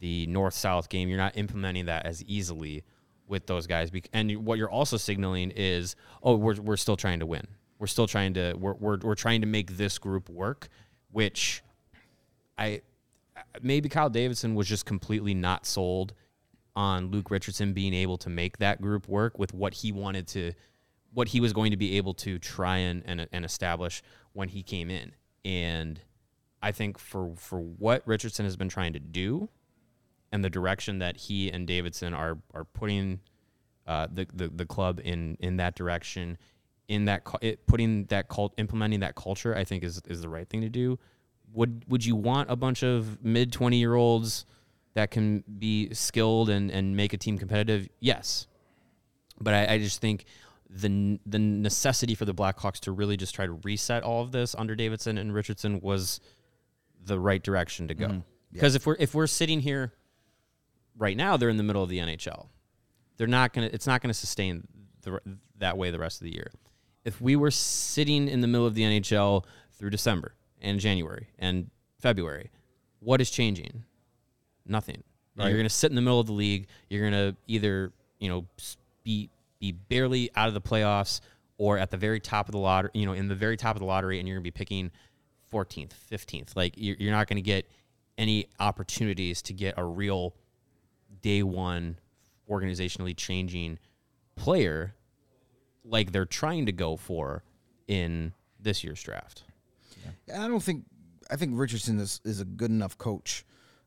the 0.00 0.26
north 0.26 0.54
south 0.54 0.88
game. 0.88 1.08
You're 1.08 1.16
not 1.16 1.36
implementing 1.36 1.86
that 1.86 2.06
as 2.06 2.24
easily 2.24 2.82
with 3.28 3.46
those 3.46 3.66
guys. 3.66 3.90
And 4.12 4.44
what 4.44 4.58
you're 4.58 4.70
also 4.70 4.96
signaling 4.96 5.50
is, 5.50 5.96
oh, 6.22 6.36
we're 6.36 6.60
we're 6.60 6.76
still 6.76 6.96
trying 6.96 7.20
to 7.20 7.26
win. 7.26 7.46
We're 7.78 7.86
still 7.86 8.06
trying 8.06 8.34
to 8.34 8.54
we're 8.54 8.74
we're, 8.74 8.98
we're 8.98 9.14
trying 9.14 9.40
to 9.42 9.46
make 9.46 9.76
this 9.76 9.98
group 9.98 10.28
work, 10.28 10.68
which 11.10 11.62
I 12.56 12.82
maybe 13.62 13.88
Kyle 13.88 14.10
Davidson 14.10 14.54
was 14.54 14.66
just 14.66 14.86
completely 14.86 15.34
not 15.34 15.66
sold 15.66 16.14
on 16.74 17.10
Luke 17.10 17.30
Richardson 17.30 17.72
being 17.72 17.94
able 17.94 18.18
to 18.18 18.30
make 18.30 18.58
that 18.58 18.80
group 18.80 19.08
work 19.08 19.38
with 19.38 19.52
what 19.52 19.74
he 19.74 19.90
wanted 19.90 20.28
to, 20.28 20.52
what 21.12 21.28
he 21.28 21.40
was 21.40 21.52
going 21.52 21.72
to 21.72 21.76
be 21.76 21.96
able 21.96 22.14
to 22.14 22.38
try 22.38 22.76
and, 22.76 23.02
and, 23.04 23.26
and 23.32 23.44
establish 23.44 24.02
when 24.32 24.48
he 24.48 24.62
came 24.62 24.88
in. 24.88 25.12
And 25.44 26.00
I 26.62 26.70
think 26.70 26.98
for, 26.98 27.32
for 27.36 27.60
what 27.60 28.06
Richardson 28.06 28.44
has 28.44 28.56
been 28.56 28.68
trying 28.68 28.92
to 28.92 29.00
do 29.00 29.48
and 30.32 30.44
the 30.44 30.50
direction 30.50 30.98
that 30.98 31.16
he 31.16 31.50
and 31.50 31.66
Davidson 31.66 32.14
are, 32.14 32.38
are 32.54 32.64
putting 32.64 33.20
uh, 33.86 34.06
the, 34.12 34.26
the, 34.34 34.48
the 34.48 34.66
club 34.66 35.00
in, 35.02 35.36
in 35.40 35.56
that 35.56 35.74
direction, 35.74 36.38
in 36.88 37.06
that, 37.06 37.22
it, 37.40 37.66
putting 37.66 38.04
that 38.06 38.28
cult, 38.28 38.52
implementing 38.58 39.00
that 39.00 39.14
culture, 39.14 39.56
I 39.56 39.64
think 39.64 39.82
is, 39.82 40.00
is 40.06 40.20
the 40.20 40.28
right 40.28 40.48
thing 40.48 40.60
to 40.60 40.68
do. 40.68 40.98
Would, 41.54 41.84
would 41.88 42.04
you 42.04 42.14
want 42.14 42.50
a 42.50 42.56
bunch 42.56 42.82
of 42.82 43.24
mid 43.24 43.52
20 43.52 43.78
year 43.78 43.94
olds 43.94 44.44
that 44.94 45.10
can 45.10 45.44
be 45.58 45.92
skilled 45.94 46.50
and, 46.50 46.70
and 46.70 46.94
make 46.94 47.12
a 47.12 47.16
team 47.16 47.38
competitive? 47.38 47.88
Yes. 48.00 48.46
But 49.40 49.54
I, 49.54 49.74
I 49.74 49.78
just 49.78 50.00
think 50.00 50.24
the 50.70 51.18
the 51.24 51.38
necessity 51.38 52.14
for 52.14 52.24
the 52.24 52.34
Blackhawks 52.34 52.80
to 52.80 52.92
really 52.92 53.16
just 53.16 53.34
try 53.34 53.46
to 53.46 53.58
reset 53.64 54.02
all 54.02 54.22
of 54.22 54.32
this 54.32 54.54
under 54.56 54.74
Davidson 54.74 55.16
and 55.16 55.32
Richardson 55.32 55.80
was 55.80 56.20
the 57.04 57.18
right 57.18 57.42
direction 57.42 57.88
to 57.88 57.94
go. 57.94 58.22
Because 58.52 58.74
if 58.74 58.86
we're 58.86 58.96
if 58.98 59.14
we're 59.14 59.26
sitting 59.26 59.60
here 59.60 59.92
right 60.98 61.16
now, 61.16 61.36
they're 61.36 61.48
in 61.48 61.56
the 61.56 61.62
middle 61.62 61.82
of 61.82 61.88
the 61.88 61.98
NHL. 61.98 62.48
They're 63.16 63.26
not 63.26 63.52
gonna. 63.52 63.70
It's 63.72 63.86
not 63.86 64.02
gonna 64.02 64.14
sustain 64.14 64.66
the, 65.02 65.20
that 65.58 65.78
way 65.78 65.90
the 65.90 65.98
rest 65.98 66.20
of 66.20 66.24
the 66.24 66.34
year. 66.34 66.50
If 67.04 67.20
we 67.20 67.36
were 67.36 67.50
sitting 67.50 68.28
in 68.28 68.40
the 68.40 68.46
middle 68.46 68.66
of 68.66 68.74
the 68.74 68.82
NHL 68.82 69.44
through 69.72 69.90
December 69.90 70.34
and 70.60 70.78
January 70.78 71.28
and 71.38 71.70
February, 72.00 72.50
what 73.00 73.20
is 73.20 73.30
changing? 73.30 73.84
Nothing. 74.66 75.02
You're 75.46 75.58
going 75.58 75.68
to 75.68 75.74
sit 75.74 75.90
in 75.90 75.94
the 75.94 76.02
middle 76.02 76.18
of 76.18 76.26
the 76.26 76.32
league. 76.32 76.66
You're 76.90 77.08
going 77.08 77.32
to 77.32 77.36
either 77.46 77.92
you 78.18 78.28
know 78.28 78.46
be 79.04 79.30
be 79.60 79.72
barely 79.72 80.30
out 80.34 80.48
of 80.48 80.54
the 80.54 80.60
playoffs 80.60 81.20
or 81.58 81.78
at 81.78 81.90
the 81.90 81.96
very 81.96 82.20
top 82.20 82.48
of 82.48 82.52
the 82.52 82.58
lottery. 82.58 82.90
You 82.94 83.06
know, 83.06 83.12
in 83.12 83.28
the 83.28 83.34
very 83.34 83.56
top 83.56 83.76
of 83.76 83.80
the 83.80 83.86
lottery, 83.86 84.18
and 84.18 84.26
you're 84.26 84.36
going 84.36 84.44
to 84.44 84.50
be 84.50 84.56
picking 84.56 84.90
14th, 85.52 85.92
15th. 86.10 86.56
Like 86.56 86.74
you're, 86.76 86.96
you're 86.98 87.12
not 87.12 87.28
going 87.28 87.36
to 87.36 87.42
get 87.42 87.70
any 88.16 88.46
opportunities 88.58 89.42
to 89.42 89.52
get 89.52 89.74
a 89.76 89.84
real 89.84 90.34
day 91.22 91.42
one 91.42 91.98
organizationally 92.50 93.16
changing 93.16 93.78
player 94.36 94.94
like 95.84 96.12
they're 96.12 96.24
trying 96.24 96.66
to 96.66 96.72
go 96.72 96.96
for 96.96 97.42
in 97.86 98.32
this 98.60 98.84
year's 98.84 99.02
draft. 99.02 99.44
I 100.34 100.48
don't 100.48 100.62
think 100.62 100.84
I 101.30 101.36
think 101.36 101.52
Richardson 101.54 101.98
is, 101.98 102.20
is 102.24 102.40
a 102.40 102.44
good 102.44 102.70
enough 102.70 102.96
coach 102.96 103.44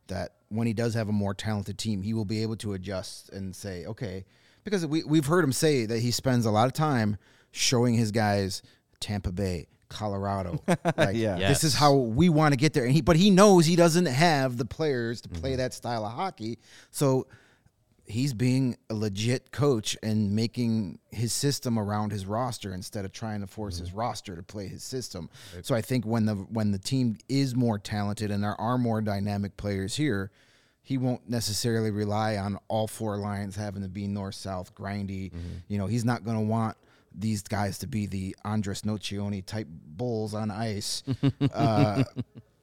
that 0.08 0.34
when 0.50 0.68
he 0.68 0.74
does 0.74 0.94
have 0.94 1.10
a 1.10 1.14
more 1.14 1.34
talented 1.34 1.78
team, 1.78 2.02
he 2.02 2.14
will 2.14 2.26
be 2.26 2.42
able 2.42 2.58
to 2.58 2.74
adjust 2.74 3.30
and 3.30 3.56
say, 3.56 3.86
okay, 3.86 4.26
because 4.64 4.86
we 4.86 5.04
we've 5.04 5.26
heard 5.26 5.44
him 5.44 5.54
say 5.54 5.86
that 5.86 6.00
he 6.00 6.12
spends 6.12 6.46
a 6.46 6.52
lot 6.52 6.68
of 6.68 6.74
time 6.74 7.18
showing 7.52 7.96
his 7.96 8.12
guys 8.12 8.62
Tampa 9.00 9.32
Bay, 9.32 9.68
Colorado. 9.92 10.62
Like, 10.98 11.16
Yeah. 11.16 11.38
this 11.38 11.64
is 11.64 11.76
how 11.76 11.94
we 11.96 12.30
want 12.30 12.54
to 12.54 12.58
get 12.58 12.74
there. 12.74 12.86
And 12.86 12.94
he 12.94 13.02
but 13.02 13.16
he 13.16 13.30
knows 13.30 13.66
he 13.66 13.76
doesn't 13.76 14.08
have 14.08 14.58
the 14.58 14.66
players 14.66 15.22
to 15.22 15.30
play 15.30 15.52
mm-hmm. 15.52 15.58
that 15.58 15.74
style 15.74 16.06
of 16.06 16.14
hockey. 16.14 16.60
So 16.90 17.28
he's 18.06 18.34
being 18.34 18.78
a 18.90 18.94
legit 18.94 19.52
coach 19.52 19.98
and 20.04 20.36
making 20.36 21.00
his 21.12 21.34
system 21.34 21.80
around 21.80 22.12
his 22.12 22.26
roster 22.26 22.74
instead 22.74 23.06
of 23.06 23.12
trying 23.12 23.42
to 23.42 23.48
force 23.48 23.78
his 23.78 23.90
mm-hmm. 23.90 24.00
roster 24.00 24.36
to 24.36 24.44
play 24.44 24.68
his 24.68 24.84
system. 24.84 25.30
So 25.62 25.76
I 25.76 25.82
think 25.82 26.06
when 26.06 26.26
the 26.26 26.36
when 26.36 26.72
the 26.72 26.80
team 26.80 27.18
is 27.30 27.56
more 27.56 27.80
talented 27.80 28.32
and 28.32 28.44
there 28.44 28.60
are 28.60 28.78
more 28.78 29.02
dynamic 29.02 29.56
players 29.58 29.96
here, 29.96 30.32
he 30.84 30.98
won't 30.98 31.30
necessarily 31.30 31.92
rely 31.92 32.38
on 32.38 32.58
all 32.68 32.88
four 32.88 33.18
lines 33.18 33.56
having 33.56 33.82
to 33.84 33.90
be 33.90 34.08
north 34.08 34.36
south 34.36 34.76
grindy. 34.76 35.32
Mm-hmm. 35.32 35.40
You 35.68 35.78
know, 35.78 35.88
he's 35.88 36.06
not 36.06 36.24
going 36.24 36.38
to 36.38 36.44
want 36.44 36.78
these 37.14 37.42
guys 37.44 37.78
to 37.80 37.88
be 37.88 38.06
the 38.06 38.36
Andres 38.46 38.82
Nocioni 38.84 39.46
type 39.46 39.68
bulls 39.70 40.34
on 40.34 40.50
ice 40.52 41.04
uh, 41.54 42.04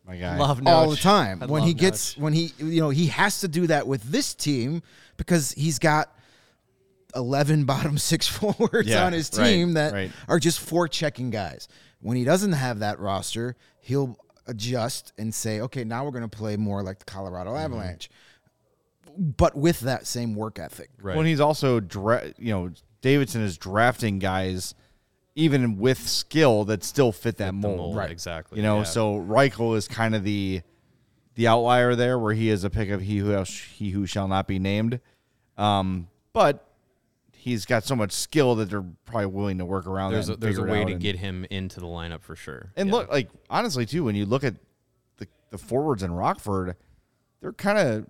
My 0.07 0.17
guy. 0.17 0.39
Love 0.39 0.63
all 0.67 0.87
Noach. 0.89 0.91
the 0.97 1.03
time. 1.03 1.43
I 1.43 1.47
when 1.47 1.63
he 1.65 1.75
gets 1.75 2.15
Noach. 2.15 2.19
when 2.21 2.33
he 2.33 2.53
you 2.59 2.81
know 2.81 2.91
he 2.91 3.07
has 3.09 3.41
to 3.41 3.49
do 3.49 3.67
that 3.69 3.87
with 3.87 4.03
this 4.05 4.35
team 4.35 4.83
because 5.19 5.53
he's 5.53 5.79
got 5.79 6.13
11 7.15 7.65
bottom 7.65 7.99
six 7.99 8.27
forwards 8.37 8.89
Yeah, 8.89 9.05
on 9.07 9.13
his 9.13 9.31
right, 9.39 9.47
team 9.47 9.75
that 9.75 9.93
right. 9.93 10.11
are 10.29 10.39
just 10.39 10.61
four 10.61 10.89
checking 10.89 11.31
guys. 11.31 11.69
When 12.01 12.17
he 12.17 12.25
doesn't 12.25 12.53
have 12.53 12.79
that 12.81 13.01
roster, 13.01 13.57
he'll 13.81 14.17
adjust 14.47 15.13
and 15.19 15.35
say, 15.35 15.61
"Okay, 15.61 15.85
now 15.85 16.05
we're 16.05 16.11
going 16.13 16.29
to 16.29 16.37
play 16.37 16.57
more 16.57 16.83
like 16.83 16.99
the 17.01 17.05
Colorado 17.05 17.51
Mm-hmm. 17.51 17.65
Avalanche." 17.65 18.11
But 19.17 19.57
with 19.57 19.81
that 19.81 20.07
same 20.07 20.35
work 20.35 20.59
ethic. 20.59 20.91
Right. 21.01 21.17
When 21.17 21.27
he's 21.27 21.41
also, 21.41 21.81
dra- 21.81 22.33
you 22.39 22.53
know, 22.53 22.71
Davidson 23.01 23.43
is 23.43 23.57
drafting 23.59 24.19
guys 24.19 24.75
even 25.35 25.79
with 25.79 25.99
skill 25.99 26.65
that 26.65 26.83
still 26.83 27.13
fit 27.13 27.37
that 27.37 27.47
The 27.47 27.53
mold. 27.53 27.77
mold, 27.77 27.97
Right. 27.97 28.11
Exactly. 28.11 28.57
You 28.59 28.63
know, 28.65 28.79
yeah. 28.79 28.83
so 28.85 29.15
Reichel 29.21 29.77
is 29.77 29.87
kind 29.89 30.15
of 30.15 30.25
the 30.25 30.63
the 31.37 31.47
outlier 31.47 31.95
there, 31.95 32.19
where 32.19 32.35
he 32.35 32.49
is 32.51 32.65
a 32.65 32.71
pick 32.71 32.91
of 32.91 33.01
he 33.01 33.19
who 33.19 33.33
else, 33.33 33.51
he 33.57 33.91
who 33.91 34.05
shall 34.07 34.27
not 34.27 34.49
be 34.49 34.59
named. 34.59 34.99
Um, 35.57 36.09
but 36.33 36.65
he's 37.33 37.65
got 37.65 37.85
so 37.85 37.95
much 37.95 38.11
skill 38.11 38.57
that 38.57 38.69
they're 38.71 38.85
probably 39.05 39.27
willing 39.27 39.59
to 39.59 39.65
work 39.65 39.87
around. 39.87 40.13
there's 40.13 40.27
that 40.27 40.33
a, 40.35 40.37
there's 40.39 40.59
a 40.59 40.65
way 40.65 40.85
to 40.85 40.93
and- 40.93 41.01
get 41.01 41.15
him 41.17 41.47
into 41.51 41.79
the 41.79 41.87
lineup 41.87 42.23
for 42.23 42.35
sure. 42.35 42.73
And 42.77 42.89
Yeah. 42.89 42.95
look, 42.97 43.11
like 43.13 43.29
honestly, 43.49 43.87
too, 43.87 44.03
when 44.03 44.17
you 44.17 44.27
look 44.27 44.43
at 44.43 44.57
the 45.19 45.29
the 45.51 45.59
forwards 45.59 46.03
in 46.03 46.11
Rockford, 46.13 46.75
they're 47.41 47.53
kind 47.53 47.79
of 47.79 48.07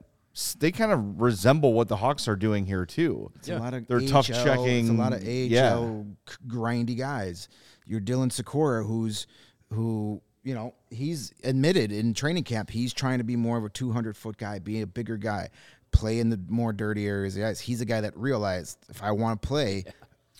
they 0.58 0.70
kind 0.70 0.92
of 0.92 1.20
resemble 1.20 1.72
what 1.72 1.88
the 1.88 1.96
Hawks 1.96 2.28
are 2.28 2.36
doing 2.36 2.66
here 2.66 2.86
too. 2.86 3.30
It's 3.36 3.48
a 3.48 3.58
lot 3.58 3.74
of 3.74 3.86
They're 3.86 4.00
tough 4.00 4.30
AHL, 4.30 4.44
checking, 4.44 4.80
It's 4.80 4.88
a 4.90 4.92
lot 4.92 5.12
of 5.12 5.22
AHL 5.22 5.26
yeah. 5.26 6.02
c- 6.28 6.36
grindy 6.46 6.96
guys. 6.96 7.48
You're 7.86 8.00
Dylan 8.00 8.30
Sikura, 8.30 8.86
who's 8.86 9.26
who 9.72 10.20
you 10.44 10.54
know 10.54 10.74
he's 10.90 11.32
admitted 11.44 11.92
in 11.92 12.14
training 12.14 12.44
camp 12.44 12.70
he's 12.70 12.92
trying 12.92 13.18
to 13.18 13.24
be 13.24 13.36
more 13.36 13.58
of 13.58 13.64
a 13.64 13.68
200 13.68 14.16
foot 14.16 14.36
guy, 14.36 14.58
be 14.58 14.80
a 14.82 14.86
bigger 14.86 15.16
guy, 15.16 15.50
play 15.90 16.20
in 16.20 16.30
the 16.30 16.40
more 16.48 16.72
dirty 16.72 17.06
areas. 17.06 17.34
of 17.34 17.42
the 17.42 17.48
ice. 17.48 17.60
He's 17.60 17.80
a 17.80 17.84
guy 17.84 18.00
that 18.00 18.16
realized 18.16 18.78
if 18.88 19.02
I 19.02 19.10
want 19.12 19.40
to 19.42 19.48
play. 19.48 19.84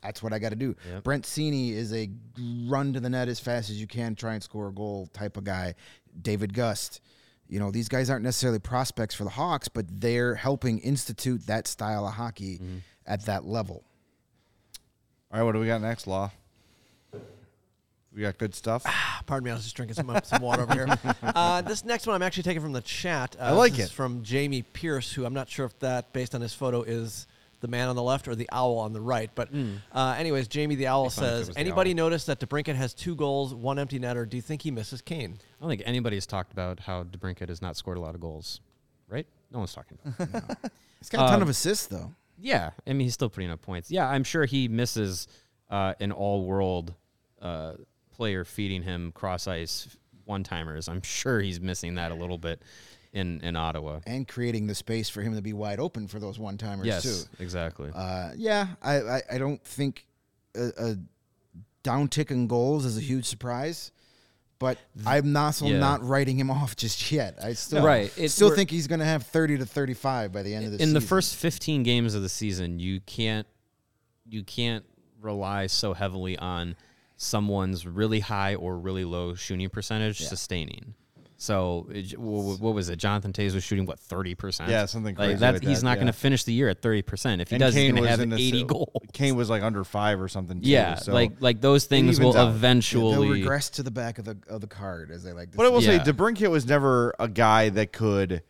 That's 0.02 0.22
what 0.22 0.32
I 0.32 0.38
got 0.38 0.50
to 0.50 0.56
do. 0.56 0.76
Brent 1.02 1.24
Seney 1.24 1.72
is 1.72 1.92
a 1.92 2.08
run 2.68 2.92
to 2.92 3.00
the 3.00 3.10
net 3.10 3.26
as 3.28 3.40
fast 3.40 3.68
as 3.68 3.80
you 3.80 3.88
can, 3.88 4.14
try 4.14 4.34
and 4.34 4.42
score 4.42 4.68
a 4.68 4.72
goal 4.72 5.08
type 5.12 5.36
of 5.36 5.42
guy. 5.42 5.74
David 6.22 6.54
Gust, 6.54 7.00
you 7.48 7.58
know, 7.58 7.70
these 7.70 7.88
guys 7.88 8.10
aren't 8.10 8.24
necessarily 8.24 8.58
prospects 8.58 9.14
for 9.14 9.24
the 9.24 9.30
Hawks, 9.30 9.68
but 9.68 9.86
they're 9.88 10.34
helping 10.34 10.78
institute 10.80 11.46
that 11.46 11.66
style 11.66 12.06
of 12.06 12.14
hockey 12.14 12.60
at 13.06 13.24
that 13.26 13.44
level. 13.46 13.82
All 15.32 15.38
right, 15.38 15.44
what 15.44 15.52
do 15.52 15.60
we 15.60 15.66
got 15.66 15.80
next, 15.80 16.06
Law? 16.06 16.30
We 18.14 18.22
got 18.22 18.36
good 18.38 18.54
stuff. 18.54 18.84
Pardon 19.26 19.44
me, 19.44 19.50
I 19.50 19.54
was 19.54 19.62
just 19.64 19.76
drinking 19.76 19.94
some, 19.94 20.18
some 20.24 20.42
water 20.42 20.62
over 20.62 20.74
here. 20.74 20.86
Uh, 21.22 21.60
this 21.60 21.84
next 21.84 22.06
one 22.06 22.16
I'm 22.16 22.22
actually 22.22 22.42
taking 22.42 22.62
from 22.62 22.72
the 22.72 22.80
chat. 22.80 23.36
Uh, 23.38 23.44
I 23.44 23.50
like 23.52 23.72
this 23.72 23.86
is 23.86 23.90
it. 23.90 23.94
from 23.94 24.22
Jamie 24.24 24.62
Pierce, 24.62 25.12
who 25.12 25.24
I'm 25.24 25.34
not 25.34 25.48
sure 25.48 25.66
if 25.66 25.78
that, 25.78 26.12
based 26.12 26.34
on 26.34 26.40
his 26.40 26.52
photo, 26.52 26.82
is 26.82 27.27
the 27.60 27.68
man 27.68 27.88
on 27.88 27.96
the 27.96 28.02
left 28.02 28.28
or 28.28 28.34
the 28.34 28.48
owl 28.52 28.78
on 28.78 28.92
the 28.92 29.00
right. 29.00 29.30
But, 29.34 29.48
uh, 29.92 30.14
anyways, 30.18 30.48
Jamie 30.48 30.74
the 30.76 30.86
owl 30.86 31.10
fun 31.10 31.24
if 31.24 31.30
it 31.30 31.44
says, 31.46 31.56
anybody 31.56 31.90
owl. 31.90 31.96
notice 31.96 32.24
that 32.26 32.40
DeBrincat 32.40 32.74
has 32.76 32.94
two 32.94 33.14
goals, 33.16 33.54
one 33.54 33.78
empty 33.78 33.98
netter? 33.98 34.28
Do 34.28 34.36
you 34.36 34.42
think 34.42 34.62
he 34.62 34.70
misses 34.70 35.00
Kane? 35.02 35.38
I 35.40 35.62
don't 35.62 35.68
think 35.70 35.82
anybody's 35.84 36.26
talked 36.26 36.52
about 36.52 36.80
how 36.80 37.02
DeBrincat 37.04 37.48
has 37.48 37.60
not 37.62 37.76
scored 37.76 37.96
a 37.96 38.00
lot 38.00 38.14
of 38.14 38.20
goals, 38.20 38.60
right? 39.08 39.26
No 39.50 39.58
one's 39.58 39.72
talking 39.74 39.98
about. 40.04 40.28
it. 40.64 40.72
He's 41.00 41.08
got 41.08 41.24
a 41.26 41.28
ton 41.28 41.36
Um, 41.36 41.42
of 41.42 41.48
assists, 41.48 41.86
though. 41.86 42.12
yeah, 42.40 42.70
I 42.86 42.90
mean 42.90 43.00
he's 43.06 43.14
still 43.14 43.28
putting 43.30 43.50
up 43.50 43.62
points. 43.62 43.90
Yeah, 43.90 44.08
I'm 44.08 44.24
sure 44.24 44.44
he 44.46 44.66
misses 44.68 45.28
uh, 45.70 45.94
an 46.00 46.10
all-world 46.12 46.92
uh, 47.40 47.74
player 48.16 48.44
feeding 48.44 48.82
him 48.82 49.12
cross 49.12 49.46
ice 49.46 49.96
one 50.24 50.42
timers. 50.42 50.88
I'm 50.88 51.02
sure 51.02 51.40
he's 51.40 51.60
missing 51.60 51.94
that 51.94 52.10
a 52.12 52.14
little 52.14 52.36
bit 52.36 52.60
in 53.12 53.40
in 53.42 53.56
Ottawa. 53.56 54.00
And 54.06 54.26
creating 54.28 54.66
the 54.66 54.74
space 54.74 55.08
for 55.08 55.22
him 55.22 55.34
to 55.34 55.42
be 55.42 55.52
wide 55.52 55.80
open 55.80 56.08
for 56.08 56.18
those 56.18 56.38
one 56.38 56.58
timers, 56.58 56.86
Yes, 56.86 57.02
too. 57.02 57.42
exactly. 57.42 57.90
Uh, 57.94 58.30
yeah, 58.36 58.68
I, 58.82 59.00
I, 59.00 59.22
I 59.32 59.38
don't 59.38 59.62
think 59.64 60.06
a, 60.56 60.68
a 60.78 60.96
downtick 61.84 62.30
in 62.30 62.46
goals 62.46 62.84
is 62.84 62.96
a 62.98 63.00
huge 63.00 63.24
surprise, 63.24 63.92
but 64.58 64.78
I'm 65.06 65.36
also 65.36 65.66
Yeah. 65.66 65.78
not 65.78 66.04
writing 66.04 66.38
him 66.38 66.50
off 66.58 66.76
just 66.76 67.10
yet. 67.12 67.38
I 67.42 67.52
still 67.54 67.84
Right, 67.84 68.06
it's- 68.16 68.34
still 68.34 68.50
think 68.54 68.70
he's 68.70 68.86
going 68.86 69.00
to 69.00 69.06
have 69.06 69.22
30 69.24 69.58
to 69.58 69.66
35 69.66 70.32
by 70.32 70.42
the 70.42 70.54
end 70.54 70.64
of 70.66 70.70
the 70.72 70.76
in 70.76 70.80
season. 70.88 70.94
the 70.94 71.00
first 71.00 71.36
15 71.36 71.82
games 71.84 72.14
of 72.14 72.22
the 72.22 72.28
season, 72.28 72.78
you 72.78 73.00
can't 73.00 73.46
you 74.30 74.42
can't 74.44 74.84
rely 75.22 75.66
so 75.66 75.94
heavily 75.94 76.36
on 76.38 76.76
someone's 77.16 77.86
really 77.86 78.20
high 78.20 78.54
or 78.54 78.78
really 78.78 79.04
low 79.04 79.34
shooting 79.34 79.68
percentage 79.70 80.20
sustaining. 80.20 80.94
So 81.40 81.86
it, 81.92 82.10
wh- 82.14 82.16
wh- 82.58 82.60
what 82.60 82.74
was 82.74 82.88
it? 82.88 82.96
Jonathan 82.96 83.32
Toews 83.32 83.54
was 83.54 83.62
shooting 83.62 83.86
what 83.86 84.00
30 84.00 84.34
percent? 84.34 84.70
Yeah, 84.70 84.86
something 84.86 85.14
like 85.14 85.28
crazy 85.28 85.38
that. 85.38 85.54
like 85.54 85.62
he's 85.62 85.78
that, 85.80 85.84
not 85.84 85.90
yeah. 85.92 85.94
going 85.96 86.06
to 86.08 86.12
finish 86.12 86.42
the 86.42 86.52
year 86.52 86.68
at 86.68 86.82
30 86.82 87.02
percent. 87.02 87.40
If 87.40 87.50
he 87.50 87.54
And 87.54 87.60
does, 87.60 87.74
he's 87.76 87.92
going 87.92 88.02
to 88.02 88.08
have 88.08 88.18
in 88.20 88.30
the 88.30 88.36
80 88.36 88.58
s- 88.58 88.64
goals. 88.66 88.88
Kane 89.12 89.36
was 89.36 89.48
like 89.48 89.62
under 89.62 89.84
five 89.84 90.20
or 90.20 90.26
something. 90.26 90.60
Too, 90.60 90.68
yeah, 90.68 90.96
so. 90.96 91.12
like 91.12 91.32
like 91.40 91.60
those 91.60 91.84
things 91.86 92.18
will 92.18 92.30
out. 92.30 92.32
They'll 92.34 92.48
eventually. 92.48 93.30
regress 93.30 93.70
to 93.70 93.84
the 93.84 93.92
back 93.92 94.18
of 94.18 94.24
the 94.24 94.36
of 94.48 94.60
the 94.60 94.66
card 94.66 95.12
as 95.12 95.22
they 95.22 95.32
like. 95.32 95.54
But 95.54 95.66
I 95.66 95.68
will 95.68 95.80
Yeah. 95.80 96.02
say, 96.02 96.12
DeBrincat 96.12 96.50
was 96.50 96.66
never 96.66 97.14
a 97.20 97.28
guy 97.28 97.68
that 97.68 97.92
could. 97.92 98.42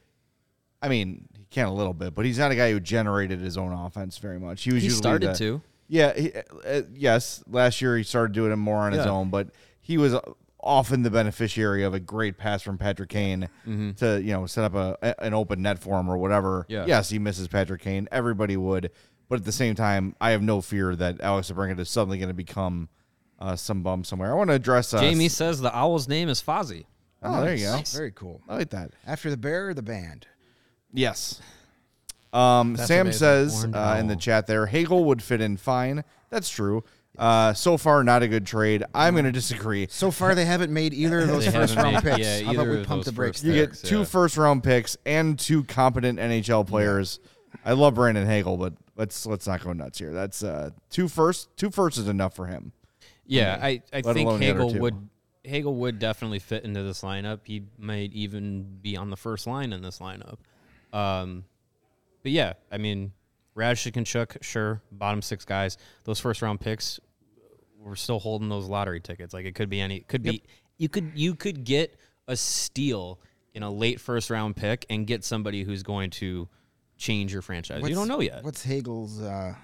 I 0.81 0.89
mean, 0.89 1.29
he 1.37 1.45
can 1.51 1.67
a 1.67 1.75
little 1.75 1.93
bit, 1.93 2.15
but 2.15 2.25
he's 2.25 2.39
not 2.39 2.53
a 2.53 2.55
guy 2.57 2.71
who 2.73 2.81
generated 2.81 3.41
his 3.41 3.59
own 3.59 3.73
offense 3.73 4.17
very 4.17 4.39
much. 4.41 4.63
He 4.63 4.73
was 4.73 4.83
He 4.83 4.89
started 4.89 5.31
the- 5.31 5.35
to. 5.35 5.63
Yeah, 5.89 6.15
he, 6.19 6.33
uh, 6.67 6.83
yes. 6.95 7.43
Last 7.51 7.83
year 7.83 7.97
he 7.99 8.03
started 8.03 8.33
doing 8.33 8.53
it 8.53 8.57
more 8.57 8.77
on 8.79 8.93
his 8.93 9.05
own, 9.07 9.29
but 9.31 9.49
he 9.81 9.99
was 9.99 10.15
often 10.61 11.03
the 11.03 11.11
beneficiary 11.11 11.85
of 11.85 11.95
a 11.95 12.01
great 12.01 12.37
pass 12.37 12.63
from 12.63 12.79
Patrick 12.79 13.09
Kane 13.11 13.49
to 13.97 14.21
you 14.23 14.33
know 14.33 14.47
set 14.47 14.65
up 14.65 14.75
a, 14.75 14.97
a- 15.03 15.25
an 15.25 15.35
open 15.35 15.63
net 15.63 15.79
for 15.79 15.99
him 16.01 16.09
or 16.09 16.19
whatever. 16.19 16.67
Yeah. 16.69 16.85
Yes, 16.87 17.11
he 17.11 17.19
misses 17.19 17.49
Patrick 17.49 17.81
Kane. 17.83 18.09
Everybody 18.11 18.57
would, 18.57 18.91
but 19.29 19.39
at 19.39 19.45
the 19.45 19.53
same 19.53 19.75
time, 19.75 20.15
I 20.21 20.31
have 20.31 20.43
no 20.43 20.61
fear 20.61 20.97
that 20.97 21.21
Alex 21.21 21.51
DeBrincat 21.51 21.79
is 21.79 21.89
suddenly 21.91 22.19
going 22.19 22.29
to 22.29 22.35
become 22.35 22.89
uh, 23.39 23.55
some 23.57 23.83
bum 23.83 24.03
somewhere. 24.05 24.33
I 24.33 24.35
want 24.35 24.51
to 24.51 24.55
address 24.55 24.93
uh, 24.93 25.01
Jamie 25.01 25.29
says 25.29 25.61
the 25.61 25.75
owl's 25.77 26.09
name 26.09 26.29
is 26.29 26.43
Fozzie. 26.43 26.87
Oh, 27.23 27.41
there 27.43 27.55
you 27.55 27.65
go. 27.67 27.81
Very 27.93 28.13
cool. 28.13 28.41
I 28.49 28.57
like 28.57 28.71
that. 28.71 28.93
After 29.07 29.29
the 29.31 29.37
bear 29.37 29.69
or 29.69 29.75
the 29.75 29.83
band. 29.83 30.27
Yes. 30.93 31.41
Um, 32.33 32.77
Sam 32.77 33.07
amazing. 33.07 33.19
says 33.19 33.67
uh, 33.73 33.97
in 33.99 34.07
the 34.07 34.17
chat 34.17 34.47
there, 34.47 34.67
Hagel 34.67 35.05
would 35.05 35.23
fit 35.23 35.41
in 35.41 35.57
fine. 35.57 36.05
That's 36.31 36.49
true. 36.49 36.85
Uh, 37.19 37.53
so 37.53 37.77
far, 37.77 38.05
not 38.05 38.23
a 38.23 38.29
good 38.29 38.47
trade. 38.47 38.85
I'm 38.95 39.15
going 39.15 39.25
to 39.25 39.33
disagree. 39.33 39.89
So 39.91 40.11
far, 40.11 40.35
they 40.35 40.45
haven't 40.45 40.73
made 40.73 40.95
either 40.95 41.21
of 41.21 41.29
those 41.29 41.45
They 41.47 41.51
first 41.51 41.75
haven't 41.75 41.93
round 41.93 42.05
made- 42.05 42.13
picks. 42.17 42.27
yeah, 42.27 42.45
How 42.45 42.53
about 42.53 42.61
either 42.63 42.71
we 42.71 42.81
of 42.81 42.87
pump 42.87 42.99
those 43.01 43.07
the 43.07 43.13
brakes 43.13 43.39
first 43.39 43.45
You 43.45 43.53
there? 43.53 43.63
get 43.67 43.71
picks, 43.71 43.83
two 43.83 43.99
yeah. 43.99 44.05
first 44.05 44.37
round 44.37 44.63
picks 44.63 44.97
and 45.05 45.39
two 45.39 45.65
competent 45.65 46.19
NHL 46.19 46.67
players. 46.67 47.19
I 47.65 47.73
love 47.73 47.95
Brandon 47.97 48.27
Hagel, 48.27 48.57
but 48.57 48.75
let's 48.97 49.27
let's 49.27 49.47
not 49.47 49.63
go 49.65 49.73
nuts 49.73 49.99
here. 49.99 50.13
That's 50.13 50.45
uh, 50.45 50.71
two 50.91 51.09
first. 51.09 51.49
Two 51.57 51.71
first 51.71 51.99
is 51.99 52.07
enough 52.09 52.35
for 52.37 52.47
him. 52.47 52.73
Yeah, 53.27 53.59
I, 53.61 53.83
I 53.93 54.01
Let 54.01 54.15
think 54.15 54.27
alone 54.29 54.41
the 54.41 54.51
other 54.51 54.59
Hagel 54.61 54.73
two. 54.75 54.81
would 54.81 55.09
Hagel 55.45 55.75
would 55.77 55.99
definitely 55.99 56.39
fit 56.39 56.65
into 56.65 56.83
this 56.83 57.03
lineup. 57.03 57.41
He 57.45 57.65
might 57.79 58.13
even 58.13 58.79
be 58.81 58.97
on 58.97 59.11
the 59.11 59.17
first 59.17 59.47
line 59.47 59.73
in 59.73 59.83
this 59.83 59.99
lineup. 59.99 60.37
Um, 60.93 61.45
but 62.23 62.33
yeah, 62.33 62.53
I 62.71 62.79
mean, 62.79 63.13
Radshik 63.57 63.97
and 63.97 64.07
Chuk, 64.07 64.37
sure, 64.43 64.83
bottom 64.93 65.21
six 65.23 65.45
guys. 65.45 65.79
Those 66.05 66.21
first 66.21 66.43
round 66.43 66.61
picks, 66.61 67.01
we're 67.89 67.97
still 67.97 68.19
holding 68.21 68.49
those 68.49 68.67
lottery 68.69 69.01
tickets. 69.01 69.35
Like 69.35 69.47
it 69.47 69.55
could 69.55 69.69
be 69.69 69.81
any, 69.81 70.01
could 70.01 70.23
be 70.23 70.43
you 70.77 70.89
could 70.89 71.13
you 71.15 71.35
could 71.35 71.65
get 71.65 71.97
a 72.27 72.37
steal 72.37 73.19
in 73.55 73.63
a 73.63 73.71
late 73.71 74.01
first 74.01 74.31
round 74.31 74.57
pick 74.57 74.87
and 74.91 75.07
get 75.07 75.25
somebody 75.25 75.63
who's 75.65 75.83
going 75.83 76.11
to 76.11 76.49
change 76.97 77.33
your 77.33 77.43
franchise. 77.43 77.83
you 77.89 77.95
don't 77.95 78.09
know 78.09 78.21
yet. 78.21 78.45
What's 78.45 78.63
Hagel's 78.63 79.21
uh, 79.21 79.55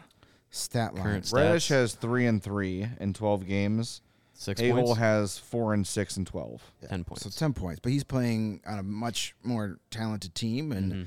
stat 0.50 0.94
line? 0.94 1.04
Current 1.04 1.24
Raddysh 1.26 1.54
Stats. 1.56 1.68
has 1.68 1.94
three 1.94 2.26
and 2.26 2.42
three 2.42 2.86
in 3.00 3.12
12 3.12 3.46
games. 3.46 4.00
Six 4.36 4.60
Hagel 4.60 4.82
points, 4.86 4.98
has 4.98 5.38
four 5.38 5.74
and 5.74 5.86
six 5.86 6.16
and 6.16 6.26
12. 6.26 6.60
ten 6.88 7.04
points. 7.04 7.22
So 7.22 7.30
10 7.30 7.52
points. 7.52 7.78
But 7.80 7.92
he's 7.92 8.02
playing 8.02 8.62
on 8.66 8.80
a 8.80 8.82
much 8.82 9.34
more 9.44 9.78
talented 9.90 10.34
team 10.34 10.72
and 10.72 10.92
Mm-hmm. 10.92 11.02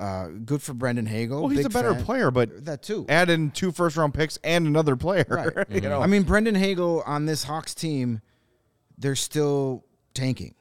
Uh, 0.00 0.28
good 0.46 0.62
for 0.62 0.72
Brandon 0.72 1.04
Hagel. 1.04 1.40
Well, 1.42 1.48
he's 1.50 1.66
a 1.66 1.68
better 1.68 1.92
fan. 1.94 2.04
player, 2.04 2.30
but 2.30 2.64
That 2.64 2.82
too. 2.82 3.04
add 3.10 3.28
in 3.28 3.50
two 3.50 3.70
first 3.70 3.98
round 3.98 4.14
picks 4.14 4.38
and 4.42 4.66
another 4.66 4.96
player. 4.96 5.26
Right. 5.28 5.70
you 5.70 5.82
know, 5.82 6.00
I 6.00 6.06
mean, 6.06 6.22
Brandon 6.22 6.54
Hagel 6.54 7.02
on 7.04 7.26
this 7.26 7.44
Hawks 7.44 7.74
team, 7.74 8.22
they're 8.96 9.14
still 9.14 9.84
tanking. 10.14 10.54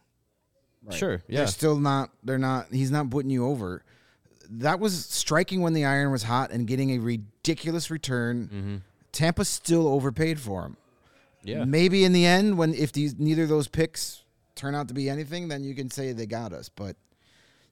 Sure, 0.91 1.21
yeah. 1.27 1.37
They're 1.39 1.47
still 1.47 1.77
not. 1.79 2.09
They're 2.23 2.37
not. 2.39 2.73
He's 2.73 2.91
not 2.91 3.09
putting 3.09 3.29
you 3.29 3.45
over. 3.45 3.83
That 4.49 4.79
was 4.79 5.05
striking 5.05 5.61
when 5.61 5.73
the 5.73 5.85
iron 5.85 6.11
was 6.11 6.23
hot 6.23 6.51
and 6.51 6.67
getting 6.67 6.91
a 6.91 6.97
ridiculous 6.97 7.89
return. 7.91 8.81
Tampa 9.11 9.45
still 9.45 9.87
overpaid 9.87 10.39
for 10.39 10.65
him. 10.65 10.77
Yeah. 11.43 11.63
Maybe 11.63 12.03
in 12.03 12.11
the 12.11 12.25
end, 12.25 12.57
when 12.57 12.73
if 12.73 12.91
these 12.91 13.17
neither 13.19 13.43
of 13.43 13.49
those 13.49 13.67
picks 13.67 14.23
turn 14.55 14.75
out 14.75 14.87
to 14.89 14.93
be 14.93 15.09
anything, 15.09 15.47
then 15.47 15.63
you 15.63 15.75
can 15.75 15.89
say 15.91 16.11
they 16.11 16.25
got 16.25 16.51
us. 16.53 16.69
But 16.69 16.95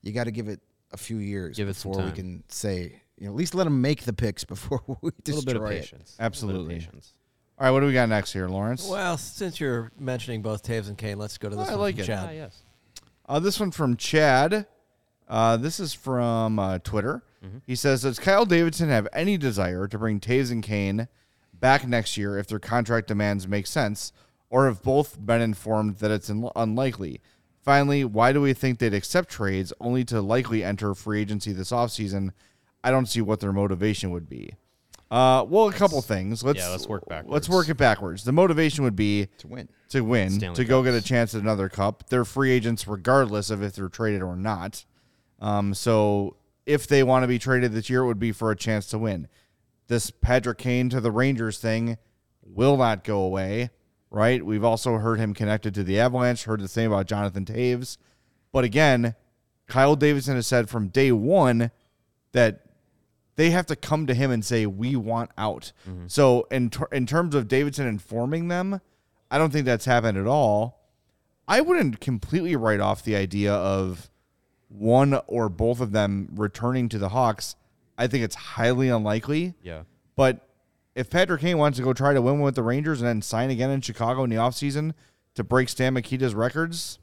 you 0.03 0.11
got 0.13 0.25
to 0.25 0.31
give 0.31 0.47
it 0.47 0.61
a 0.91 0.97
few 0.97 1.17
years 1.17 1.57
Give 1.57 1.67
it 1.69 1.75
some 1.75 1.91
before 1.91 2.03
we 2.05 2.09
time. 2.11 2.15
can 2.15 2.43
say. 2.49 3.01
You 3.17 3.25
know, 3.25 3.31
at 3.31 3.35
least 3.35 3.55
let 3.55 3.63
them 3.63 3.81
make 3.81 4.03
the 4.03 4.13
picks 4.13 4.43
before 4.43 4.81
we 5.01 5.09
a 5.09 5.21
destroy 5.23 5.35
little 5.35 5.45
bit 5.45 5.55
of 5.57 5.63
it. 5.63 5.81
patience. 5.81 5.91
A 5.91 5.95
little 5.95 6.03
bit 6.03 6.19
of 6.19 6.25
Absolutely. 6.25 6.75
patience. 6.75 7.13
All 7.59 7.65
right, 7.65 7.71
what 7.71 7.79
do 7.79 7.87
we 7.87 7.93
got 7.93 8.09
next 8.09 8.31
here, 8.33 8.47
Lawrence? 8.47 8.87
Well, 8.87 9.17
since 9.17 9.59
you're 9.59 9.91
mentioning 9.99 10.43
both 10.43 10.61
Toews 10.63 10.87
and 10.87 10.95
Kane, 10.97 11.17
let's 11.17 11.39
go 11.39 11.49
to 11.49 11.55
this 11.55 11.67
I 11.69 11.71
one 11.71 11.79
like 11.81 11.95
from 11.95 12.03
it. 12.03 12.05
Chad. 12.05 12.27
Ah, 12.29 12.31
yes. 12.31 12.61
Uh, 13.27 13.39
this 13.39 13.59
one 13.59 13.71
from 13.71 13.97
Chad. 13.97 14.67
Uh, 15.27 15.57
this 15.57 15.79
is 15.79 15.93
from 15.93 16.59
uh, 16.59 16.77
Twitter. 16.79 17.23
He 17.65 17.75
says, 17.75 18.01
"Does 18.01 18.19
Kyle 18.19 18.45
Davidson 18.45 18.89
have 18.89 19.07
any 19.13 19.37
desire 19.37 19.87
to 19.87 19.97
bring 19.97 20.19
Toews 20.19 20.51
and 20.51 20.61
Kane 20.61 21.07
back 21.53 21.87
next 21.87 22.17
year 22.17 22.37
if 22.37 22.47
their 22.47 22.59
contract 22.59 23.07
demands 23.07 23.47
make 23.47 23.67
sense, 23.67 24.11
or 24.49 24.65
have 24.67 24.81
both 24.83 25.17
been 25.25 25.41
informed 25.41 25.97
that 25.97 26.11
it's 26.11 26.29
un- 26.29 26.49
unlikely? 26.55 27.21
Finally, 27.67 28.05
why 28.05 28.31
do 28.31 28.39
we 28.39 28.53
think 28.53 28.79
they'd 28.79 28.93
accept 28.93 29.27
trades 29.27 29.73
only 29.81 30.05
to 30.05 30.21
likely 30.21 30.63
enter 30.63 30.95
free 30.95 31.19
agency 31.19 31.51
this 31.51 31.71
offseason? 31.71 32.29
I 32.81 32.91
don't 32.91 33.07
see 33.07 33.19
what 33.19 33.41
their 33.41 33.51
motivation 33.51 34.11
would 34.11 34.29
be. 34.29 34.53
Uh, 35.11 35.45
well, 35.49 35.67
a 35.67 35.73
couple 35.73 36.01
things. 36.01 36.45
Let's 36.45 36.59
yeah, 36.59 36.69
let's 36.69 36.87
work 36.87 37.03
Let's 37.25 37.49
work 37.49 37.67
it 37.67 37.75
backwards. 37.75 38.23
The 38.23 38.31
motivation 38.31 38.85
would 38.85 38.95
be 38.95 39.27
To 39.39 39.47
win. 39.49 39.67
to 39.89 39.99
win, 39.99 40.29
Stanley 40.29 40.55
to 40.55 40.63
go 40.63 40.81
get 40.81 40.93
a 40.93 41.01
chance 41.01 41.35
at 41.35 41.41
another 41.41 41.67
cup. 41.67 42.07
They're 42.07 42.23
free 42.23 42.51
agents 42.51 42.87
regardless 42.87 43.49
of 43.49 43.61
if 43.61 43.73
they're 43.75 43.89
traded 43.89 44.21
or 44.21 44.37
not. 44.37 44.85
Um, 45.41 45.73
so 45.73 46.37
if 46.65 46.87
they 46.87 47.03
want 47.03 47.23
to 47.23 47.27
be 47.27 47.37
traded 47.37 47.73
this 47.73 47.89
year, 47.89 48.03
it 48.03 48.07
would 48.07 48.17
be 48.17 48.31
for 48.31 48.49
a 48.49 48.55
chance 48.55 48.87
to 48.91 48.97
win. 48.97 49.27
This 49.87 50.09
Patrick 50.09 50.59
Kane 50.59 50.87
to 50.87 51.01
the 51.01 51.11
Rangers 51.11 51.57
thing 51.57 51.97
will 52.45 52.77
not 52.77 53.03
go 53.03 53.19
away, 53.19 53.71
right? 54.09 54.45
We've 54.45 54.63
also 54.63 54.97
heard 54.97 55.19
him 55.19 55.33
connected 55.33 55.73
to 55.75 55.83
the 55.83 55.99
Avalanche, 55.99 56.43
heard 56.43 56.61
the 56.61 56.67
same 56.67 56.91
about 56.91 57.07
Jonathan 57.07 57.45
Toews. 57.45 57.97
But 58.51 58.63
again, 58.63 59.15
Kyle 59.67 59.95
Davidson 59.95 60.35
has 60.35 60.47
said 60.47 60.69
from 60.69 60.87
day 60.87 61.11
one 61.11 61.71
that 62.31 62.63
they 63.35 63.51
have 63.51 63.65
to 63.67 63.75
come 63.75 64.07
to 64.07 64.13
him 64.13 64.31
and 64.31 64.43
say 64.43 64.65
we 64.65 64.95
want 64.95 65.31
out. 65.37 65.71
Mm-hmm. 65.87 66.07
So 66.07 66.47
in 66.49 66.69
ter- 66.69 66.89
in 66.91 67.05
terms 67.05 67.35
of 67.35 67.47
Davidson 67.47 67.87
informing 67.87 68.47
them, 68.47 68.81
I 69.29 69.37
don't 69.37 69.51
think 69.51 69.65
that's 69.65 69.85
happened 69.85 70.17
at 70.17 70.25
all. 70.25 70.81
I 71.47 71.61
wouldn't 71.61 71.99
completely 71.99 72.55
write 72.55 72.79
off 72.79 73.03
the 73.03 73.15
idea 73.15 73.53
of 73.53 74.09
one 74.69 75.19
or 75.27 75.49
both 75.49 75.79
of 75.79 75.91
them 75.91 76.29
returning 76.33 76.89
to 76.89 76.97
the 76.97 77.09
Hawks. 77.09 77.55
I 77.97 78.07
think 78.07 78.23
it's 78.23 78.35
highly 78.35 78.89
unlikely. 78.89 79.53
Yeah. 79.61 79.83
But 80.15 80.46
if 80.97 81.11
Patrick 81.11 81.41
Kane 81.41 81.59
wants 81.59 81.77
to 81.77 81.83
go 81.83 81.93
try 81.93 82.13
to 82.13 82.21
win 82.23 82.39
with 82.39 82.55
the 82.55 82.63
Rangers 82.63 83.01
and 83.01 83.07
then 83.07 83.21
sign 83.21 83.51
again 83.51 83.69
in 83.69 83.81
Chicago 83.81 84.23
in 84.23 84.31
the 84.31 84.35
offseason 84.35 84.93
to 85.35 85.43
break 85.43 85.69
Stan 85.69 85.93
Mikita's 85.93 86.33
records, 86.33 86.97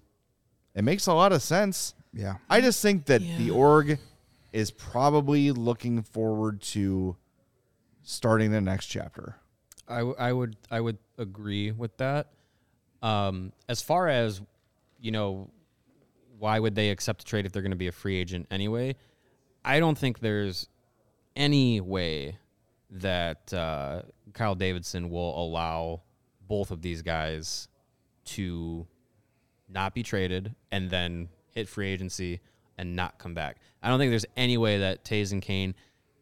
it 0.75 0.83
makes 0.83 1.07
a 1.07 1.15
lot 1.15 1.33
of 1.33 1.41
sense. 1.41 1.95
Yeah. 2.13 2.39
I 2.51 2.61
just 2.61 2.83
think 2.83 3.07
that 3.07 3.23
the 3.39 3.51
org 3.53 4.01
is 4.53 4.73
probably 4.73 5.53
looking 5.53 6.03
forward 6.03 6.61
to 6.63 7.17
starting 8.03 8.51
the 8.51 8.61
next 8.61 8.87
chapter. 8.87 9.37
I, 9.87 9.99
w- 9.99 10.17
I 10.19 10.33
would 10.33 10.57
I 10.73 10.81
would 10.81 10.99
agree 11.17 11.71
with 11.71 11.97
that. 11.99 12.33
Um, 13.01 13.53
as 13.69 13.81
far 13.81 14.09
as 14.09 14.41
you 15.01 15.13
know, 15.13 15.51
why 16.41 16.59
would 16.59 16.75
they 16.75 16.91
accept 16.91 17.23
a 17.23 17.25
trade 17.25 17.47
if 17.47 17.53
they're 17.53 17.63
going 17.63 17.71
to 17.71 17.77
be 17.77 17.89
a 17.89 17.93
free 17.93 18.17
agent 18.17 18.49
anyway? 18.51 18.97
I 19.65 19.79
don't 19.79 19.97
think 19.97 20.19
there's 20.19 20.69
any 21.37 21.81
way 21.81 22.39
that 22.95 23.53
uh, 23.53 24.03
Kyle 24.33 24.55
Davidson 24.55 25.11
will 25.11 25.37
allow 25.39 26.03
both 26.47 26.71
of 26.71 26.81
these 26.81 27.03
guys 27.03 27.69
to 28.25 28.87
not 29.69 29.95
be 29.95 30.03
traded 30.03 30.55
and 30.71 30.91
then 30.91 31.29
hit 31.51 31.69
free 31.69 31.89
agency 31.89 32.41
and 32.79 32.95
not 32.95 33.19
come 33.19 33.35
back. 33.35 33.59
I 33.83 33.89
don't 33.89 33.99
think 33.99 34.11
there's 34.11 34.27
any 34.37 34.57
way 34.57 34.79
that 34.79 35.05
Toews 35.05 35.33
and 35.33 35.43
Kane 35.43 35.75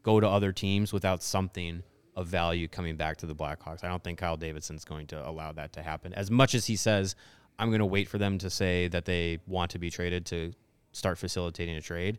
go 0.03 0.20
to 0.20 0.29
other 0.29 0.53
teams 0.53 0.93
without 0.93 1.23
something 1.23 1.83
of 2.16 2.27
value 2.27 2.68
coming 2.68 2.97
back 2.97 3.18
to 3.18 3.27
the 3.27 3.35
Blackhawks. 3.35 3.85
I 3.85 3.89
don't 3.89 4.03
think 4.03 4.18
Kyle 4.18 4.37
Davidson's 4.37 4.85
going 4.85 5.07
to 5.09 5.29
allow 5.29 5.53
that 5.53 5.73
to 5.75 5.83
happen. 5.83 6.12
As 6.14 6.31
much 6.31 6.55
as 6.55 6.66
he 6.66 6.77
says, 6.77 7.14
I'm 7.59 7.68
going 7.68 7.81
to 7.81 7.87
wait 7.87 8.09
for 8.09 8.18
them 8.18 8.39
to 8.39 8.51
say 8.51 8.89
that 8.89 9.05
they 9.05 9.39
want 9.47 9.70
to 9.73 9.79
be 9.79 9.91
traded 9.91 10.27
to 10.27 10.53
start 10.93 11.18
facilitating 11.18 11.77
a 11.77 11.81
trade. 11.81 12.18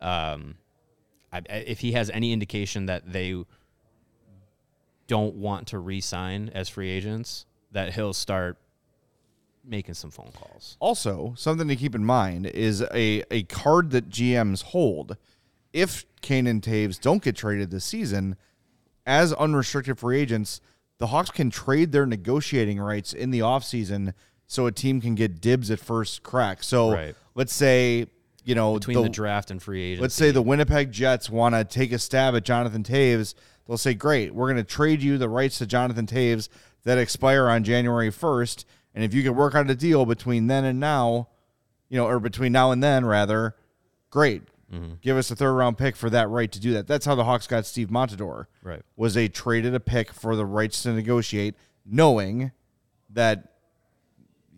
Um, 0.00 0.56
I, 1.32 1.42
if 1.48 1.80
he 1.80 1.92
has 1.92 2.10
any 2.10 2.32
indication 2.32 2.86
that 2.86 3.10
they 3.10 3.44
don't 5.10 5.34
want 5.34 5.66
to 5.66 5.78
re-sign 5.80 6.52
as 6.54 6.68
free 6.68 6.88
agents, 6.88 7.44
that 7.72 7.94
he'll 7.94 8.12
start 8.12 8.58
making 9.64 9.94
some 9.94 10.08
phone 10.12 10.30
calls. 10.32 10.76
Also, 10.78 11.34
something 11.36 11.66
to 11.66 11.74
keep 11.74 11.96
in 11.96 12.04
mind 12.04 12.46
is 12.46 12.80
a, 12.94 13.24
a 13.28 13.42
card 13.42 13.90
that 13.90 14.08
GMs 14.08 14.62
hold. 14.62 15.16
If 15.72 16.06
Kane 16.20 16.46
and 16.46 16.62
Toews 16.62 17.00
don't 17.00 17.24
get 17.24 17.34
traded 17.34 17.72
this 17.72 17.84
season, 17.84 18.36
as 19.04 19.32
unrestricted 19.32 19.98
free 19.98 20.20
agents, 20.20 20.60
the 20.98 21.08
Hawks 21.08 21.30
can 21.30 21.50
trade 21.50 21.90
their 21.90 22.06
negotiating 22.06 22.78
rights 22.78 23.12
in 23.12 23.32
the 23.32 23.40
offseason 23.40 24.14
so 24.46 24.66
a 24.66 24.72
team 24.72 25.00
can 25.00 25.16
get 25.16 25.40
dibs 25.40 25.72
at 25.72 25.80
first 25.80 26.22
crack. 26.22 26.62
So 26.62 26.92
Right. 26.92 27.16
let's 27.34 27.52
say, 27.52 28.06
you 28.44 28.54
know, 28.54 28.74
Between 28.74 29.02
the, 29.02 29.08
draft 29.08 29.50
and 29.50 29.60
free 29.60 29.82
agency. 29.82 30.02
Let's 30.02 30.14
say 30.14 30.30
the 30.30 30.42
Winnipeg 30.42 30.92
Jets 30.92 31.28
want 31.28 31.56
to 31.56 31.64
take 31.64 31.90
a 31.90 31.98
stab 31.98 32.36
at 32.36 32.44
Jonathan 32.44 32.84
Toews. 32.84 33.34
They'll 33.70 33.78
say, 33.78 33.94
"Great, 33.94 34.34
we're 34.34 34.48
going 34.48 34.56
to 34.56 34.64
trade 34.64 35.00
you 35.00 35.16
the 35.16 35.28
rights 35.28 35.58
to 35.58 35.66
Jonathan 35.66 36.04
Toews 36.04 36.48
that 36.82 36.98
expire 36.98 37.46
on 37.48 37.62
January 37.62 38.10
1st, 38.10 38.64
and 38.96 39.04
if 39.04 39.14
you 39.14 39.22
can 39.22 39.36
work 39.36 39.54
out 39.54 39.70
a 39.70 39.76
deal 39.76 40.04
between 40.04 40.48
then 40.48 40.64
and 40.64 40.80
now, 40.80 41.28
you 41.88 41.96
know, 41.96 42.04
or 42.04 42.18
between 42.18 42.50
now 42.50 42.72
and 42.72 42.82
then 42.82 43.06
rather, 43.06 43.54
great. 44.10 44.42
Mm-hmm. 44.72 44.94
Give 45.02 45.16
us 45.16 45.30
a 45.30 45.36
third 45.36 45.52
round 45.52 45.78
pick 45.78 45.94
for 45.94 46.10
that 46.10 46.28
right 46.28 46.50
to 46.50 46.58
do 46.58 46.72
that." 46.72 46.88
That's 46.88 47.06
how 47.06 47.14
the 47.14 47.22
Hawks 47.22 47.46
got 47.46 47.64
Steve 47.64 47.90
Montador. 47.90 48.46
Right. 48.64 48.82
Was 48.96 49.14
they 49.14 49.28
traded 49.28 49.72
a 49.72 49.80
pick 49.80 50.12
for 50.12 50.34
the 50.34 50.44
rights 50.44 50.82
to 50.82 50.92
negotiate, 50.92 51.54
knowing 51.86 52.50
that 53.08 53.52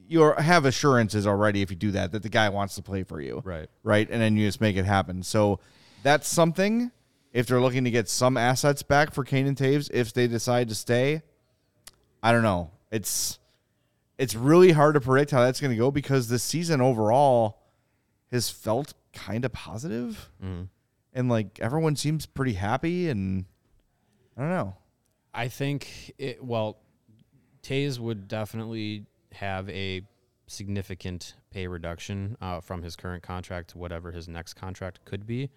you 0.09 0.23
have 0.23 0.65
assurances 0.65 1.27
already 1.27 1.61
if 1.61 1.69
you 1.69 1.77
do 1.77 1.91
that 1.91 2.13
that 2.13 2.23
the 2.23 2.31
guy 2.31 2.49
wants 2.49 2.77
to 2.77 2.83
play 2.83 3.03
for 3.03 3.21
you 3.21 3.43
Right. 3.45 3.69
right? 3.83 4.09
And 4.11 4.23
then 4.23 4.39
you 4.39 4.49
just 4.49 4.61
make 4.63 4.77
it 4.77 4.87
happen. 4.87 5.23
So 5.23 5.61
that's 6.03 6.29
something. 6.29 6.91
If 7.33 7.47
they're 7.47 7.61
looking 7.61 7.85
to 7.85 7.91
get 7.91 8.09
some 8.09 8.37
assets 8.37 8.83
back 8.83 9.13
for 9.15 9.25
Kane 9.25 9.47
and 9.47 9.57
Toews, 9.57 9.91
if 9.93 10.13
they 10.13 10.27
decide 10.27 10.69
to 10.69 10.75
stay, 10.75 11.23
I 12.23 12.33
don't 12.33 12.43
know. 12.43 12.71
It's 12.91 13.39
it's 14.19 14.35
really 14.35 14.73
hard 14.73 14.95
to 14.95 15.01
predict 15.01 15.31
how 15.31 15.41
that's 15.41 15.61
going 15.61 15.71
to 15.71 15.77
go 15.77 15.91
because 15.91 16.29
this 16.29 16.43
season 16.45 16.81
overall 16.81 17.59
has 18.31 18.51
felt 18.51 18.95
kind 19.13 19.45
of 19.45 19.53
positive. 19.53 20.31
and 21.15 21.29
like 21.29 21.59
everyone 21.61 21.97
seems 21.97 22.27
pretty 22.27 22.53
happy, 22.55 23.09
and 23.09 23.47
I 24.37 24.41
don't 24.43 24.51
know. 24.51 24.77
I 25.35 25.49
think 25.49 26.13
it, 26.19 26.45
well, 26.45 26.77
Toews 27.63 27.99
would 27.99 28.29
definitely 28.29 29.07
have 29.33 29.69
a 29.71 30.03
significant 30.47 31.35
pay 31.51 31.67
reduction 31.67 32.37
uh, 32.41 32.61
from 32.61 32.83
his 32.83 32.97
current 32.97 33.23
contract 33.23 33.71
to 33.71 33.79
whatever 33.79 34.13
his 34.13 34.29
next 34.29 34.55
contract 34.55 35.01
could 35.07 35.27
be. 35.27 35.51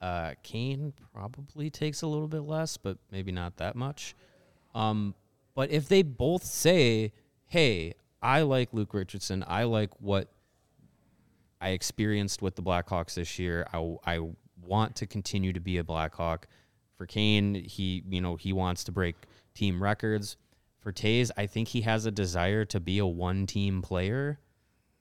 Uh, 0.00 0.34
Kane 0.42 0.92
probably 1.12 1.70
takes 1.70 2.02
a 2.02 2.06
little 2.06 2.28
bit 2.28 2.42
less, 2.42 2.76
but 2.76 2.98
maybe 3.10 3.32
not 3.32 3.56
that 3.56 3.74
much. 3.74 4.14
Um, 4.74 5.14
but 5.54 5.70
if 5.70 5.88
they 5.88 6.02
both 6.02 6.44
say, 6.44 7.12
"Hey, 7.46 7.94
I 8.22 8.42
like 8.42 8.72
Luke 8.72 8.94
Richardson. 8.94 9.44
I 9.46 9.64
like 9.64 9.90
what 10.00 10.28
I 11.60 11.70
experienced 11.70 12.42
with 12.42 12.56
the 12.56 12.62
Blackhawks 12.62 13.14
this 13.14 13.38
year. 13.38 13.66
I, 13.72 13.96
I 14.06 14.20
want 14.62 14.96
to 14.96 15.06
continue 15.06 15.52
to 15.52 15.60
be 15.60 15.78
a 15.78 15.84
Blackhawk. 15.84 16.46
For 16.96 17.06
Kane, 17.06 17.54
he 17.54 18.02
you 18.08 18.20
know 18.20 18.36
he 18.36 18.52
wants 18.52 18.84
to 18.84 18.92
break 18.92 19.14
team 19.54 19.82
records. 19.82 20.36
For 20.80 20.92
Toews, 20.92 21.30
I 21.36 21.46
think 21.46 21.68
he 21.68 21.82
has 21.82 22.06
a 22.06 22.10
desire 22.10 22.64
to 22.66 22.80
be 22.80 22.98
a 22.98 23.06
one 23.06 23.46
team 23.46 23.82
player. 23.82 24.38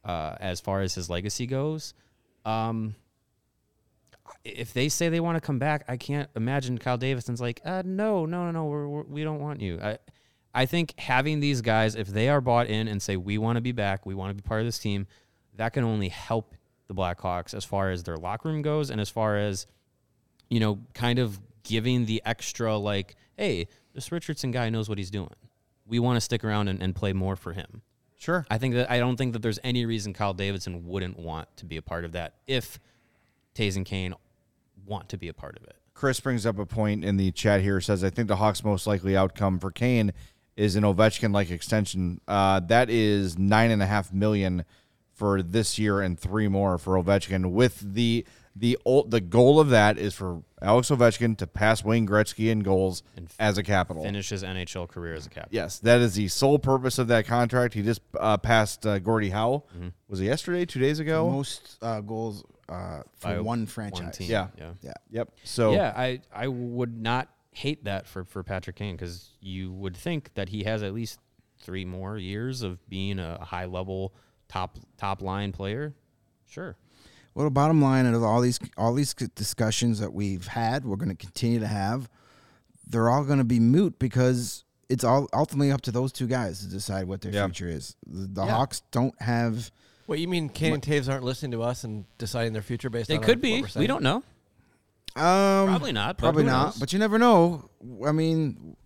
Uh, 0.04 0.36
as 0.40 0.62
far 0.62 0.82
as 0.82 0.96
his 0.96 1.10
legacy 1.10 1.46
goes, 1.46 1.94
um, 2.46 2.96
if 4.44 4.74
they 4.74 4.90
say 4.90 5.10
they 5.10 5.20
want 5.20 5.36
to 5.36 5.42
come 5.42 5.60
back, 5.60 5.84
I 5.88 5.98
can't 5.98 6.30
imagine 6.36 6.78
Kyle 6.78 6.98
Davidson's 6.98 7.42
like, 7.42 7.62
uh, 7.66 7.84
no, 7.86 8.26
no, 8.26 8.46
no, 8.46 8.52
no, 8.52 8.66
we're, 8.66 8.88
we're, 8.88 9.04
we 9.04 9.24
don't 9.24 9.40
want 9.40 9.62
you. 9.62 9.80
I, 9.82 9.98
I 10.54 10.66
think 10.66 10.94
having 11.00 11.40
these 11.40 11.62
guys, 11.62 11.96
if 11.96 12.08
they 12.08 12.30
are 12.30 12.42
bought 12.42 12.68
in 12.68 12.88
and 12.88 13.02
say 13.02 13.18
we 13.18 13.38
want 13.38 13.58
to 13.58 13.62
be 13.62 13.72
back, 13.72 14.06
we 14.06 14.16
want 14.16 14.36
to 14.36 14.42
be 14.42 14.48
part 14.48 14.62
of 14.62 14.68
this 14.68 14.80
team, 14.80 15.08
that 15.56 15.74
can 15.74 15.84
only 15.84 16.10
help 16.10 16.56
the 16.88 16.94
Blackhawks 16.94 17.54
as 17.54 17.66
far 17.66 17.92
as 17.92 18.04
their 18.04 18.18
locker 18.18 18.50
room 18.50 18.62
goes, 18.62 18.90
and 18.90 19.02
as 19.02 19.10
far 19.10 19.38
as 19.38 19.68
you 20.50 20.60
know, 20.60 20.80
kind 20.94 21.20
of 21.20 21.40
giving 21.64 22.06
the 22.06 22.22
extra 22.26 22.78
like, 22.78 23.16
hey, 23.38 23.68
this 23.94 24.12
Richardson 24.12 24.52
guy 24.52 24.70
knows 24.70 24.90
what 24.90 24.98
he's 24.98 25.12
doing. 25.12 25.34
We 25.86 26.00
want 26.00 26.18
to 26.18 26.22
stick 26.22 26.44
around 26.44 26.68
and, 26.68 26.82
and 26.82 26.96
play 26.96 27.14
more 27.14 27.36
for 27.36 27.54
him. 27.54 27.82
Sure. 28.18 28.46
I 28.50 28.58
think 28.58 28.74
that 28.76 28.90
I 28.90 29.00
don't 29.00 29.16
think 29.16 29.34
that 29.34 29.42
there's 29.42 29.60
any 29.64 29.86
reason 29.86 30.14
Kyle 30.14 30.34
Davidson 30.34 30.88
wouldn't 30.88 31.20
want 31.20 31.56
to 31.58 31.66
be 31.66 31.78
a 31.78 31.82
part 31.82 32.04
of 32.04 32.14
that 32.14 32.36
if 32.48 32.80
Toews 33.58 33.76
and 33.76 33.86
Kane 33.86 34.14
want 34.86 35.10
to 35.10 35.18
be 35.18 35.28
a 35.28 35.34
part 35.34 35.58
of 35.58 35.64
it. 35.64 35.76
Chris 35.94 36.20
brings 36.20 36.46
up 36.46 36.60
a 36.60 36.66
point 36.66 37.04
in 37.04 37.18
the 37.18 37.32
chat 37.32 37.62
here. 37.62 37.82
Says 37.82 38.04
I 38.04 38.10
think 38.10 38.28
the 38.28 38.36
Hawks' 38.36 38.64
most 38.64 38.86
likely 38.86 39.18
outcome 39.18 39.60
for 39.60 39.72
Kane 39.72 40.14
is 40.56 40.76
an 40.76 40.84
Ovechkin-like 40.84 41.50
extension. 41.50 42.22
Uh, 42.28 42.60
that 42.62 42.90
is 42.90 43.38
nine 43.38 43.72
and 43.72 43.82
a 43.82 43.86
half 43.86 44.14
million 44.14 44.64
for 45.14 45.42
this 45.42 45.80
year 45.80 46.02
and 46.02 46.20
three 46.20 46.48
more 46.48 46.78
for 46.78 47.02
Ovechkin. 47.02 47.52
With 47.52 47.94
the 47.94 48.26
the 48.56 48.78
ul- 48.86 49.04
the 49.04 49.22
goal 49.22 49.60
of 49.60 49.70
that 49.70 49.98
is 49.98 50.14
for 50.16 50.44
Alex 50.62 50.90
Ovechkin 50.90 51.38
to 51.38 51.48
pass 51.48 51.84
Wayne 51.84 52.08
Gretzky 52.08 52.50
in 52.50 52.60
goals 52.62 53.04
as 53.40 53.58
a 53.58 53.64
capital. 53.64 54.04
Finish 54.04 54.30
his 54.30 54.44
NHL 54.44 54.88
career 54.88 55.14
as 55.14 55.26
a 55.28 55.30
captain. 55.30 55.56
Yes, 55.56 55.80
that 55.80 56.00
is 56.02 56.16
the 56.16 56.28
sole 56.28 56.58
purpose 56.58 56.98
of 56.98 57.08
that 57.08 57.26
contract. 57.28 57.74
He 57.76 57.84
just 57.84 58.02
uh, 58.20 58.38
passed 58.38 58.86
uh, 58.86 59.00
Gordie 59.00 59.30
Howe. 59.30 59.64
Was 60.08 60.22
it 60.22 60.26
yesterday? 60.26 60.66
Two 60.66 60.80
days 60.80 61.00
ago? 61.00 61.30
Most 61.30 61.78
uh, 61.84 62.02
goals 62.02 62.44
uh, 62.70 63.02
for 63.18 63.28
By 63.30 63.40
one 63.40 63.66
franchise. 63.66 64.18
team. 64.18 64.30
Yeah. 64.30 64.48
Yeah. 64.58 64.72
Yeah. 64.82 64.94
Yep. 65.12 65.32
So 65.44 65.72
yeah, 65.74 65.94
I, 65.96 66.22
I 66.34 66.48
would 66.48 67.02
not 67.02 67.30
hate 67.52 67.86
that 67.86 68.08
for, 68.08 68.24
for 68.24 68.44
Patrick 68.44 68.76
Kane 68.76 68.96
because 68.96 69.30
you 69.42 69.72
would 69.74 69.96
think 69.98 70.34
that 70.36 70.50
he 70.50 70.64
has 70.66 70.84
at 70.84 70.94
least 70.94 71.20
three 71.60 71.86
more 71.86 72.18
years 72.18 72.62
of 72.62 72.88
being 72.90 73.20
a 73.20 73.44
high 73.44 73.66
level 73.66 74.14
top 74.48 74.78
top 74.98 75.22
line 75.22 75.52
player, 75.52 75.94
sure. 76.46 76.76
Well, 77.34 77.46
the 77.46 77.52
bottom 77.52 77.82
line 77.82 78.06
of 78.08 78.24
all 78.24 78.42
these 78.42 78.60
all 78.78 78.94
these 78.94 79.14
discussions 79.14 80.00
that 80.00 80.14
we've 80.14 80.48
had, 80.48 80.86
we're 80.86 80.96
going 80.96 81.10
to 81.10 81.16
continue 81.16 81.60
to 81.60 81.68
have. 81.68 82.10
They're 82.88 83.10
all 83.10 83.24
going 83.24 83.38
to 83.40 83.44
be 83.44 83.60
moot 83.60 84.00
because 84.00 84.64
it's 84.90 85.04
all 85.04 85.28
ultimately 85.34 85.72
up 85.72 85.82
to 85.82 85.92
those 85.92 86.12
two 86.12 86.26
guys 86.28 86.62
to 86.62 86.68
decide 86.70 87.08
what 87.08 87.22
their 87.22 87.32
Yeah. 87.34 87.46
future 87.48 87.68
is. 87.70 87.96
The, 88.08 88.28
the 88.28 88.46
Yeah. 88.46 88.52
Hawks 88.52 88.82
don't 88.92 89.20
have. 89.22 89.72
Wait, 90.08 90.20
you 90.20 90.28
mean 90.28 90.48
Kane 90.50 90.74
and 90.74 90.82
Toews 90.82 91.12
aren't 91.12 91.24
listening 91.26 91.52
to 91.52 91.62
us 91.64 91.84
and 91.84 92.06
deciding 92.18 92.54
their 92.54 92.62
future 92.62 92.90
based 92.90 93.10
They 93.10 93.18
on 93.18 93.24
could 93.24 93.38
our- 93.38 93.42
be. 93.42 93.62
what 93.62 93.76
we're 93.76 93.80
We 93.82 93.88
don't 93.88 94.02
know. 94.04 94.24
Um, 95.16 95.68
Probably 95.68 95.92
not. 95.92 96.18
But 96.18 96.24
Probably 96.24 96.44
who 96.44 96.50
not. 96.50 96.66
knows? 96.68 96.78
But 96.78 96.94
you 96.94 97.00
never 97.00 97.18
know. 97.20 97.70
I 98.06 98.12
mean, 98.12 98.78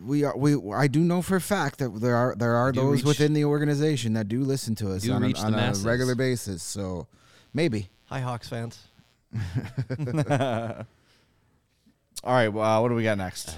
we 0.00 0.24
are 0.24 0.36
we. 0.36 0.56
I 0.72 0.86
do 0.86 1.00
know 1.00 1.22
for 1.22 1.36
a 1.36 1.40
fact 1.40 1.78
that 1.80 2.00
there 2.00 2.14
are 2.14 2.34
there 2.36 2.54
are 2.54 2.70
do 2.72 2.80
those 2.80 2.96
reach- 2.98 3.04
within 3.04 3.32
the 3.34 3.44
organization 3.44 4.12
that 4.14 4.28
do 4.28 4.42
listen 4.44 4.74
to 4.76 4.92
us 4.92 5.08
on, 5.08 5.24
a, 5.24 5.32
on 5.38 5.54
a 5.54 5.72
regular 5.82 6.14
basis. 6.14 6.62
So 6.62 7.06
maybe. 7.52 7.88
Hi, 8.06 8.20
Hawks 8.20 8.48
fans. 8.48 8.78
All 12.24 12.32
right, 12.32 12.48
well, 12.48 12.64
uh, 12.64 12.80
what 12.80 12.88
do 12.88 12.94
we 12.94 13.02
got 13.02 13.18
next? 13.18 13.56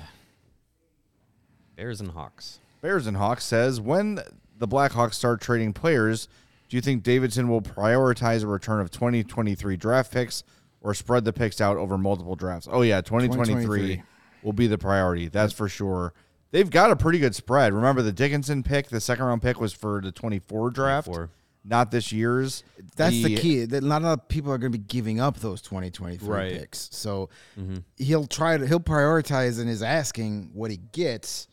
Bears 1.77 2.01
and 2.01 2.11
Hawks. 2.11 2.59
Bears 2.83 3.07
and 3.07 3.17
Hawks 3.17 3.45
says 3.45 3.81
when 3.81 4.21
the 4.59 4.69
Blackhawks 4.69 5.15
start 5.15 5.41
trading 5.41 5.73
players, 5.73 6.29
do 6.69 6.77
you 6.77 6.81
think 6.81 7.03
Davidson 7.03 7.49
will 7.49 7.63
prioritize 7.63 8.43
a 8.43 8.47
return 8.47 8.81
of 8.81 8.91
2023 8.91 9.77
draft 9.77 10.13
picks 10.13 10.43
or 10.81 10.95
spread 10.95 11.25
the 11.25 11.33
picks 11.33 11.61
out 11.61 11.77
over 11.77 11.97
multiple 11.99 12.37
drafts? 12.37 12.69
Oh 12.71 12.83
yeah, 12.83 13.01
2023, 13.01 13.63
2023. 13.65 14.03
will 14.43 14.53
be 14.53 14.67
the 14.67 14.79
priority. 14.79 15.29
That's 15.29 15.53
for 15.53 15.69
sure. 15.69 16.13
They've 16.51 16.69
got 16.71 16.91
a 16.91 16.97
pretty 16.97 17.19
good 17.19 17.35
spread. 17.35 17.75
Remember 17.75 18.01
the 18.03 18.13
Dickinson 18.13 18.63
pick, 18.63 18.89
the 18.89 19.01
second 19.01 19.25
round 19.27 19.43
pick 19.43 19.61
was 19.61 19.73
for 19.73 20.01
the 20.01 20.11
24 20.13 20.71
draft, 20.71 21.05
24. 21.07 21.31
not 21.65 21.91
this 21.91 22.11
year's. 22.11 22.63
That's 22.97 23.23
the, 23.23 23.37
key. 23.37 23.65
That 23.67 23.83
not 23.85 24.01
a 24.03 24.05
lot 24.07 24.13
of 24.21 24.29
people 24.29 24.51
are 24.53 24.57
going 24.59 24.73
to 24.73 24.79
be 24.79 24.85
giving 24.85 25.21
up 25.21 25.39
those 25.41 25.61
2023 25.61 26.27
Right. 26.29 26.53
picks. 26.53 26.89
So 26.93 27.29
Mm-hmm. 27.61 27.79
he'll 27.99 28.27
try 28.27 28.57
to 28.57 28.67
he'll 28.67 28.81
prioritize 28.81 29.61
and 29.61 29.69
is 29.69 29.83
asking 29.83 30.51
what 30.55 30.71
he 30.71 30.79
gets. 30.93 31.49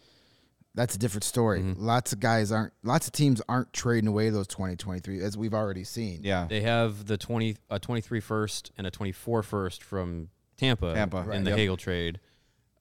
That's 0.76 0.94
a 0.96 1.00
different 1.00 1.24
story. 1.24 1.62
Mm-hmm. 1.62 1.84
Lots 1.86 2.12
of 2.14 2.20
guys 2.20 2.52
aren't. 2.52 2.74
Lots 2.84 3.08
of 3.08 3.14
teams 3.14 3.42
aren't 3.50 3.72
trading 3.74 4.08
away 4.10 4.30
those 4.30 4.46
2023 4.48 5.22
as 5.22 5.38
we've 5.38 5.54
already 5.54 5.84
seen. 5.86 6.20
Yeah. 6.24 6.46
They 6.50 6.62
have 6.62 7.06
the 7.06 7.18
20 7.18 7.56
a 7.70 7.80
23 7.80 8.20
first 8.20 8.72
and 8.78 8.86
a 8.86 8.92
24 8.92 9.42
first 9.42 9.82
from 9.84 10.30
Tampa, 10.58 10.94
Tampa, 10.94 11.18
in 11.18 11.26
right. 11.28 11.44
the 11.44 11.50
Yep. 11.52 11.60
Hagel 11.60 11.78
trade. 11.78 12.20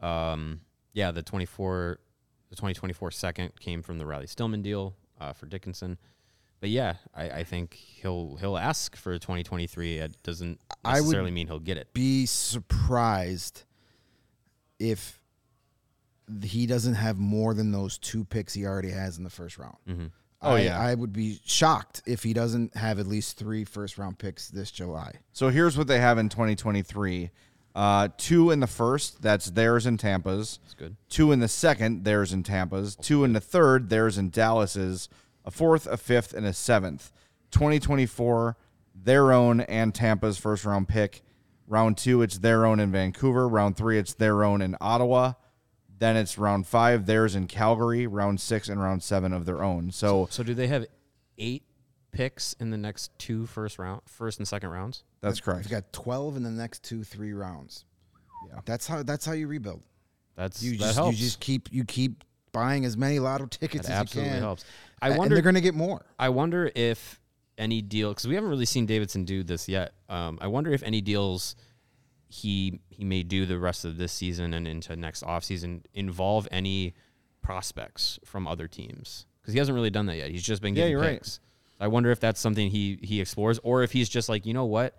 Um, 0.01 0.61
yeah, 0.92 1.11
the 1.12 1.22
24 1.22 1.99
the 2.51 2.57
2024 2.57 3.11
second 3.12 3.53
came 3.61 3.80
from 3.82 3.99
the 3.99 4.07
Riley 4.07 4.26
Stillman 4.26 4.62
deal 4.62 4.95
uh, 5.20 5.32
for 5.32 5.47
Dickinson. 5.47 5.97
But 6.61 6.70
yeah, 6.70 6.95
I, 7.14 7.30
I 7.30 7.45
think 7.45 7.74
he'll 7.74 8.36
he'll 8.36 8.57
ask 8.59 8.97
for 8.97 9.12
2023. 9.18 9.99
It 9.99 10.16
doesn't 10.22 10.61
I 10.84 10.95
would- 10.95 10.99
necessarily 11.05 11.30
mean 11.30 11.47
he'll 11.47 11.59
get 11.61 11.76
it. 11.78 11.92
Be 11.95 12.26
surprised 12.26 13.64
if 14.78 15.20
he 16.42 16.66
doesn't 16.66 16.94
have 16.94 17.18
more 17.18 17.54
than 17.54 17.72
those 17.72 17.98
two 17.98 18.24
picks 18.24 18.54
he 18.54 18.64
already 18.66 18.90
has 18.90 19.18
in 19.18 19.24
the 19.24 19.30
first 19.30 19.58
round. 19.58 19.76
Oh, 20.42 20.52
I- 20.56 20.60
yeah. 20.60 20.78
I 20.78 20.94
would 20.94 21.12
be 21.12 21.40
shocked 21.44 22.02
if 22.06 22.22
he 22.22 22.32
doesn't 22.34 22.76
have 22.76 22.98
at 22.98 23.06
least 23.06 23.38
three 23.38 23.64
first 23.64 23.96
round 23.98 24.18
picks 24.18 24.48
this 24.48 24.70
July. 24.70 25.12
So 25.32 25.48
here's 25.48 25.76
what 25.78 25.86
they 25.86 26.00
have 26.00 26.18
in 26.18 26.28
2023. 26.28 27.30
Uh, 27.74 28.08
two 28.18 28.50
in 28.52 28.60
the 28.60 28.66
first, 28.68 29.20
that's 29.20 29.46
theirs 29.50 29.84
and 29.86 29.98
Tampa's. 29.98 30.60
That's 30.62 30.74
good. 30.74 30.96
Two 31.08 31.32
in 31.32 31.40
the 31.40 31.48
second, 31.48 32.04
theirs 32.04 32.32
and 32.32 32.44
Tampa's. 32.44 32.94
Two 32.94 33.24
in 33.24 33.32
the 33.32 33.40
third, 33.40 33.88
theirs 33.88 34.16
and 34.18 34.30
Dallas's. 34.30 35.08
A 35.46 35.50
fourth, 35.50 35.86
a 35.86 35.96
fifth, 35.96 36.32
and 36.32 36.46
a 36.46 36.52
seventh. 36.52 37.10
2024, 37.50 38.56
their 38.94 39.32
own 39.32 39.60
and 39.62 39.94
Tampa's 39.94 40.38
first 40.38 40.64
round 40.64 40.88
pick. 40.88 41.22
Round 41.66 41.96
two, 41.96 42.20
it's 42.22 42.38
their 42.38 42.66
own 42.66 42.78
in 42.78 42.92
Vancouver. 42.92 43.48
Round 43.48 43.76
three, 43.76 43.98
it's 43.98 44.14
their 44.14 44.44
own 44.44 44.60
in 44.60 44.76
Ottawa. 44.80 45.32
Then 46.05 46.18
it's 46.18 46.36
round 46.36 46.66
five, 46.66 47.07
theirs 47.07 47.34
in 47.34 47.46
Calgary. 47.46 48.07
Round 48.07 48.38
six 48.38 48.68
and 48.68 48.78
round 48.78 49.02
seven 49.02 49.32
of 49.32 49.46
their 49.46 49.62
own. 49.62 49.90
So 49.90 50.28
So 50.30 50.42
do 50.42 50.52
they 50.52 50.66
have 50.66 50.84
eight 51.38 51.62
picks 52.12 52.52
in 52.61 52.68
the 52.68 52.76
next 52.76 53.11
two 53.18 53.46
first 53.46 53.78
round, 53.78 54.02
first 54.05 54.38
and 54.38 54.46
second 54.46 54.68
rounds? 54.68 55.02
that's 55.22 55.40
You've 55.46 55.70
got 55.70 55.90
12 55.94 56.36
in 56.36 56.42
the 56.42 56.50
next 56.50 56.82
two, 56.82 57.05
three 57.05 57.32
rounds. 57.32 57.86
Yeah. 58.46 58.61
That's 58.66 58.86
how 58.86 59.02
that's 59.02 59.24
how 59.24 59.32
you 59.32 59.48
rebuild. 59.48 59.82
That's 60.36 60.62
You 60.62 60.72
that 60.72 60.78
just 60.78 60.96
helps. 60.96 61.18
you 61.18 61.24
just 61.24 61.40
keep 61.40 61.72
you 61.72 61.84
keep 61.86 62.22
buying 62.52 62.84
as 62.84 62.98
many 62.98 63.18
lotto 63.18 63.46
tickets 63.46 63.88
that 63.88 63.94
as 63.94 64.14
you 64.14 64.20
can. 64.20 64.30
absolutely 64.30 64.30
can. 64.32 64.40
helps. 64.42 64.62
A- 65.00 65.05
I 65.07 65.09
and 65.09 65.18
wonder 65.18 65.36
they're 65.36 65.42
going 65.42 65.55
to 65.55 65.62
get 65.62 65.74
more. 65.74 66.05
I 66.18 66.28
wonder 66.28 66.70
if 66.74 67.18
any 67.57 67.80
deal 67.80 68.11
because 68.11 68.28
we 68.28 68.34
haven't 68.34 68.50
really 68.50 68.66
seen 68.66 68.84
Davidson 68.84 69.24
do 69.24 69.42
this 69.42 69.70
yet. 69.70 69.94
Um, 70.11 70.36
I 70.42 70.48
wonder 70.48 70.70
if 70.70 70.82
any 70.82 71.00
deals 71.00 71.57
he 72.35 72.80
he 72.91 73.05
may 73.05 73.22
do 73.22 73.47
the 73.47 73.59
rest 73.59 73.85
of 73.85 73.97
this 73.97 74.12
season 74.12 74.53
and 74.55 74.66
into 74.66 74.97
next 74.97 75.22
offseason 75.22 75.82
involve 75.95 76.49
any 76.51 76.93
prospects 77.43 78.18
from 78.24 78.49
other 78.49 78.66
teams 78.66 79.26
because 79.41 79.53
he 79.53 79.59
hasn't 79.59 79.74
really 79.76 79.91
done 79.91 80.07
that 80.07 80.16
yet. 80.16 80.30
He's 80.30 80.43
just 80.43 80.61
been 80.61 80.74
Yeah, 80.74 80.82
getting 80.82 80.91
you're 80.93 81.01
right. 81.01 81.39
I 81.78 81.87
wonder 81.89 82.11
if 82.11 82.18
that's 82.18 82.41
something 82.41 82.70
he 82.70 82.99
he 83.03 83.20
explores 83.20 83.61
or 83.62 83.82
if 83.85 83.93
he's 83.93 84.09
just 84.09 84.28
like 84.28 84.47
you 84.47 84.53
know 84.55 84.64
what, 84.64 84.97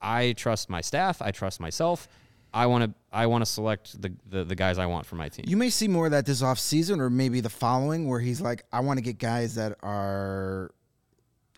I 0.00 0.32
trust 0.32 0.70
my 0.70 0.80
staff, 0.80 1.20
I 1.20 1.30
trust 1.30 1.60
myself. 1.60 2.08
I 2.54 2.66
want 2.66 2.84
to 2.84 2.94
I 3.12 3.26
want 3.26 3.42
to 3.44 3.50
select 3.50 4.00
the, 4.00 4.12
the 4.28 4.44
the 4.44 4.54
guys 4.54 4.78
I 4.78 4.86
want 4.86 5.04
for 5.04 5.16
my 5.16 5.28
team. 5.28 5.44
You 5.48 5.58
may 5.58 5.68
see 5.70 5.88
more 5.88 6.06
of 6.06 6.12
that 6.12 6.24
this 6.24 6.42
off 6.42 6.58
season 6.58 7.00
or 7.00 7.10
maybe 7.10 7.40
the 7.40 7.50
following 7.50 8.08
where 8.08 8.20
he's 8.20 8.40
like, 8.40 8.64
I 8.72 8.80
want 8.80 8.96
to 8.98 9.02
get 9.02 9.18
guys 9.18 9.56
that 9.56 9.76
are 9.82 10.70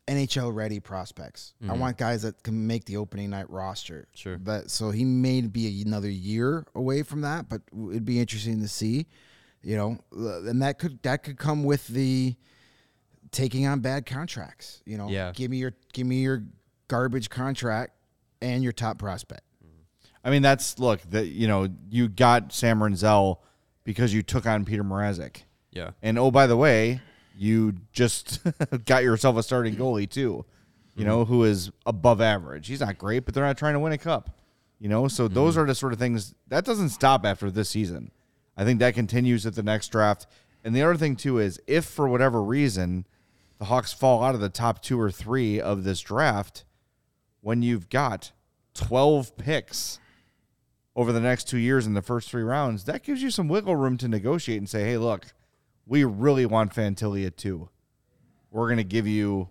NHL 0.07 0.55
ready 0.55 0.81
prospects. 0.81 1.55
I 1.69 1.73
want 1.73 1.97
guys 1.97 2.23
that 2.23 2.43
can 2.43 2.67
make 2.67 2.85
the 2.85 2.97
opening 2.99 3.31
night 3.31 3.49
roster. 3.49 4.07
Sure. 4.15 4.37
But 4.39 4.71
so 4.71 4.91
he 4.91 5.05
may 5.05 5.41
be 5.41 5.83
another 5.87 6.11
year 6.11 6.67
away 6.75 7.03
from 7.03 7.23
that, 7.23 7.49
but 7.49 7.63
it'd 7.91 8.05
be 8.05 8.21
interesting 8.21 8.61
to 8.61 8.69
see, 8.69 9.07
you 9.63 9.77
know, 9.77 9.99
uh, 10.17 10.43
and 10.45 10.61
that 10.63 10.79
could 10.79 11.03
that 11.05 11.23
could 11.23 11.39
come 11.39 11.65
with 11.65 11.87
the 11.89 12.37
taking 13.31 13.67
on 13.67 13.81
bad 13.81 14.05
contracts. 14.07 14.83
You 14.85 14.99
know, 14.99 15.09
Yeah. 15.09 15.33
give 15.35 15.51
me 15.51 15.57
your 15.57 15.73
give 15.93 16.07
me 16.07 16.17
your 16.23 16.45
garbage 16.89 17.31
contract 17.31 17.93
and 18.43 18.63
your 18.63 18.73
top 18.73 18.99
prospect. 18.99 19.43
I 20.23 20.31
mean, 20.31 20.43
that's 20.43 20.79
look 20.79 21.01
that 21.11 21.27
you 21.29 21.47
know 21.49 21.69
you 21.91 22.09
got 22.09 22.53
Sam 22.53 22.81
Rinzel 22.81 23.39
because 23.85 24.13
you 24.15 24.23
took 24.23 24.47
on 24.47 24.65
Peter 24.65 24.85
Mrazek, 24.85 25.43
yeah. 25.71 25.91
and 26.03 26.19
oh 26.19 26.31
by 26.31 26.47
the 26.47 26.57
way, 26.57 27.01
you 27.37 27.75
just 27.93 28.41
got 28.87 29.03
yourself 29.03 29.37
a 29.37 29.43
starting 29.43 29.77
goalie 29.77 30.09
too, 30.09 30.45
you 30.95 31.05
know, 31.05 31.25
who 31.25 31.45
is 31.45 31.71
above 31.87 32.21
average. 32.21 32.67
He's 32.67 32.81
not 32.81 32.99
great, 32.99 33.25
but 33.25 33.35
they're 33.35 33.45
not 33.45 33.59
trying 33.59 33.75
to 33.75 33.81
win 33.81 33.93
a 33.93 33.99
cup, 33.99 34.31
you 34.79 34.89
know. 34.89 35.09
So 35.09 35.29
those 35.29 35.55
mm-hmm. 35.55 35.63
are 35.63 35.67
the 35.67 35.75
sort 35.75 35.93
of 35.93 35.99
things 35.99 36.35
that 36.49 36.65
doesn't 36.65 36.91
stop 36.91 37.25
after 37.25 37.51
this 37.51 37.69
season. 37.69 38.11
I 38.57 38.65
think 38.65 38.79
that 38.79 38.95
continues 38.95 39.47
at 39.47 39.55
the 39.55 39.63
next 39.63 39.89
draft. 39.89 40.27
And 40.63 40.75
the 40.75 40.83
other 40.83 40.97
thing 40.97 41.17
too 41.17 41.39
is 41.39 41.61
if 41.67 41.85
for 41.85 42.09
whatever 42.09 42.43
reason 42.43 43.07
the 43.59 43.67
Hawks 43.67 43.93
fall 43.93 44.23
out 44.23 44.35
of 44.35 44.41
the 44.41 44.49
top 44.49 44.83
two 44.83 45.01
or 45.01 45.11
three 45.11 45.61
of 45.61 45.85
this 45.85 46.01
draft, 46.01 46.65
when 47.41 47.63
you've 47.63 47.91
got 47.91 48.33
twelve 48.73 49.37
picks 49.37 49.99
over 50.97 51.13
the 51.13 51.21
next 51.21 51.49
two 51.49 51.59
years 51.59 51.87
in 51.87 51.95
the 51.95 52.03
first 52.03 52.31
three 52.31 52.43
rounds, 52.43 52.85
that 52.85 53.03
gives 53.03 53.23
you 53.23 53.31
some 53.31 53.49
wiggle 53.49 53.77
room 53.77 53.97
to 53.99 54.07
negotiate 54.07 54.59
and 54.59 54.69
say, 54.69 54.85
hey, 54.85 54.97
look, 54.97 55.34
we 55.87 56.05
really 56.05 56.47
want 56.47 56.75
Fantilli 56.75 57.35
too. 57.35 57.69
We're 58.51 58.67
going 58.69 58.79
to 58.79 58.85
give 58.85 59.07
you 59.07 59.49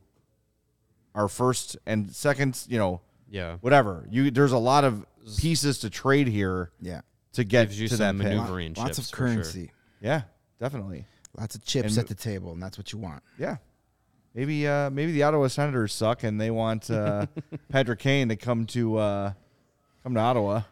our 1.16 1.28
first 1.28 1.78
and 1.86 2.12
second, 2.14 2.64
you 2.68 2.78
know, 2.78 3.02
Yeah. 3.30 3.58
whatever. 3.62 4.08
You 4.10 4.32
there's 4.32 4.52
a 4.52 4.58
lot 4.58 4.84
of 4.84 5.06
pieces 5.38 5.80
to 5.80 5.90
trade 5.90 6.28
here 6.28 6.72
Yeah. 6.82 7.02
to 7.34 7.44
get 7.44 7.68
Gives 7.68 7.80
you 7.82 7.88
to 7.90 7.98
that 7.98 8.10
some 8.10 8.18
pick. 8.20 8.28
maneuvering 8.30 8.74
Lots 8.76 8.90
chips 8.90 8.98
of 9.00 9.06
for 9.06 9.16
sure. 9.18 9.28
currency. 9.36 9.72
Yeah, 10.02 10.24
definitely. 10.60 11.06
Lots 11.38 11.56
of 11.56 11.64
chips 11.64 11.90
And- 11.98 12.00
at 12.00 12.08
the 12.08 12.16
table, 12.16 12.52
and 12.54 12.62
that's 12.62 12.78
what 12.78 12.92
you 12.94 13.00
want. 13.00 13.24
Yeah. 13.38 13.58
Maybe 14.36 14.68
uh 14.68 14.90
maybe 14.90 15.12
the 15.12 15.22
Ottawa 15.24 15.48
Senators 15.48 15.94
suck 15.94 16.24
and 16.24 16.42
they 16.42 16.50
want 16.50 16.90
uh 16.90 17.28
Patrick 17.70 18.00
Kane 18.00 18.30
to 18.30 18.36
come 18.36 18.66
to 18.68 18.98
uh 18.98 19.34
come 20.02 20.16
to 20.16 20.20
Ottawa. 20.20 20.64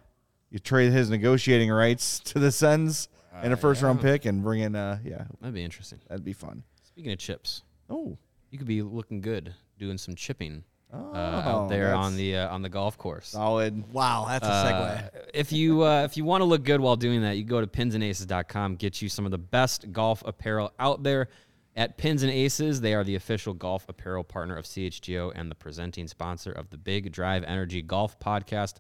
You 0.50 0.58
trade 0.60 0.92
his 0.92 1.10
negotiating 1.12 1.70
rights 1.70 2.20
to 2.22 2.40
the 2.40 2.52
Sens 2.52 3.08
and 3.34 3.54
a 3.54 3.58
first 3.58 3.82
round 3.82 4.02
pick 4.02 4.26
and 4.26 4.44
bring 4.44 4.62
in 4.62 4.76
uh 4.76 5.00
yeah, 5.04 5.26
That'd 5.40 5.54
be 5.56 5.64
interesting. 5.64 6.00
that'd 6.08 6.24
be 6.26 6.34
fun. 6.34 6.64
Speaking 6.84 7.12
of 7.12 7.18
chips, 7.20 7.64
Oh. 7.90 8.18
you 8.50 8.58
could 8.58 8.68
be 8.68 8.82
looking 8.82 9.22
good 9.22 9.54
doing 9.80 9.98
some 9.98 10.16
chipping 10.16 10.64
uh, 10.94 10.98
Oh, 10.98 11.16
out 11.16 11.70
there 11.70 11.96
on 11.96 12.18
the 12.18 12.36
uh, 12.36 12.50
on 12.54 12.62
the 12.62 12.70
golf 12.70 12.98
course. 12.98 13.30
solid. 13.30 13.94
Wow, 13.94 14.26
that's 14.28 14.46
a 14.46 14.50
segue. 14.50 15.06
Uh, 15.06 15.20
if 15.34 15.54
you 15.54 15.84
uh, 15.84 16.04
if 16.04 16.18
you 16.18 16.26
want 16.26 16.42
to 16.42 16.46
look 16.46 16.64
good 16.64 16.82
while 16.82 16.98
doing 16.98 17.22
that, 17.22 17.38
you 17.38 17.46
go 17.46 17.62
to 17.62 17.68
pinsandaces.com, 17.68 18.76
get 18.76 19.02
you 19.02 19.08
some 19.10 19.24
of 19.26 19.32
the 19.32 19.38
best 19.38 19.92
golf 19.94 20.22
apparel 20.26 20.74
out 20.80 21.04
there. 21.04 21.28
At 21.74 21.98
Pins 21.98 22.22
and 22.24 22.32
Aces, 22.32 22.82
they 22.82 22.94
are 22.94 23.06
the 23.06 23.16
official 23.16 23.54
golf 23.54 23.88
apparel 23.88 24.26
partner 24.26 24.58
of 24.58 24.66
CHGO 24.66 25.32
and 25.34 25.50
the 25.50 25.56
presenting 25.56 26.06
sponsor 26.10 26.52
of 26.52 26.70
the 26.70 26.78
Big 26.78 27.14
Drive 27.14 27.46
Energy 27.46 27.82
Golf 27.82 28.20
Podcast 28.20 28.74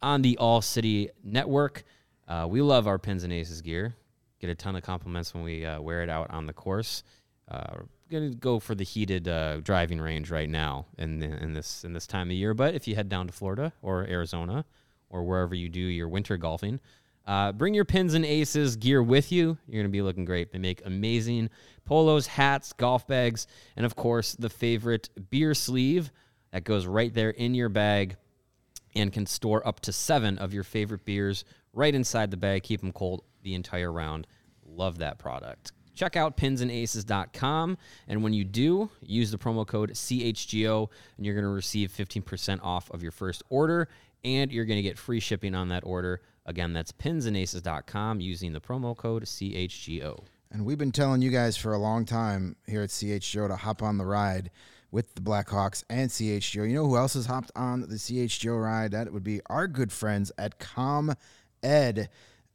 on 0.00 0.22
the 0.22 0.38
All 0.38 0.62
City 0.62 1.10
Network. 1.24 1.82
Uh, 2.28 2.46
we 2.48 2.60
love 2.60 2.86
our 2.86 2.98
Pins 2.98 3.24
and 3.24 3.32
Aces 3.32 3.62
gear. 3.62 3.94
Get 4.40 4.50
a 4.50 4.54
ton 4.54 4.76
of 4.76 4.82
compliments 4.82 5.32
when 5.32 5.44
we 5.44 5.64
uh, 5.64 5.80
wear 5.80 6.02
it 6.02 6.10
out 6.10 6.30
on 6.30 6.46
the 6.46 6.52
course. 6.52 7.02
Uh, 7.48 7.76
gonna 8.10 8.30
go 8.30 8.58
for 8.58 8.74
the 8.74 8.84
heated 8.84 9.28
uh, 9.28 9.58
driving 9.60 10.00
range 10.00 10.30
right 10.30 10.48
now 10.48 10.86
in 10.98 11.18
the, 11.18 11.26
in 11.42 11.52
this 11.52 11.84
in 11.84 11.92
this 11.92 12.06
time 12.06 12.28
of 12.28 12.36
year. 12.36 12.54
But 12.54 12.74
if 12.74 12.86
you 12.86 12.94
head 12.94 13.08
down 13.08 13.26
to 13.26 13.32
Florida 13.32 13.72
or 13.82 14.04
Arizona 14.04 14.64
or 15.08 15.24
wherever 15.24 15.54
you 15.54 15.68
do 15.68 15.80
your 15.80 16.08
winter 16.08 16.36
golfing, 16.36 16.80
uh, 17.26 17.52
bring 17.52 17.74
your 17.74 17.84
pins 17.84 18.14
and 18.14 18.24
aces 18.24 18.76
gear 18.76 19.02
with 19.02 19.32
you. 19.32 19.58
You're 19.68 19.82
gonna 19.82 19.90
be 19.90 20.02
looking 20.02 20.24
great. 20.24 20.52
They 20.52 20.58
make 20.58 20.84
amazing 20.84 21.50
polos, 21.84 22.26
hats, 22.26 22.72
golf 22.72 23.06
bags, 23.06 23.46
and 23.76 23.86
of 23.86 23.96
course 23.96 24.34
the 24.34 24.50
favorite 24.50 25.08
beer 25.30 25.54
sleeve 25.54 26.12
that 26.52 26.64
goes 26.64 26.86
right 26.86 27.12
there 27.12 27.30
in 27.30 27.54
your 27.54 27.68
bag 27.68 28.16
and 28.94 29.12
can 29.12 29.26
store 29.26 29.66
up 29.66 29.80
to 29.80 29.92
seven 29.92 30.38
of 30.38 30.54
your 30.54 30.64
favorite 30.64 31.04
beers 31.04 31.44
right 31.76 31.94
inside 31.94 32.32
the 32.32 32.36
bag. 32.36 32.64
Keep 32.64 32.80
them 32.80 32.92
cold 32.92 33.22
the 33.42 33.54
entire 33.54 33.92
round. 33.92 34.26
Love 34.64 34.98
that 34.98 35.18
product. 35.18 35.72
Check 35.94 36.16
out 36.16 36.36
pinsandaces.com. 36.36 37.78
And 38.08 38.22
when 38.22 38.32
you 38.32 38.44
do, 38.44 38.90
use 39.00 39.30
the 39.30 39.38
promo 39.38 39.66
code 39.66 39.92
CHGO 39.92 40.88
and 41.16 41.24
you're 41.24 41.34
going 41.34 41.44
to 41.44 41.50
receive 41.50 41.90
15% 41.90 42.60
off 42.62 42.90
of 42.90 43.02
your 43.02 43.12
first 43.12 43.42
order 43.48 43.88
and 44.24 44.52
you're 44.52 44.64
going 44.64 44.78
to 44.78 44.82
get 44.82 44.98
free 44.98 45.20
shipping 45.20 45.54
on 45.54 45.68
that 45.68 45.84
order. 45.84 46.20
Again, 46.44 46.72
that's 46.72 46.92
pinsandaces.com 46.92 48.20
using 48.20 48.52
the 48.52 48.60
promo 48.60 48.96
code 48.96 49.24
CHGO. 49.24 50.24
And 50.50 50.64
we've 50.64 50.78
been 50.78 50.92
telling 50.92 51.22
you 51.22 51.30
guys 51.30 51.56
for 51.56 51.72
a 51.72 51.78
long 51.78 52.04
time 52.04 52.56
here 52.66 52.82
at 52.82 52.90
CHGO 52.90 53.48
to 53.48 53.56
hop 53.56 53.82
on 53.82 53.98
the 53.98 54.06
ride 54.06 54.50
with 54.90 55.14
the 55.14 55.20
Blackhawks 55.20 55.82
and 55.90 56.10
CHGO. 56.10 56.68
You 56.68 56.74
know 56.74 56.86
who 56.86 56.96
else 56.96 57.14
has 57.14 57.26
hopped 57.26 57.50
on 57.56 57.80
the 57.82 57.96
CHGO 57.96 58.62
ride? 58.62 58.92
That 58.92 59.12
would 59.12 59.24
be 59.24 59.40
our 59.46 59.66
good 59.66 59.92
friends 59.92 60.30
at 60.38 60.58
ComEd. 61.66 62.08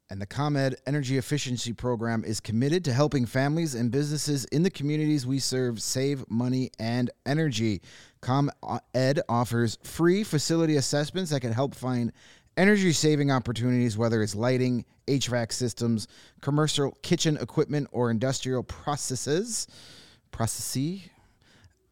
And 0.10 0.22
the 0.22 0.26
ComEd 0.26 0.76
Energy 0.86 1.18
Efficiency 1.18 1.72
Program 1.72 2.26
is 2.26 2.42
committed 2.42 2.84
to 2.84 2.94
helping 2.94 3.26
families 3.26 3.76
and 3.76 3.92
businesses 3.92 4.44
in 4.46 4.62
the 4.64 4.70
communities 4.70 5.26
we 5.26 5.40
serve 5.40 5.82
save 5.82 6.30
money 6.30 6.70
and 6.80 7.10
energy. 7.26 7.82
ComEd 8.20 8.52
uh, 8.62 9.22
offers 9.30 9.78
free 9.84 10.26
facility 10.26 10.76
assessments 10.76 11.32
that 11.32 11.40
can 11.40 11.54
help 11.54 11.74
find 11.74 12.12
energy 12.58 12.92
saving 12.92 13.32
opportunities, 13.32 13.98
whether 13.98 14.22
it's 14.22 14.36
lighting, 14.36 14.84
HVAC 15.08 15.54
systems, 15.54 16.10
commercial 16.42 16.92
kitchen 17.02 17.38
equipment, 17.38 17.88
or 17.94 18.12
industrial 18.12 18.64
processes. 18.64 19.68
Processes? 20.32 21.04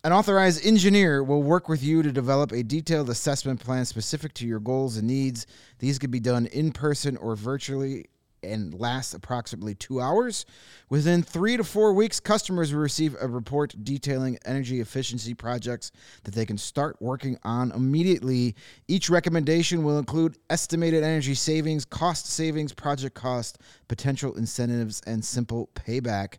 An 0.06 0.14
authorized 0.14 0.66
engineer 0.66 1.22
will 1.22 1.44
work 1.44 1.68
with 1.68 1.84
you 1.84 2.02
to 2.04 2.12
develop 2.14 2.54
a 2.54 2.64
detailed 2.64 3.10
assessment 3.10 3.60
plan 3.60 3.84
specific 3.84 4.34
to 4.36 4.48
your 4.48 4.62
goals 4.62 4.96
and 4.96 5.06
needs. 5.06 5.46
These 5.80 6.00
can 6.00 6.10
be 6.10 6.22
done 6.22 6.46
in 6.46 6.72
person 6.72 7.18
or 7.18 7.36
virtually 7.36 8.06
and 8.42 8.74
last 8.74 9.14
approximately 9.14 9.76
two 9.76 10.00
hours. 10.00 10.46
Within 10.88 11.22
three 11.22 11.58
to 11.58 11.66
four 11.66 11.92
weeks, 11.92 12.22
customers 12.22 12.74
will 12.74 12.80
receive 12.80 13.14
a 13.20 13.28
report 13.28 13.76
detailing 13.84 14.38
energy 14.46 14.80
efficiency 14.80 15.34
projects 15.34 15.92
that 16.24 16.34
they 16.34 16.46
can 16.46 16.58
start 16.58 16.96
working 17.02 17.38
on 17.44 17.74
immediately. 17.74 18.56
Each 18.88 19.10
recommendation 19.10 19.84
will 19.84 20.00
include 20.00 20.38
estimated 20.50 21.04
energy 21.04 21.34
savings, 21.34 21.84
cost 21.84 22.26
savings, 22.28 22.72
project 22.72 23.16
cost, 23.16 23.58
potential 23.90 24.34
incentives, 24.36 25.02
and 25.06 25.26
simple 25.26 25.70
payback. 25.76 26.38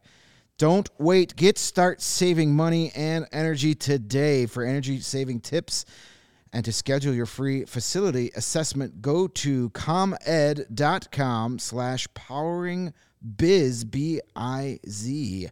Don't 0.61 0.89
wait. 0.99 1.35
Get 1.37 1.57
start 1.57 2.03
saving 2.03 2.55
money 2.55 2.93
and 2.95 3.27
energy 3.33 3.75
today. 3.75 4.45
For 4.45 4.63
energy 4.63 5.01
saving 5.01 5.41
tips 5.41 5.87
and 6.53 6.63
to 6.67 6.73
schedule 6.73 7.15
your 7.15 7.25
free 7.25 7.65
facility 7.65 8.31
assessment, 8.37 9.01
go 9.01 9.27
to 9.27 9.71
comed.com 9.71 11.59
slash 11.59 12.07
powering 12.13 12.93
biz 13.39 13.85
B-I-Z. 13.85 15.49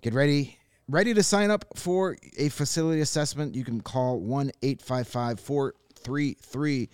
Get 0.00 0.14
ready. 0.14 0.60
Ready 0.88 1.12
to 1.12 1.24
sign 1.24 1.50
up 1.50 1.64
for 1.74 2.16
a 2.36 2.48
facility 2.48 3.00
assessment? 3.00 3.56
You 3.56 3.64
can 3.64 3.80
call 3.80 4.20
1-855-433 4.20 6.88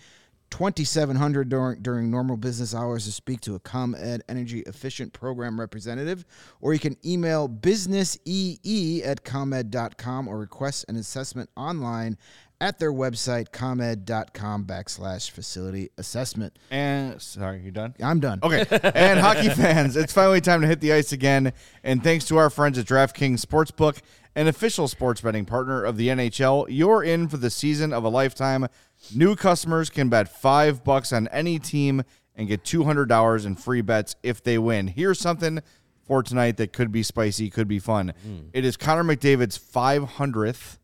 2700 0.50 1.48
during, 1.48 1.82
during 1.82 2.10
normal 2.10 2.36
business 2.36 2.74
hours 2.74 3.04
to 3.04 3.12
speak 3.12 3.40
to 3.42 3.54
a 3.54 3.60
ComEd 3.60 4.22
energy 4.28 4.60
efficient 4.60 5.12
program 5.12 5.58
representative, 5.60 6.24
or 6.60 6.72
you 6.72 6.78
can 6.78 6.96
email 7.04 7.48
businessee 7.48 9.02
at 9.04 9.24
comed.com 9.24 10.28
or 10.28 10.38
request 10.38 10.84
an 10.88 10.96
assessment 10.96 11.50
online 11.56 12.16
at 12.60 12.78
their 12.78 12.92
website, 12.92 13.52
comed.com 13.52 14.64
backslash 14.64 15.30
facility 15.30 15.90
assessment. 15.96 16.58
And 16.70 17.20
sorry, 17.22 17.60
you 17.60 17.70
done? 17.70 17.94
I'm 18.02 18.20
done. 18.20 18.40
Okay. 18.42 18.66
and 18.94 19.20
hockey 19.20 19.48
fans, 19.48 19.96
it's 19.96 20.12
finally 20.12 20.40
time 20.40 20.60
to 20.62 20.66
hit 20.66 20.80
the 20.80 20.92
ice 20.92 21.12
again. 21.12 21.52
And 21.84 22.02
thanks 22.02 22.24
to 22.26 22.36
our 22.36 22.50
friends 22.50 22.78
at 22.78 22.86
DraftKings 22.86 23.44
Sportsbook, 23.44 24.00
an 24.34 24.48
official 24.48 24.88
sports 24.88 25.20
betting 25.20 25.44
partner 25.44 25.84
of 25.84 25.96
the 25.96 26.08
NHL, 26.08 26.66
you're 26.68 27.02
in 27.02 27.28
for 27.28 27.36
the 27.36 27.50
season 27.50 27.92
of 27.92 28.04
a 28.04 28.08
lifetime. 28.08 28.66
New 29.14 29.36
customers 29.36 29.90
can 29.90 30.08
bet 30.08 30.28
five 30.28 30.82
bucks 30.82 31.12
on 31.12 31.28
any 31.28 31.58
team 31.58 32.02
and 32.34 32.48
get 32.48 32.64
$200 32.64 33.46
in 33.46 33.56
free 33.56 33.80
bets 33.82 34.16
if 34.22 34.42
they 34.42 34.58
win. 34.58 34.88
Here's 34.88 35.18
something 35.18 35.60
for 36.04 36.22
tonight 36.22 36.56
that 36.56 36.72
could 36.72 36.90
be 36.90 37.02
spicy, 37.02 37.50
could 37.50 37.68
be 37.68 37.78
fun. 37.78 38.14
Hmm. 38.22 38.38
It 38.52 38.64
is 38.64 38.76
Connor 38.76 39.04
McDavid's 39.04 39.58
500th 39.58 40.78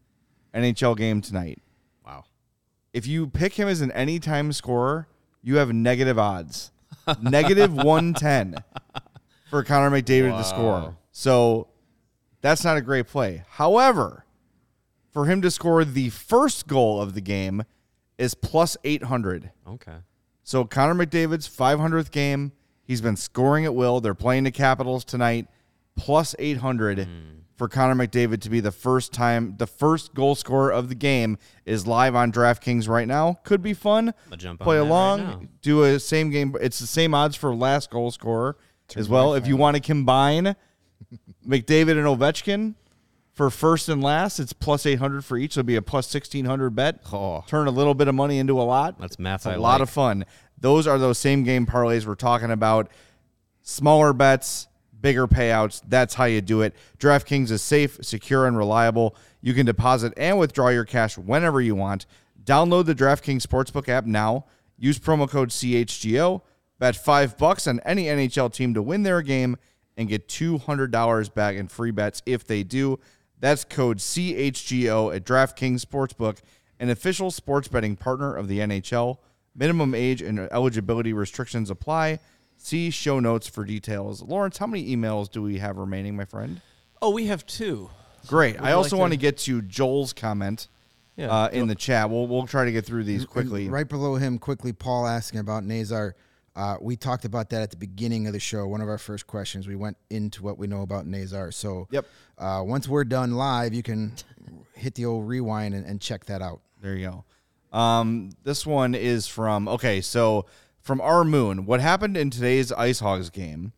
NHL 0.54 0.96
game 0.96 1.20
tonight. 1.20 1.60
Wow. 2.94 2.98
If 2.98 3.06
you 3.06 3.26
pick 3.26 3.54
him 3.54 3.68
as 3.68 3.80
an 3.80 3.90
anytime 3.92 4.52
scorer, 4.52 5.08
you 5.42 5.56
have 5.56 5.72
negative 5.72 6.18
odds. 6.18 6.70
negative 7.20 7.72
110 7.74 8.56
for 9.50 9.62
Connor 9.62 9.90
McDavid 9.90 10.36
to 10.38 10.44
score. 10.44 10.96
So 11.12 11.68
that's 12.40 12.64
not 12.64 12.76
a 12.76 12.80
great 12.80 13.06
play. 13.06 13.42
However, 13.50 14.24
for 15.12 15.26
him 15.26 15.42
to 15.42 15.50
score 15.50 15.84
the 15.84 16.10
first 16.10 16.66
goal 16.66 17.00
of 17.00 17.14
the 17.14 17.20
game 17.20 17.64
is 18.18 18.34
plus 18.34 18.76
800. 18.84 19.50
Okay. 19.66 19.96
So 20.42 20.64
Connor 20.64 21.06
McDavid's 21.06 21.48
500th 21.48 22.10
game, 22.10 22.52
he's 22.84 23.00
been 23.00 23.16
scoring 23.16 23.64
at 23.64 23.74
will. 23.74 24.00
They're 24.00 24.14
playing 24.14 24.44
the 24.44 24.50
Capitals 24.50 25.04
tonight, 25.04 25.46
plus 25.96 26.34
800 26.38 26.98
hmm. 26.98 27.10
For 27.56 27.68
Connor 27.68 27.94
McDavid 28.06 28.40
to 28.42 28.50
be 28.50 28.60
the 28.60 28.72
first 28.72 29.12
time, 29.12 29.54
the 29.58 29.66
first 29.66 30.12
goal 30.14 30.34
scorer 30.34 30.70
of 30.72 30.88
the 30.88 30.94
game 30.94 31.38
is 31.64 31.86
live 31.86 32.14
on 32.14 32.32
DraftKings 32.32 32.88
right 32.88 33.06
now. 33.06 33.38
Could 33.44 33.62
be 33.62 33.74
fun. 33.74 34.12
Jump 34.36 34.60
Play 34.60 34.76
that 34.76 34.82
right 34.82 34.88
along, 34.88 35.48
do 35.62 35.84
a 35.84 36.00
same 36.00 36.30
game. 36.30 36.56
It's 36.60 36.78
the 36.80 36.86
same 36.86 37.14
odds 37.14 37.36
for 37.36 37.54
last 37.54 37.90
goal 37.90 38.10
scorer 38.10 38.56
as 38.96 39.08
well. 39.08 39.34
If 39.34 39.46
you 39.46 39.56
want 39.56 39.76
to 39.76 39.80
combine 39.82 40.56
McDavid 41.46 41.92
and 41.92 42.06
Ovechkin 42.06 42.74
for 43.34 43.50
first 43.50 43.88
and 43.88 44.02
last, 44.02 44.38
it's 44.40 44.52
plus 44.52 44.84
800 44.86 45.24
for 45.24 45.36
each. 45.36 45.54
So 45.54 45.60
it'll 45.60 45.66
be 45.68 45.76
a 45.76 45.82
plus 45.82 46.12
1600 46.12 46.70
bet. 46.70 47.00
Oh. 47.12 47.44
Turn 47.46 47.66
a 47.66 47.70
little 47.70 47.94
bit 47.94 48.08
of 48.08 48.14
money 48.14 48.38
into 48.38 48.60
a 48.60 48.62
lot. 48.64 48.98
That's 48.98 49.18
math 49.18 49.40
It's 49.40 49.46
a 49.46 49.50
I 49.50 49.56
lot 49.56 49.74
like. 49.74 49.82
of 49.82 49.90
fun. 49.90 50.24
Those 50.58 50.86
are 50.86 50.98
those 50.98 51.18
same 51.18 51.44
game 51.44 51.66
parlays 51.66 52.06
we're 52.06 52.14
talking 52.14 52.50
about. 52.50 52.90
Smaller 53.62 54.12
bets, 54.12 54.68
bigger 55.04 55.28
payouts. 55.28 55.82
That's 55.86 56.14
how 56.14 56.24
you 56.24 56.40
do 56.40 56.62
it. 56.62 56.74
DraftKings 56.98 57.50
is 57.50 57.60
safe, 57.60 57.98
secure, 58.00 58.46
and 58.46 58.56
reliable. 58.56 59.14
You 59.42 59.52
can 59.52 59.66
deposit 59.66 60.14
and 60.16 60.38
withdraw 60.38 60.70
your 60.70 60.86
cash 60.86 61.18
whenever 61.18 61.60
you 61.60 61.74
want. 61.74 62.06
Download 62.42 62.86
the 62.86 62.94
DraftKings 62.94 63.42
Sportsbook 63.42 63.86
app 63.86 64.06
now. 64.06 64.46
Use 64.78 64.98
promo 64.98 65.28
code 65.28 65.50
CHGO. 65.50 66.40
Bet 66.78 66.96
five 66.96 67.36
bucks 67.36 67.66
on 67.66 67.80
any 67.80 68.04
NHL 68.04 68.50
team 68.50 68.72
to 68.72 68.80
win 68.80 69.02
their 69.02 69.20
game 69.20 69.58
and 69.94 70.08
get 70.08 70.26
$200 70.26 71.34
back 71.34 71.54
in 71.54 71.68
free 71.68 71.90
bets 71.90 72.22
if 72.24 72.46
they 72.46 72.62
do. 72.62 72.98
That's 73.38 73.62
code 73.62 73.98
CHGO 73.98 75.14
at 75.14 75.24
DraftKings 75.24 75.84
Sportsbook, 75.84 76.38
an 76.80 76.88
official 76.88 77.30
sports 77.30 77.68
betting 77.68 77.96
partner 77.96 78.34
of 78.34 78.48
the 78.48 78.60
NHL. 78.60 79.18
Minimum 79.54 79.94
age 79.94 80.22
and 80.22 80.40
eligibility 80.50 81.12
restrictions 81.12 81.68
apply. 81.68 82.20
See 82.64 82.88
show 82.88 83.20
notes 83.20 83.46
for 83.46 83.62
details. 83.62 84.22
Lawrence, 84.22 84.56
how 84.56 84.66
many 84.66 84.96
emails 84.96 85.30
do 85.30 85.42
we 85.42 85.58
have 85.58 85.76
remaining, 85.76 86.16
my 86.16 86.24
friend? 86.24 86.62
Oh, 87.02 87.10
we 87.10 87.26
have 87.26 87.44
two. 87.44 87.90
Great. 88.26 88.54
Would 88.58 88.64
I 88.64 88.70
you 88.70 88.76
also 88.76 88.96
like 88.96 89.00
want 89.00 89.12
to 89.12 89.18
to- 89.18 89.20
get 89.20 89.36
to 89.40 89.60
Joel's 89.60 90.14
comment 90.14 90.68
Yeah. 91.14 91.26
uh, 91.28 91.48
in 91.50 91.68
the 91.68 91.74
chat. 91.74 92.08
We'll 92.08 92.26
we'll 92.26 92.46
try 92.46 92.64
to 92.64 92.72
get 92.72 92.86
through 92.86 93.04
these 93.04 93.26
quickly. 93.26 93.68
Right 93.68 93.86
below 93.86 94.14
him, 94.14 94.38
quickly, 94.38 94.72
Paul 94.72 95.06
asking 95.06 95.40
about 95.40 95.62
Nazar. 95.64 96.16
Uh, 96.56 96.78
we 96.80 96.96
talked 96.96 97.26
about 97.26 97.50
that 97.50 97.60
at 97.60 97.70
the 97.70 97.76
beginning 97.76 98.26
of 98.28 98.32
the 98.32 98.40
show. 98.40 98.66
One 98.66 98.80
of 98.80 98.88
our 98.88 98.96
first 98.96 99.26
questions. 99.26 99.68
We 99.68 99.76
went 99.76 99.98
into 100.08 100.42
what 100.42 100.56
we 100.56 100.66
know 100.66 100.80
about 100.80 101.06
Nazar. 101.06 101.50
So, 101.50 101.86
Yep. 101.90 102.06
Uh, 102.38 102.62
once 102.64 102.88
we're 102.88 103.04
done 103.04 103.32
live, 103.34 103.74
you 103.74 103.82
can 103.82 104.14
hit 104.72 104.94
the 104.94 105.04
old 105.04 105.28
rewind 105.28 105.74
and, 105.74 105.84
and 105.84 106.00
check 106.00 106.24
that 106.26 106.40
out. 106.40 106.62
There 106.80 106.94
you 106.96 107.08
go. 107.72 107.78
Um, 107.78 108.30
this 108.42 108.64
one 108.64 108.94
is 108.94 109.26
from 109.26 109.68
okay, 109.68 110.00
so 110.00 110.46
from 110.84 111.00
our 111.00 111.24
moon. 111.24 111.64
What 111.64 111.80
happened 111.80 112.16
in 112.16 112.30
today's 112.30 112.70
Ice 112.70 113.00
Hogs 113.00 113.30
game 113.30 113.72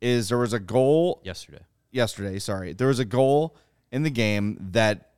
is 0.00 0.30
there 0.30 0.38
was 0.38 0.54
a 0.54 0.58
goal 0.58 1.20
Yesterday. 1.22 1.60
yesterday. 1.92 2.38
Sorry, 2.38 2.72
there 2.72 2.88
was 2.88 2.98
a 2.98 3.04
goal 3.04 3.54
in 3.92 4.02
the 4.02 4.10
game 4.10 4.56
that 4.72 5.10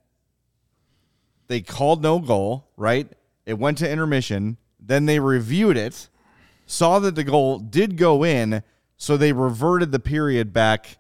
they 1.46 1.60
called 1.60 2.02
no 2.02 2.18
goal. 2.18 2.68
Right, 2.76 3.08
it 3.46 3.54
went 3.58 3.78
to 3.78 3.90
intermission. 3.90 4.58
Then 4.80 5.06
they 5.06 5.20
reviewed 5.20 5.76
it, 5.76 6.08
saw 6.66 6.98
that 6.98 7.14
the 7.14 7.24
goal 7.24 7.58
did 7.58 7.96
go 7.96 8.24
in, 8.24 8.62
so 8.96 9.16
they 9.16 9.32
reverted 9.32 9.92
the 9.92 10.00
period 10.00 10.52
back 10.52 10.98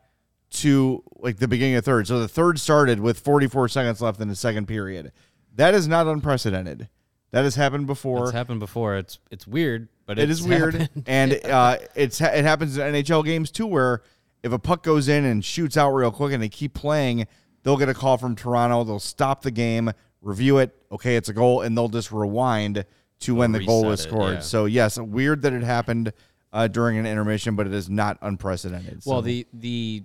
to 0.50 1.02
like 1.16 1.38
the 1.38 1.48
beginning 1.48 1.74
of 1.76 1.84
third. 1.84 2.06
So 2.06 2.20
the 2.20 2.28
third 2.28 2.60
started 2.60 3.00
with 3.00 3.18
44 3.18 3.68
seconds 3.68 4.00
left 4.00 4.20
in 4.20 4.28
the 4.28 4.36
second 4.36 4.66
period. 4.66 5.12
That 5.56 5.74
is 5.74 5.88
not 5.88 6.06
unprecedented. 6.06 6.88
That 7.32 7.44
has 7.44 7.54
happened 7.54 7.86
before. 7.86 8.24
It's 8.24 8.32
happened 8.32 8.60
before. 8.60 8.96
It's 8.96 9.18
it's 9.30 9.46
weird, 9.46 9.88
but 10.16 10.18
it's 10.30 10.42
weird, 10.42 10.74
happened. 10.74 11.04
and 11.06 11.32
uh, 11.44 11.78
it's 11.94 12.20
it 12.20 12.44
happens 12.44 12.76
in 12.76 12.92
NHL 12.94 13.24
games 13.24 13.50
too, 13.50 13.66
where 13.66 14.02
if 14.42 14.52
a 14.52 14.58
puck 14.58 14.82
goes 14.82 15.08
in 15.08 15.24
and 15.24 15.44
shoots 15.44 15.76
out 15.76 15.90
real 15.90 16.10
quick, 16.10 16.32
and 16.32 16.42
they 16.42 16.48
keep 16.48 16.74
playing, 16.74 17.26
they'll 17.62 17.76
get 17.76 17.88
a 17.88 17.94
call 17.94 18.16
from 18.18 18.34
Toronto. 18.36 18.84
They'll 18.84 18.98
stop 18.98 19.42
the 19.42 19.50
game, 19.50 19.90
review 20.22 20.58
it. 20.58 20.74
Okay, 20.90 21.16
it's 21.16 21.28
a 21.28 21.32
goal, 21.34 21.60
and 21.62 21.76
they'll 21.76 21.88
just 21.88 22.10
rewind 22.10 22.84
to 23.20 23.34
when 23.34 23.52
the 23.52 23.64
goal 23.64 23.82
reset 23.82 23.90
was 23.90 24.00
it, 24.00 24.08
scored. 24.08 24.34
yeah. 24.34 24.40
So 24.40 24.64
yes, 24.64 24.98
weird 24.98 25.42
that 25.42 25.52
it 25.52 25.62
happened 25.62 26.12
uh, 26.52 26.68
during 26.68 26.96
an 26.98 27.06
intermission, 27.06 27.54
but 27.54 27.66
it 27.66 27.74
is 27.74 27.88
not 27.90 28.16
unprecedented. 28.22 29.02
Well, 29.04 29.18
So- 29.18 29.22
the 29.26 29.46
the 29.52 30.02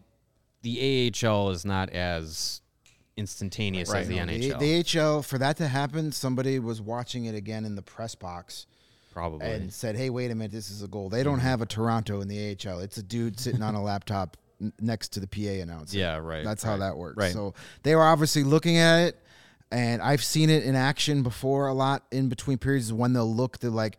the 0.62 1.12
AHL 1.24 1.51
is 1.51 1.64
not 1.64 1.89
as 1.91 2.62
instantaneous 3.18 3.93
as 3.93 4.08
the 4.08 4.16
The, 4.16 4.20
NHL. 4.20 4.60
the 4.93 4.99
AHL, 4.99 5.22
for 5.22 5.38
that 5.38 5.58
to 5.58 5.68
happen, 5.68 6.12
somebody 6.12 6.60
was 6.60 6.82
watching 6.82 7.26
it 7.26 7.36
again 7.36 7.66
in 7.66 7.76
the 7.76 7.82
press 7.82 8.16
box 8.16 8.66
probably. 9.16 9.47
and 9.47 9.74
said, 9.74 9.95
"Hey, 9.95 10.11
wait 10.11 10.30
a 10.30 10.36
minute, 10.36 10.51
this 10.51 10.70
is 10.70 10.84
a 10.84 10.88
goal." 10.88 11.09
They 11.09 11.24
don't 11.24 11.38
Mm-hmm. 11.38 11.47
have 11.47 11.61
a 11.61 11.66
Toronto 11.66 12.22
in 12.22 12.28
the 12.28 12.51
AHL. 12.68 12.82
It's 12.82 12.97
a 12.97 13.03
dude 13.03 13.39
sitting 13.39 13.63
on 13.63 13.74
a 13.74 13.82
laptop 13.91 14.38
n- 14.61 14.72
next 14.80 15.09
to 15.13 15.20
the 15.20 15.28
PA 15.28 15.61
announcer. 15.63 15.97
Yeah, 15.97 16.18
right, 16.18 16.43
That's 16.45 16.61
how 16.61 16.78
that 16.78 16.95
works. 16.97 17.18
right. 17.18 17.34
So 17.34 17.55
they 17.82 17.95
were 17.95 18.03
obviously 18.03 18.43
looking 18.43 18.78
at 18.78 19.07
it, 19.07 19.20
and 19.72 20.01
I've 20.01 20.24
seen 20.24 20.51
it 20.51 20.63
in 20.63 20.76
action 20.76 21.24
before 21.24 21.68
a 21.68 21.74
lot 21.74 22.03
in 22.11 22.30
between 22.30 22.59
periods 22.59 22.93
when 22.93 23.13
they'll 23.13 23.34
look. 23.34 23.57
They're 23.59 23.72
like. 23.72 23.97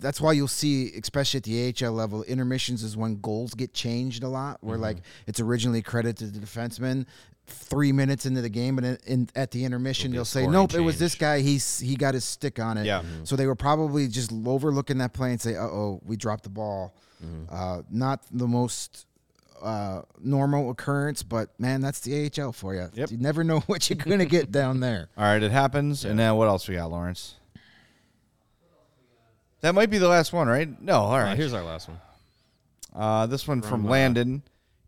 That's 0.00 0.20
why 0.20 0.32
you'll 0.32 0.48
see, 0.48 0.90
especially 1.00 1.38
at 1.38 1.44
the 1.44 1.86
AHL 1.86 1.92
level, 1.92 2.24
intermissions 2.24 2.82
is 2.82 2.96
when 2.96 3.20
goals 3.20 3.54
get 3.54 3.72
changed 3.72 4.24
a 4.24 4.28
lot. 4.28 4.58
Where 4.60 4.74
Mm-hmm. 4.74 4.82
like 4.82 4.96
it's 5.28 5.38
originally 5.38 5.80
credited 5.80 6.32
to 6.32 6.40
the 6.40 6.44
defenseman, 6.44 7.06
three 7.52 7.92
minutes 7.92 8.26
into 8.26 8.40
the 8.40 8.48
game, 8.48 8.78
and 8.78 8.86
in, 8.86 8.98
in, 9.06 9.28
at 9.34 9.50
the 9.50 9.64
intermission 9.64 10.10
be 10.10 10.16
a 10.16 10.18
they'll 10.18 10.24
say, 10.24 10.40
scoring 10.40 10.52
"Nope, 10.52 10.74
it 10.74 10.80
was 10.80 10.98
this 10.98 11.14
guy. 11.14 11.40
He's 11.40 11.78
he 11.78 11.96
got 11.96 12.14
his 12.14 12.24
stick 12.24 12.58
on 12.58 12.78
it." 12.78 12.86
Yeah. 12.86 13.02
So 13.24 13.36
they 13.36 13.46
were 13.46 13.54
probably 13.54 14.08
just 14.08 14.32
overlooking 14.46 14.98
that 14.98 15.12
play 15.12 15.30
and 15.30 15.40
say, 15.40 15.56
"Uh 15.56 15.62
oh, 15.64 16.00
we 16.04 16.16
dropped 16.16 16.44
the 16.44 16.50
ball." 16.50 16.94
Mm-hmm. 17.24 17.54
Uh, 17.54 17.82
not 17.90 18.20
the 18.32 18.48
most 18.48 19.06
uh, 19.62 20.02
normal 20.20 20.70
occurrence, 20.70 21.22
but 21.22 21.48
man, 21.58 21.80
that's 21.80 22.00
the 22.00 22.30
AHL 22.36 22.52
for 22.52 22.74
you. 22.74 22.88
Yep. 22.94 23.10
You 23.10 23.18
never 23.18 23.44
know 23.44 23.60
what 23.66 23.88
you're 23.88 23.96
gonna 23.96 24.24
get 24.24 24.50
down 24.50 24.80
there. 24.80 25.08
All 25.16 25.24
right, 25.24 25.42
it 25.42 25.52
happens. 25.52 26.04
And 26.04 26.16
now 26.16 26.36
what 26.36 26.48
else 26.48 26.68
we 26.68 26.74
got, 26.74 26.90
Lawrence? 26.90 27.36
That 29.60 29.76
might 29.76 29.90
be 29.90 29.98
the 29.98 30.08
last 30.08 30.32
one, 30.32 30.48
right? 30.48 30.80
No, 30.82 30.94
all 30.94 31.12
Uh, 31.18 31.36
here's 31.36 31.52
our 31.52 31.62
last 31.62 31.88
one. 31.88 32.00
Uh, 32.94 33.26
this 33.26 33.46
one 33.46 33.62
from, 33.62 33.70
From, 33.70 33.86
uh, 33.86 33.90
Landon. 33.90 34.42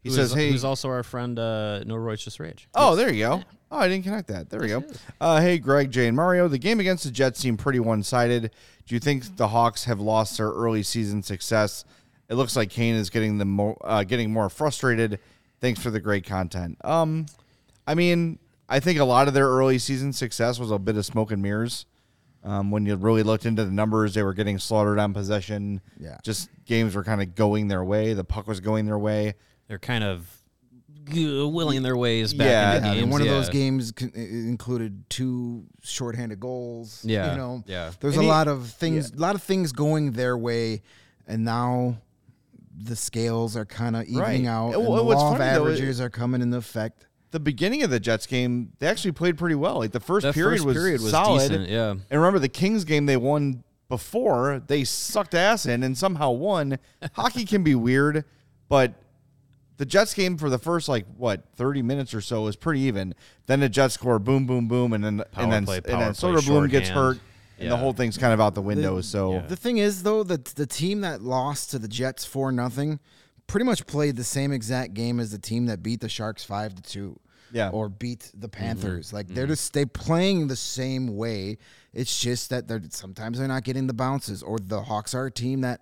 He 0.05 0.11
Who 0.11 0.14
says, 0.14 0.28
is- 0.30 0.34
"Hey, 0.36 0.50
who's 0.50 0.64
also 0.64 0.88
our 0.90 1.02
friend 1.02 1.36
uh, 1.38 1.82
No 1.84 1.96
Royce 1.96 2.38
Rage. 2.38 2.68
Oh, 2.74 2.94
there 2.94 3.12
you 3.12 3.24
go. 3.24 3.42
Oh, 3.70 3.78
I 3.78 3.88
didn't 3.88 4.05
connect 4.05 4.28
that. 4.28 4.50
There 4.50 4.61
we 4.61 4.68
go. 4.68 4.84
Uh, 5.20 5.40
hey, 5.40 5.59
Greg, 5.59 5.90
Jay, 5.90 6.07
and 6.07 6.14
Mario. 6.16 6.46
The 6.46 6.59
game 6.59 6.78
against 6.78 7.02
the 7.05 7.11
Jets 7.11 7.40
seemed 7.40 7.59
pretty 7.59 7.80
one 7.80 8.02
sided. 8.05 8.50
Do 8.86 8.94
you 8.94 9.00
think 9.00 9.36
the 9.36 9.48
Hawks 9.48 9.84
have 9.84 9.98
lost 9.98 10.36
their 10.36 10.50
early 10.50 10.82
season 10.84 11.22
success? 11.22 11.84
It 12.28 12.34
looks 12.34 12.55
like 12.55 12.70
Kane 12.70 12.94
is 12.94 13.11
getting 13.11 13.38
the 13.38 13.44
more 13.46 13.76
uh, 13.82 14.05
getting 14.05 14.30
more 14.32 14.48
frustrated. 14.50 15.18
Thanks 15.61 15.82
for 15.82 15.90
the 15.90 16.00
great 16.00 16.24
content. 16.26 16.76
Um, 16.84 17.26
I 17.86 17.94
mean, 17.94 18.38
I 18.68 18.78
think 18.78 18.98
a 18.98 19.05
lot 19.05 19.26
of 19.26 19.34
their 19.34 19.48
early 19.48 19.78
season 19.78 20.12
success 20.12 20.59
was 20.59 20.70
a 20.70 20.78
bit 20.78 20.96
of 20.96 21.07
smoke 21.07 21.32
and 21.32 21.42
mirrors. 21.42 21.86
Um, 22.44 22.70
when 22.70 22.84
you 22.84 22.94
really 22.96 23.22
looked 23.22 23.46
into 23.46 23.64
the 23.64 23.70
numbers, 23.72 24.12
they 24.12 24.22
were 24.22 24.34
getting 24.34 24.59
slaughtered 24.59 24.98
on 24.98 25.14
possession. 25.14 25.80
Yeah. 25.98 26.18
just 26.22 26.50
games 26.66 26.94
were 26.94 27.02
kind 27.05 27.22
of 27.22 27.34
going 27.34 27.68
their 27.68 27.82
way. 27.82 28.12
The 28.12 28.24
puck 28.24 28.46
was 28.46 28.61
going 28.61 28.84
their 28.84 28.98
way. 28.98 29.34
They're 29.68 29.78
kind 29.78 30.04
of 30.04 30.26
willing 31.10 31.82
their 31.82 31.96
ways 31.96 32.32
back 32.34 32.46
Yeah, 32.46 32.74
into 32.76 32.86
Yeah, 32.88 32.92
games. 32.94 33.02
and 33.02 33.12
one 33.12 33.20
of 33.20 33.26
yeah. 33.26 33.32
those 33.34 33.48
games 33.50 33.92
con- 33.92 34.12
included 34.14 35.08
two 35.10 35.64
shorthanded 35.82 36.40
goals. 36.40 37.04
Yeah, 37.04 37.32
you 37.32 37.36
know, 37.38 37.64
yeah. 37.66 37.90
There's 38.00 38.14
And 38.14 38.22
a 38.22 38.24
he- 38.24 38.30
lot 38.30 38.48
of 38.48 38.68
things, 38.70 39.10
a 39.12 39.16
lot 39.16 39.34
of 39.34 39.42
things 39.42 39.72
going 39.72 40.12
their 40.12 40.36
way, 40.38 40.82
and 41.26 41.44
now 41.44 41.98
the 42.76 42.96
scales 42.96 43.56
are 43.56 43.64
kind 43.64 43.96
of 43.96 44.04
evening 44.04 44.20
Right. 44.20 44.46
out. 44.46 44.66
And 44.68 44.74
And 44.76 44.86
wha- 44.86 44.96
the 44.96 45.04
what's 45.04 45.20
law 45.20 45.32
of 45.32 45.38
funny, 45.38 45.50
though, 45.54 45.60
averages 45.68 46.00
are 46.00 46.10
coming 46.10 46.40
into 46.42 46.56
effect. 46.56 47.06
the 47.30 47.40
beginning 47.40 47.82
of 47.82 47.90
the 47.90 47.98
Jets 47.98 48.26
game, 48.26 48.70
they 48.78 48.86
actually 48.86 49.10
played 49.12 49.36
pretty 49.36 49.56
well. 49.56 49.78
Like 49.78 49.90
the 49.92 49.98
first 50.00 50.24
period 50.32 50.58
first 50.58 50.64
was 50.66 50.74
period 50.76 51.00
was 51.00 51.10
solid. 51.10 51.40
decent, 51.48 51.68
yeah. 51.68 51.90
And 51.90 52.04
remember 52.12 52.38
the 52.38 52.48
Kings 52.48 52.84
game 52.84 53.06
they 53.06 53.16
won 53.16 53.64
before, 53.88 54.62
they 54.68 54.84
sucked 54.84 55.34
ass 55.34 55.66
in 55.66 55.82
and 55.82 55.98
somehow 55.98 56.30
won. 56.30 56.78
Hockey 57.14 57.44
can 57.44 57.64
be 57.64 57.74
weird, 57.74 58.24
but 58.68 58.94
the 59.77 59.85
Jets 59.87 60.14
game 60.14 60.37
for 60.39 60.49
the 60.49 60.59
first 60.59 60.89
like 60.89 61.07
what, 61.16 61.45
30 61.57 61.83
minutes 61.83 62.14
or 62.14 62.20
so 62.20 62.43
was 62.43 62.57
pretty 62.57 62.81
even. 62.83 63.14
Then 63.47 63.61
the 63.61 63.68
Jets 63.68 63.95
score 63.95 64.18
boom 64.18 64.47
boom 64.47 64.68
boom 64.68 64.93
and 64.93 65.05
then 65.05 65.22
Power 65.33 65.45
and 65.45 65.53
then 65.53 65.64
play, 65.64 65.77
and 65.77 66.01
then 66.01 66.14
play, 66.14 66.31
Soderblom 66.33 66.70
gets 66.70 66.89
shorthand. 66.89 67.16
hurt 67.16 67.20
and 67.59 67.70
the 67.70 67.77
whole 67.77 67.93
thing's 67.93 68.18
kind 68.18 68.33
of 68.35 68.41
out 68.41 68.55
the 68.55 68.62
window. 68.62 69.01
so 69.01 69.33
yeah. 69.35 69.47
The 69.47 69.57
thing 69.57 69.79
is, 69.79 70.03
though, 70.03 70.22
that 70.25 70.45
the 70.47 70.66
team 70.66 71.01
that 71.03 71.22
lost 71.22 71.70
to 71.70 71.79
the 71.79 71.89
Jets 71.89 72.25
for 72.25 72.51
nothing 72.53 72.99
pretty 73.47 73.64
much 73.64 73.87
played 73.87 74.16
the 74.16 74.25
same 74.25 74.53
exact 74.53 74.95
game 74.95 75.20
as 75.20 75.31
the 75.31 75.39
team 75.39 75.66
that 75.66 75.83
beat 75.83 76.01
the 76.01 76.09
Sharks 76.09 76.45
five 76.45 76.75
to 76.75 76.83
two. 76.83 77.20
Yeah. 77.53 77.68
Or 77.70 77.89
beat 77.89 78.33
the 78.35 78.49
Mm-hmm. 78.49 78.64
Panthers. 78.64 79.12
Like 79.12 79.29
they're 79.29 79.47
just 79.47 79.72
they 79.75 79.85
playing 79.85 80.49
the 80.49 80.57
same 80.57 81.16
way. 81.16 81.59
It's 81.93 82.18
just 82.20 82.51
that 82.51 82.66
they're 82.66 82.83
sometimes 82.91 83.39
they're 83.39 83.47
not 83.47 83.62
getting 83.62 83.87
the 83.87 83.95
bounces. 83.95 84.43
Or 84.43 84.59
the 84.59 84.83
Hawks 84.83 85.14
are 85.14 85.27
a 85.27 85.31
team 85.31 85.61
that 85.61 85.81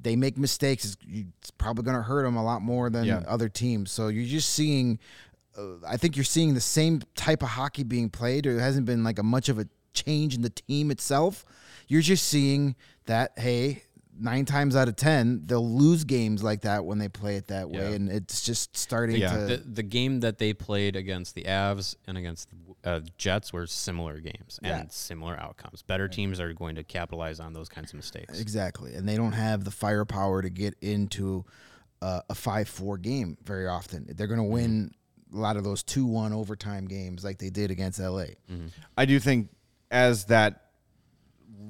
they 0.00 0.16
make 0.16 0.38
mistakes. 0.38 0.84
It's, 0.84 0.96
it's 1.08 1.50
probably 1.50 1.84
going 1.84 1.96
to 1.96 2.02
hurt 2.02 2.22
them 2.24 2.36
a 2.36 2.44
lot 2.44 2.62
more 2.62 2.90
than 2.90 3.04
Yeah. 3.04 3.22
other 3.26 3.48
teams. 3.48 3.90
So 3.90 4.08
you're 4.08 4.26
just 4.26 4.50
seeing. 4.50 4.98
Uh, 5.56 5.84
I 5.86 5.96
think 5.96 6.16
you're 6.16 6.24
seeing 6.24 6.54
the 6.54 6.60
same 6.60 7.02
type 7.16 7.42
of 7.42 7.48
hockey 7.48 7.82
being 7.82 8.10
played. 8.10 8.46
Or 8.46 8.54
there 8.54 8.62
hasn't 8.62 8.86
been 8.86 9.02
like 9.02 9.18
a 9.18 9.22
much 9.24 9.48
of 9.48 9.58
a 9.58 9.66
change 9.92 10.34
in 10.34 10.42
the 10.42 10.50
team 10.50 10.90
itself. 10.90 11.44
You're 11.88 12.02
just 12.02 12.26
seeing 12.28 12.76
that 13.06 13.32
hey, 13.36 13.82
nine 14.20 14.44
times 14.44 14.74
out 14.74 14.88
of 14.88 14.96
ten 14.96 15.42
they'll 15.46 15.68
lose 15.76 16.02
games 16.04 16.42
like 16.42 16.62
that 16.62 16.84
when 16.84 16.98
they 16.98 17.08
play 17.08 17.36
it 17.36 17.46
that 17.48 17.70
way, 17.70 17.78
Yeah. 17.90 17.94
and 17.96 18.10
it's 18.10 18.42
just 18.42 18.76
starting 18.76 19.16
Yeah. 19.16 19.32
to. 19.36 19.46
the 19.46 19.56
the 19.58 19.82
game 19.82 20.20
that 20.20 20.38
they 20.38 20.52
played 20.52 20.96
against 20.96 21.34
the 21.34 21.44
Avs 21.44 21.94
and 22.06 22.18
against 22.18 22.48
the 22.50 22.56
uh, 22.90 23.00
Jets 23.16 23.52
were 23.52 23.66
similar 23.66 24.20
games 24.20 24.58
and 24.62 24.84
Yeah. 24.84 24.84
similar 24.90 25.36
outcomes. 25.38 25.82
Better 25.82 26.08
teams 26.08 26.38
are 26.40 26.52
going 26.52 26.76
to 26.76 26.84
capitalize 26.84 27.40
on 27.40 27.52
those 27.52 27.68
kinds 27.68 27.90
of 27.92 27.96
mistakes. 27.96 28.38
Exactly, 28.40 28.94
and 28.94 29.08
they 29.08 29.16
don't 29.16 29.32
have 29.32 29.64
the 29.64 29.70
firepower 29.70 30.42
to 30.42 30.50
get 30.50 30.74
into 30.80 31.44
uh, 32.00 32.20
a 32.30 32.34
five-four 32.34 32.96
game 32.98 33.36
very 33.44 33.66
often. 33.66 34.06
They're 34.14 34.28
going 34.28 34.38
to 34.38 34.44
win 34.44 34.92
a 35.34 35.36
lot 35.36 35.56
of 35.56 35.64
those 35.64 35.82
two-one 35.82 36.32
overtime 36.32 36.86
games 36.86 37.24
like 37.24 37.38
they 37.38 37.50
did 37.50 37.70
against 37.72 37.98
LA. 37.98 38.26
I 38.96 39.04
do 39.04 39.18
think 39.18 39.50
as 39.90 40.26
that 40.26 40.66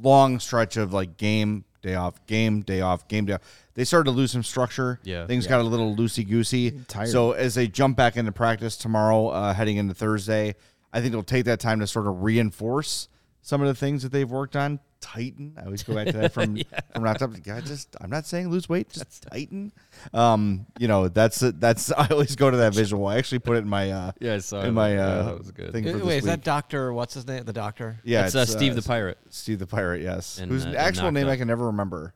long 0.03 0.39
stretch 0.39 0.77
of 0.77 0.93
like 0.93 1.17
game 1.17 1.65
day 1.83 1.95
off, 1.95 2.25
game 2.27 2.63
day 2.63 2.81
off, 2.81 3.07
game 3.09 3.27
day 3.27 3.35
off, 3.35 3.43
they 3.75 3.85
started 3.85 4.05
to 4.05 4.17
lose 4.17 4.33
some 4.33 4.43
structure. 4.43 4.99
Yeah. 5.05 5.27
things 5.27 5.47
got 5.47 5.61
a 5.61 5.65
little 5.65 5.95
loosey 5.95 6.27
goosey. 6.29 6.71
So 7.07 7.33
as 7.33 7.55
they 7.55 7.69
jump 7.69 7.97
back 7.97 8.17
into 8.17 8.33
practice 8.33 8.77
tomorrow, 8.77 9.29
uh, 9.29 9.55
heading 9.55 9.77
into 9.77 9.95
Thursday, 9.95 10.55
I 10.93 11.01
think 11.01 11.13
it'll 11.13 11.23
take 11.23 11.45
that 11.45 11.61
time 11.61 11.81
to 11.81 11.87
sort 11.87 12.07
of 12.07 12.23
reinforce 12.23 13.09
some 13.43 13.61
of 13.63 13.69
the 13.69 13.75
things 13.75 14.03
that 14.03 14.13
they've 14.13 14.31
worked 14.31 14.57
on. 14.57 14.81
Tighten. 15.01 15.55
I 15.57 15.65
always 15.65 15.83
go 15.85 15.95
back 15.95 16.07
to 16.09 16.13
that 16.19 16.33
from 16.33 16.59
from 16.93 17.03
not 17.05 17.23
up. 17.23 17.31
God, 17.43 17.65
just 17.65 17.97
I'm 18.01 18.11
not 18.11 18.27
saying 18.27 18.49
lose 18.51 18.69
weight, 18.69 18.91
just 18.91 19.23
tighten. 19.31 19.73
Um, 20.13 20.67
you 20.79 20.89
know 20.89 21.09
that's 21.09 21.39
that's 21.41 21.93
I 21.97 22.09
always 22.09 22.35
go 22.37 22.51
to 22.51 22.57
that 22.59 22.75
visual. 22.75 23.07
I 23.07 23.17
actually 23.17 23.39
put 23.39 23.57
it 23.57 23.61
in 23.61 23.69
my 23.69 23.91
uh 23.91 24.13
Yeah, 24.21 24.35
I 24.35 24.39
saw 24.39 24.61
in 24.61 24.67
it. 24.67 24.73
my 24.73 24.95
Yeah, 24.95 25.07
uh 25.07 25.23
that 25.25 25.39
was 25.39 25.51
good. 25.53 25.73
thing 25.73 25.89
Uh, 25.89 25.93
Wait, 25.99 26.03
this 26.05 26.17
is 26.17 26.25
that. 26.25 26.43
Doctor? 26.43 26.93
What's 26.93 27.15
his 27.15 27.27
name? 27.27 27.45
The 27.45 27.53
Doctor? 27.53 27.99
Yeah, 28.05 28.27
it's, 28.27 28.35
uh, 28.35 28.45
Steve 28.45 28.75
the 28.75 28.83
Pirate. 28.83 29.19
Steve 29.31 29.61
the 29.61 29.67
Pirate, 29.67 30.03
yes. 30.03 30.39
In, 30.39 30.49
Whose 30.49 30.67
uh, 30.67 30.75
actual 30.77 31.13
name 31.13 31.27
Up. 31.27 31.33
I 31.33 31.37
can 31.37 31.47
never 31.49 31.67
remember. 31.67 32.15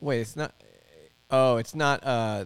Wait, 0.00 0.20
it's 0.20 0.34
not. 0.36 0.52
Oh, 1.30 1.56
it's 1.56 1.74
not. 1.74 2.04
Uh, 2.04 2.44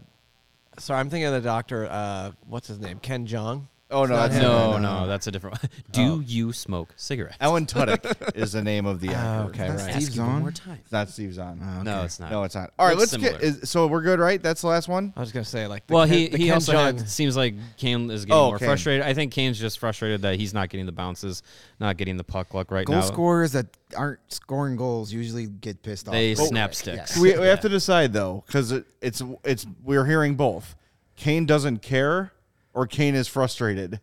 sorry, 0.79 1.01
I'm 1.01 1.09
thinking 1.11 1.27
of 1.27 1.33
the 1.33 1.41
Doctor. 1.49 1.87
Uh, 1.91 2.33
what's 2.47 2.69
his 2.69 2.79
name? 2.79 2.99
Ken 2.99 3.27
Jeong. 3.27 3.69
Oh 3.89 4.05
no, 4.05 4.17
that's. 4.17 4.35
No, 4.35 4.79
no, 4.79 5.01
no, 5.03 5.07
that's 5.07 5.29
a 5.29 5.31
different 5.31 5.63
one. 5.63 5.71
Do 5.93 6.03
oh. 6.15 6.21
you 6.21 6.53
smoke 6.53 6.93
cigarettes? 6.97 7.37
Alan 7.41 7.67
Tudyk 7.67 8.35
is 8.37 8.51
the 8.53 8.63
name 8.63 8.85
of 8.85 9.01
the 9.01 9.11
oh, 9.11 9.13
actor. 9.13 9.49
okay, 9.51 9.69
That's 9.69 9.83
right. 9.85 9.93
Steve 9.93 10.03
Ask 10.09 10.15
you 10.17 10.21
one 10.23 10.31
Zahn? 10.33 10.41
more 10.41 10.51
time. 10.51 10.79
It's 10.83 10.91
not 10.93 11.09
Steve 11.09 11.35
Zahn. 11.35 11.61
Oh, 11.63 11.83
No, 11.83 11.97
okay. 11.99 12.05
it's 12.07 12.19
not. 12.19 12.31
No, 12.33 12.43
it's 12.43 12.55
not. 12.57 12.73
All 12.81 12.87
right, 12.89 12.97
Looks 12.97 13.13
let's 13.13 13.23
get. 13.23 13.41
similar. 13.41 13.59
Is, 13.63 13.71
so 13.71 13.87
we're 13.87 14.03
good, 14.03 14.19
right? 14.19 14.43
That's 14.43 14.61
the 14.63 14.67
last 14.67 14.89
one. 14.89 15.13
I 15.17 15.21
was 15.21 15.31
gonna 15.31 15.45
say 15.45 15.69
like. 15.69 15.87
The 15.87 15.95
Well, 15.95 16.07
Ken, 16.07 16.19
he 16.19 16.29
the 16.29 16.39
he 16.39 16.45
Ken 16.47 16.55
also 16.55 16.73
Jeong- 16.73 16.85
had, 16.99 17.09
seems 17.09 17.37
like 17.37 17.55
Kane 17.77 18.11
is 18.11 18.25
getting 18.25 18.37
Oh, 18.41 18.49
more 18.49 18.59
Kane. 18.59 18.67
frustrated. 18.67 19.07
I 19.07 19.15
think 19.15 19.33
Kane's 19.33 19.59
just 19.59 19.79
frustrated 19.79 20.23
that 20.23 20.35
he's 20.35 20.53
not 20.53 20.69
getting 20.69 20.87
the 20.87 20.93
bounces, 20.93 21.45
not 21.79 21.97
getting 21.97 22.17
the 22.17 22.25
puck 22.25 22.55
luck 22.55 22.73
right 22.73 22.89
now. 22.89 22.95
Goal 22.95 23.03
now. 23.03 23.07
scorers 23.07 23.53
that 23.53 23.67
aren't 23.97 24.19
scoring 24.27 24.75
goals 24.75 25.13
usually 25.13 25.47
get 25.47 25.83
pissed 25.85 26.09
off. 26.09 26.13
They 26.13 26.33
Oh, 26.33 26.47
snap 26.47 26.71
yeah. 26.71 26.75
sticks. 26.75 27.17
We, 27.19 27.39
we 27.39 27.47
have 27.47 27.61
to 27.61 27.69
decide 27.69 28.13
though, 28.13 28.43
because 28.49 28.73
it, 28.73 28.85
it's 29.01 29.23
it's 29.45 29.65
we're 29.85 30.07
hearing 30.07 30.35
both. 30.35 30.75
Kane 31.15 31.47
doesn't 31.47 31.81
care, 31.83 32.33
or 32.77 32.87
Kane 32.87 33.15
is 33.17 33.27
frustrated. 33.27 33.99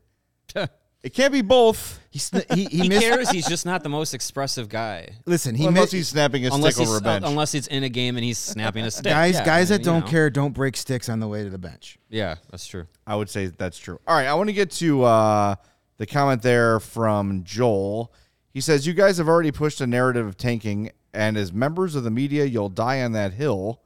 It 1.04 1.14
can't 1.14 1.34
be 1.34 1.42
both. 1.42 2.00
He 2.12 2.20
sn- 2.20 2.44
he, 2.54 2.64
he, 2.64 2.78
He 2.84 2.88
missed. 2.90 3.02
cares. 3.02 3.30
He's 3.30 3.46
just 3.46 3.66
not 3.66 3.84
the 3.84 3.90
most 3.90 4.14
expressive 4.14 4.70
guy. 4.70 5.10
Listen, 5.26 5.54
he 5.54 5.64
Well, 5.64 5.70
unless 5.70 5.82
missed. 5.88 5.92
he's 5.94 6.08
snapping 6.08 6.46
a 6.48 6.54
Unless 6.54 6.76
stick 6.76 6.88
over 6.88 6.98
a 6.98 7.02
bench. 7.02 7.26
uh, 7.26 7.28
unless 7.28 7.54
it's 7.56 7.68
in 7.68 7.84
a 7.84 7.90
game 7.90 8.16
and 8.16 8.24
he's 8.24 8.38
snapping 8.38 8.86
a 8.86 8.92
stick. 8.92 9.04
guys, 9.12 9.34
Yeah, 9.36 9.44
guys 9.44 9.68
that 9.68 9.80
you 9.80 9.86
don't 9.86 10.06
know. 10.06 10.10
care 10.10 10.30
don't 10.30 10.54
break 10.54 10.78
sticks 10.78 11.10
on 11.10 11.20
the 11.20 11.28
way 11.28 11.44
to 11.44 11.50
the 11.50 11.58
bench. 11.58 11.98
Yeah, 12.10 12.36
that's 12.52 12.66
true. 12.66 12.88
I 13.06 13.18
would 13.18 13.30
say 13.30 13.48
that's 13.48 13.78
true. 13.78 14.00
All 14.08 14.16
right, 14.16 14.28
I 14.28 14.34
want 14.36 14.48
to 14.48 14.54
get 14.54 14.72
to 14.72 15.04
uh, 15.04 15.56
the 15.98 16.06
comment 16.06 16.42
there 16.42 16.80
from 16.80 17.44
Joel. 17.44 18.14
He 18.54 18.62
says, 18.62 18.88
"You 18.88 18.94
guys 18.94 19.18
have 19.18 19.28
already 19.28 19.52
pushed 19.52 19.82
a 19.82 19.88
narrative 19.88 20.26
of 20.26 20.38
tanking, 20.38 20.92
and 21.14 21.36
as 21.36 21.52
members 21.52 21.96
of 21.96 22.06
the 22.06 22.12
media, 22.12 22.46
you'll 22.46 22.70
die 22.70 23.02
on 23.04 23.12
that 23.12 23.34
hill." 23.34 23.82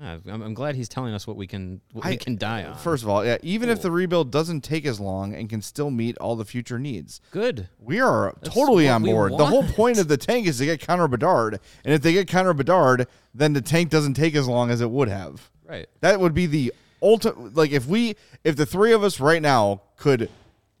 Yeah, 0.00 0.16
I'm, 0.28 0.40
I'm 0.42 0.54
glad 0.54 0.76
he's 0.76 0.88
telling 0.88 1.12
us 1.12 1.26
what 1.26 1.36
we 1.36 1.46
can 1.46 1.80
what 1.92 2.06
I- 2.06 2.10
we 2.10 2.16
can 2.16 2.36
die 2.36 2.64
on. 2.64 2.76
First 2.78 3.02
of 3.02 3.08
all, 3.10 3.24
yeah, 3.24 3.36
even 3.42 3.68
if 3.68 3.82
the 3.82 3.90
rebuild 3.90 4.30
doesn't 4.30 4.62
take 4.62 4.86
as 4.86 4.98
long 4.98 5.34
and 5.34 5.48
can 5.48 5.60
still 5.60 5.90
meet 5.90 6.16
all 6.18 6.36
the 6.36 6.44
future 6.46 6.78
needs, 6.78 7.20
Good. 7.32 7.68
we 7.78 8.00
are 8.00 8.34
totally 8.42 8.86
what 8.86 8.92
on 8.94 9.02
we 9.02 9.10
board. 9.12 9.32
The 9.36 9.46
whole 9.46 9.62
want. 9.62 9.74
point 9.74 9.98
of 9.98 10.08
the 10.08 10.16
tank 10.16 10.46
is 10.46 10.56
to 10.58 10.64
get 10.64 10.84
Connor 10.86 11.06
Bedard, 11.08 11.60
and 11.84 11.92
if 11.92 12.00
they 12.00 12.14
get 12.14 12.28
Connor 12.28 12.54
Bedard, 12.54 13.06
then 13.34 13.52
the 13.52 13.60
tank 13.60 13.90
doesn't 13.90 14.14
take 14.14 14.34
as 14.34 14.48
long 14.48 14.70
as 14.70 14.80
it 14.80 14.90
would 14.90 15.08
have. 15.08 15.50
Right. 15.66 15.86
That 16.00 16.18
would 16.18 16.32
be 16.34 16.46
the 16.46 16.72
ultimate. 17.02 17.54
Like 17.54 17.70
if 17.72 17.86
we, 17.86 18.16
if 18.42 18.56
the 18.56 18.66
three 18.66 18.92
of 18.92 19.04
us 19.04 19.20
right 19.20 19.42
now 19.42 19.82
could 19.96 20.30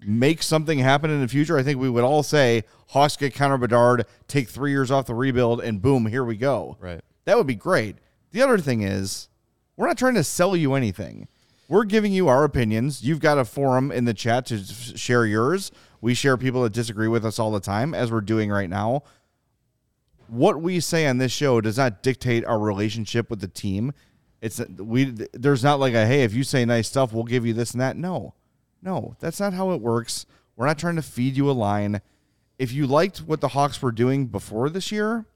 make 0.00 0.42
something 0.42 0.78
happen 0.78 1.10
in 1.10 1.20
the 1.20 1.28
future, 1.28 1.58
I 1.58 1.62
think 1.62 1.78
we 1.78 1.90
would 1.90 2.04
all 2.04 2.22
say 2.22 2.64
Hawks 2.88 3.18
get 3.18 3.34
Connor 3.34 3.58
Bedard, 3.58 4.06
take 4.28 4.48
three 4.48 4.70
years 4.70 4.90
off 4.90 5.04
the 5.04 5.14
rebuild, 5.14 5.60
and 5.60 5.82
boom, 5.82 6.06
here 6.06 6.24
we 6.24 6.36
go. 6.38 6.78
Right. 6.80 7.02
That 7.26 7.36
would 7.36 7.46
be 7.46 7.54
great. 7.54 7.96
The 8.32 8.42
other 8.42 8.58
thing 8.58 8.82
is, 8.82 9.28
we're 9.76 9.88
not 9.88 9.98
trying 9.98 10.14
to 10.14 10.24
sell 10.24 10.54
you 10.54 10.74
anything. 10.74 11.28
We're 11.68 11.84
giving 11.84 12.12
you 12.12 12.28
our 12.28 12.44
opinions. 12.44 13.02
You've 13.02 13.20
got 13.20 13.38
a 13.38 13.44
forum 13.44 13.92
in 13.92 14.04
the 14.04 14.14
chat 14.14 14.46
to 14.46 14.58
share 14.58 15.24
yours. 15.24 15.70
We 16.00 16.14
share 16.14 16.36
people 16.36 16.62
that 16.64 16.72
disagree 16.72 17.08
with 17.08 17.24
us 17.24 17.38
all 17.38 17.52
the 17.52 17.60
time, 17.60 17.94
as 17.94 18.10
we're 18.10 18.20
doing 18.20 18.50
right 18.50 18.68
now. 18.68 19.04
What 20.26 20.60
we 20.60 20.80
say 20.80 21.06
on 21.06 21.18
this 21.18 21.32
show 21.32 21.60
does 21.60 21.76
not 21.76 22.02
dictate 22.02 22.44
our 22.44 22.58
relationship 22.58 23.30
with 23.30 23.40
the 23.40 23.48
team. 23.48 23.92
It's 24.40 24.60
we. 24.78 25.16
There's 25.32 25.62
not 25.62 25.80
like 25.80 25.94
a 25.94 26.06
hey, 26.06 26.22
if 26.22 26.34
you 26.34 26.44
say 26.44 26.64
nice 26.64 26.88
stuff, 26.88 27.12
we'll 27.12 27.24
give 27.24 27.44
you 27.44 27.52
this 27.52 27.72
and 27.72 27.80
that. 27.80 27.96
No, 27.96 28.34
no, 28.82 29.16
that's 29.20 29.40
not 29.40 29.52
how 29.52 29.72
it 29.72 29.80
works. 29.80 30.26
We're 30.56 30.66
not 30.66 30.78
trying 30.78 30.96
to 30.96 31.02
feed 31.02 31.36
you 31.36 31.50
a 31.50 31.52
line. 31.52 32.00
If 32.58 32.72
you 32.72 32.86
liked 32.86 33.18
what 33.18 33.40
the 33.40 33.48
Hawks 33.48 33.80
were 33.80 33.92
doing 33.92 34.26
before 34.26 34.70
this 34.70 34.90
year, 34.92 35.26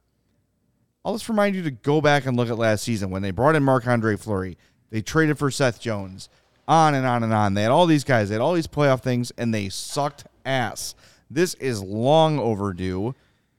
I'll 1.04 1.12
just 1.14 1.28
remind 1.28 1.54
you 1.54 1.62
to 1.62 1.70
go 1.70 2.00
back 2.00 2.26
and 2.26 2.36
look 2.36 2.48
at 2.48 2.58
last 2.58 2.82
season 2.82 3.10
when 3.10 3.22
they 3.22 3.30
brought 3.30 3.56
in 3.56 3.62
Marc 3.62 3.86
Andre 3.86 4.16
Fleury. 4.16 4.56
They 4.90 5.02
traded 5.02 5.38
for 5.38 5.50
Seth 5.50 5.80
Jones. 5.80 6.28
On 6.66 6.94
and 6.94 7.04
on 7.04 7.22
and 7.22 7.34
on. 7.34 7.52
They 7.52 7.62
had 7.62 7.70
all 7.70 7.84
these 7.84 8.04
guys, 8.04 8.30
they 8.30 8.36
had 8.36 8.40
all 8.40 8.54
these 8.54 8.66
playoff 8.66 9.02
things, 9.02 9.30
and 9.36 9.52
they 9.52 9.68
sucked 9.68 10.24
ass. 10.46 10.94
This 11.30 11.52
is 11.54 11.82
long 11.82 12.38
overdue. 12.38 13.14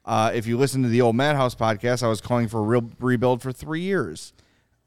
Uh, 0.05 0.31
if 0.33 0.47
you 0.47 0.57
listen 0.57 0.81
to 0.81 0.89
the 0.89 1.01
old 1.01 1.15
Madhouse 1.15 1.53
podcast, 1.53 2.01
I 2.01 2.07
was 2.07 2.19
calling 2.19 2.47
for 2.47 2.59
a 2.59 2.63
real 2.63 2.89
rebuild 2.99 3.43
for 3.43 3.51
three 3.51 3.81
years. 3.81 4.33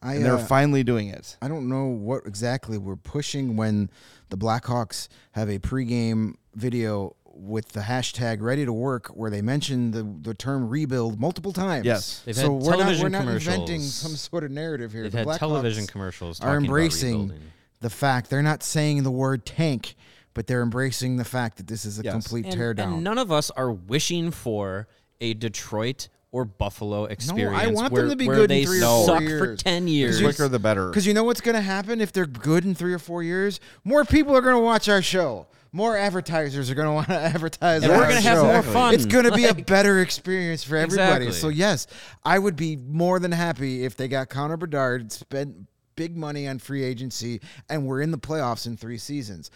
I, 0.03 0.15
And 0.15 0.25
they're 0.25 0.35
uh, 0.35 0.45
finally 0.45 0.83
doing 0.83 1.09
it. 1.09 1.37
I 1.43 1.49
don't 1.49 1.69
know 1.69 1.87
what 1.87 2.27
exactly 2.27 2.79
we're 2.79 2.97
pushing 2.97 3.57
when 3.57 3.91
the 4.31 4.37
Blackhawks 4.37 5.09
have 5.33 5.49
a 5.49 5.59
pregame 5.59 6.35
video 6.55 7.15
with 7.41 7.69
the 7.69 7.81
hashtag 7.81 8.41
ready 8.41 8.65
to 8.65 8.73
work 8.73 9.07
where 9.09 9.31
they 9.31 9.41
mentioned 9.43 9.95
the, 9.95 10.03
the 10.23 10.35
term 10.35 10.69
rebuild 10.69 11.21
multiple 11.21 11.53
times. 11.53 11.87
Yes. 11.87 12.23
They've 12.25 12.35
so 12.35 12.43
had 12.43 12.51
we're 12.51 12.59
not, 12.59 12.79
we're 12.79 12.85
television 12.85 13.13
not 13.13 13.29
inventing 13.29 13.81
some 13.83 14.17
sort 14.17 14.45
of 14.45 14.51
narrative 14.51 14.93
here. 14.93 15.05
They've 15.05 15.13
The 15.13 15.19
had 15.19 15.27
Blackhawks 15.29 15.39
television 15.39 15.87
commercials 15.87 16.41
are 16.41 16.43
talking 16.45 16.57
about 16.57 16.65
embracing 16.65 17.13
rebuilding. 17.21 17.43
the 17.81 17.91
fact 17.91 18.31
they're 18.31 18.43
not 18.43 18.63
saying 18.63 19.05
the 19.05 19.11
word 19.13 19.47
tank, 19.47 19.95
but 20.35 20.47
they're 20.49 20.63
embracing 20.63 21.17
the 21.17 21.25
fact 21.25 21.59
that 21.59 21.67
this 21.69 21.85
is 21.85 21.99
a 22.01 22.03
Yes. 22.03 22.13
complete 22.13 22.47
and, 22.47 22.55
teardown. 22.55 22.95
and 22.95 23.05
none 23.05 23.19
of 23.19 23.31
us 23.31 23.51
are 23.53 23.71
wishing 23.73 24.31
for 24.33 24.89
a 25.21 25.35
Detroit 25.35 26.09
or 26.31 26.45
Buffalo 26.45 27.05
experience. 27.07 27.53
No, 27.53 27.59
I 27.59 27.69
want 27.69 27.95
them 27.95 28.11
to 28.11 28.17
be 28.17 28.27
good 28.27 28.51
in 28.51 28.59
they 28.59 28.65
three 28.67 28.79
or 28.83 29.07
four 29.07 29.07
suck 29.07 29.23
for 29.23 29.57
ten 29.57 29.57
years. 29.57 29.63
ten 29.63 29.85
The 29.87 29.91
years. 29.93 30.21
quicker 30.21 30.49
the 30.49 30.59
better. 30.59 30.89
Because 30.89 31.07
you 31.07 31.15
know 31.15 31.25
what's 31.25 31.41
going 31.41 31.55
to 31.55 31.63
happen 31.63 32.01
if 32.01 32.13
they're 32.13 32.27
good 32.27 32.65
in 32.65 32.75
three 32.75 32.93
or 32.93 32.99
four 32.99 33.23
years? 33.23 33.61
More 33.85 34.05
people 34.05 34.37
are 34.37 34.41
going 34.43 34.55
to 34.57 34.61
watch 34.63 34.89
our 34.89 35.01
show. 35.03 35.47
More 35.73 35.97
advertisers 35.97 36.71
are 36.71 36.75
going 36.75 36.89
to 36.89 36.93
want 36.93 37.09
to 37.09 37.15
advertise. 37.19 37.83
And 37.83 37.93
we're 37.93 38.09
gonna 38.09 38.21
have 38.21 38.43
more 38.43 38.63
fun. 38.63 38.95
It's 38.95 39.07
going 39.07 39.25
to 39.25 39.33
be 39.33 39.45
a 39.47 39.55
better 39.67 40.01
experience 40.01 40.65
for 40.65 40.77
everybody. 40.77 41.27
Exactly. 41.27 41.33
So 41.33 41.49
yes, 41.49 41.87
I 42.25 42.39
would 42.39 42.57
be 42.57 42.77
more 42.77 43.19
than 43.19 43.33
happy 43.33 43.85
if 43.85 43.97
they 43.97 44.09
got 44.09 44.29
Connor 44.29 44.57
Bedard, 44.57 45.13
spent 45.13 45.55
big 45.97 46.17
money 46.17 46.47
on 46.49 46.59
free 46.59 46.85
agency, 46.85 47.41
and 47.69 47.85
we're 47.87 48.01
in 48.01 48.11
the 48.11 48.19
playoffs 48.19 48.67
in 48.67 48.77
three 48.77 48.99
seasons. 48.99 49.51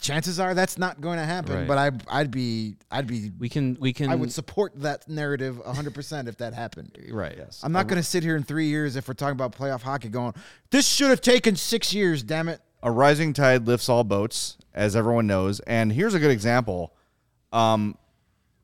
Chances 0.00 0.38
are 0.38 0.54
that's 0.54 0.78
not 0.78 1.00
going 1.00 1.18
to 1.18 1.24
happen, 1.24 1.56
Right. 1.56 1.66
but 1.66 1.76
I, 1.76 1.90
I'd 2.20 2.30
be, 2.30 2.76
I'd 2.88 3.08
be, 3.08 3.32
we 3.36 3.48
can 3.48 3.76
we 3.80 3.92
can 3.92 4.08
I 4.10 4.14
would 4.14 4.30
support 4.30 4.72
that 4.76 5.08
narrative 5.08 5.58
100 5.58 5.92
percent 5.92 6.28
if 6.28 6.36
that 6.36 6.54
happened. 6.54 6.96
right. 7.10 7.34
Yes. 7.36 7.62
I'm 7.64 7.72
not 7.72 7.88
going 7.88 8.00
to 8.00 8.08
sit 8.08 8.22
here 8.22 8.36
in 8.36 8.44
three 8.44 8.68
years 8.68 8.94
if 8.94 9.08
we're 9.08 9.14
talking 9.14 9.32
about 9.32 9.56
playoff 9.56 9.82
hockey 9.82 10.08
going, 10.08 10.34
this 10.70 10.86
should 10.86 11.10
have 11.10 11.20
taken 11.20 11.56
six 11.56 11.92
years, 11.92 12.22
damn 12.22 12.48
it. 12.48 12.60
A 12.82 12.90
rising 12.90 13.32
tide 13.32 13.66
lifts 13.66 13.88
all 13.88 14.04
boats, 14.04 14.56
as 14.74 14.94
everyone 14.96 15.26
knows. 15.26 15.60
And 15.60 15.92
here's 15.92 16.14
a 16.14 16.18
good 16.18 16.30
example. 16.30 16.94
Um, 17.52 17.96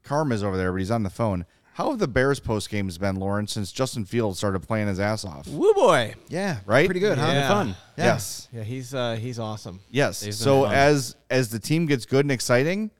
Karma's 0.03 0.43
over 0.45 0.57
there, 0.57 0.71
but 0.73 0.79
he's 0.79 0.91
on 0.91 1.03
the 1.03 1.11
phone. 1.11 1.47
How 1.75 1.91
have 1.91 1.99
the 1.99 2.07
Bears 2.07 2.39
post 2.39 2.71
games 2.71 2.99
been, 2.99 3.17
Lauren, 3.17 3.49
since 3.49 3.73
Justin 3.73 4.05
Fields 4.05 4.39
started 4.39 4.61
playing 4.61 4.87
his 4.87 5.01
ass 5.01 5.25
off? 5.25 5.49
Woo 5.49 5.75
boy. 5.75 6.15
Yeah, 6.29 6.59
Right? 6.67 6.87
Pretty 6.87 7.01
good, 7.01 7.19
huh? 7.19 7.27
Yeah. 7.27 7.49
fun. 7.49 7.69
Yeah. 7.99 8.05
Yes. 8.05 8.49
Yeah, 8.53 8.63
he's 8.63 8.95
uh, 8.95 9.17
he's 9.17 9.41
awesome. 9.41 9.81
Yes. 9.91 10.21
They've 10.21 10.33
So 10.35 10.65
fun. 10.65 10.75
as 10.75 11.17
as 11.31 11.49
the 11.49 11.59
team 11.59 11.87
gets 11.87 12.07
good 12.07 12.25
and 12.25 12.31
exciting, 12.31 12.93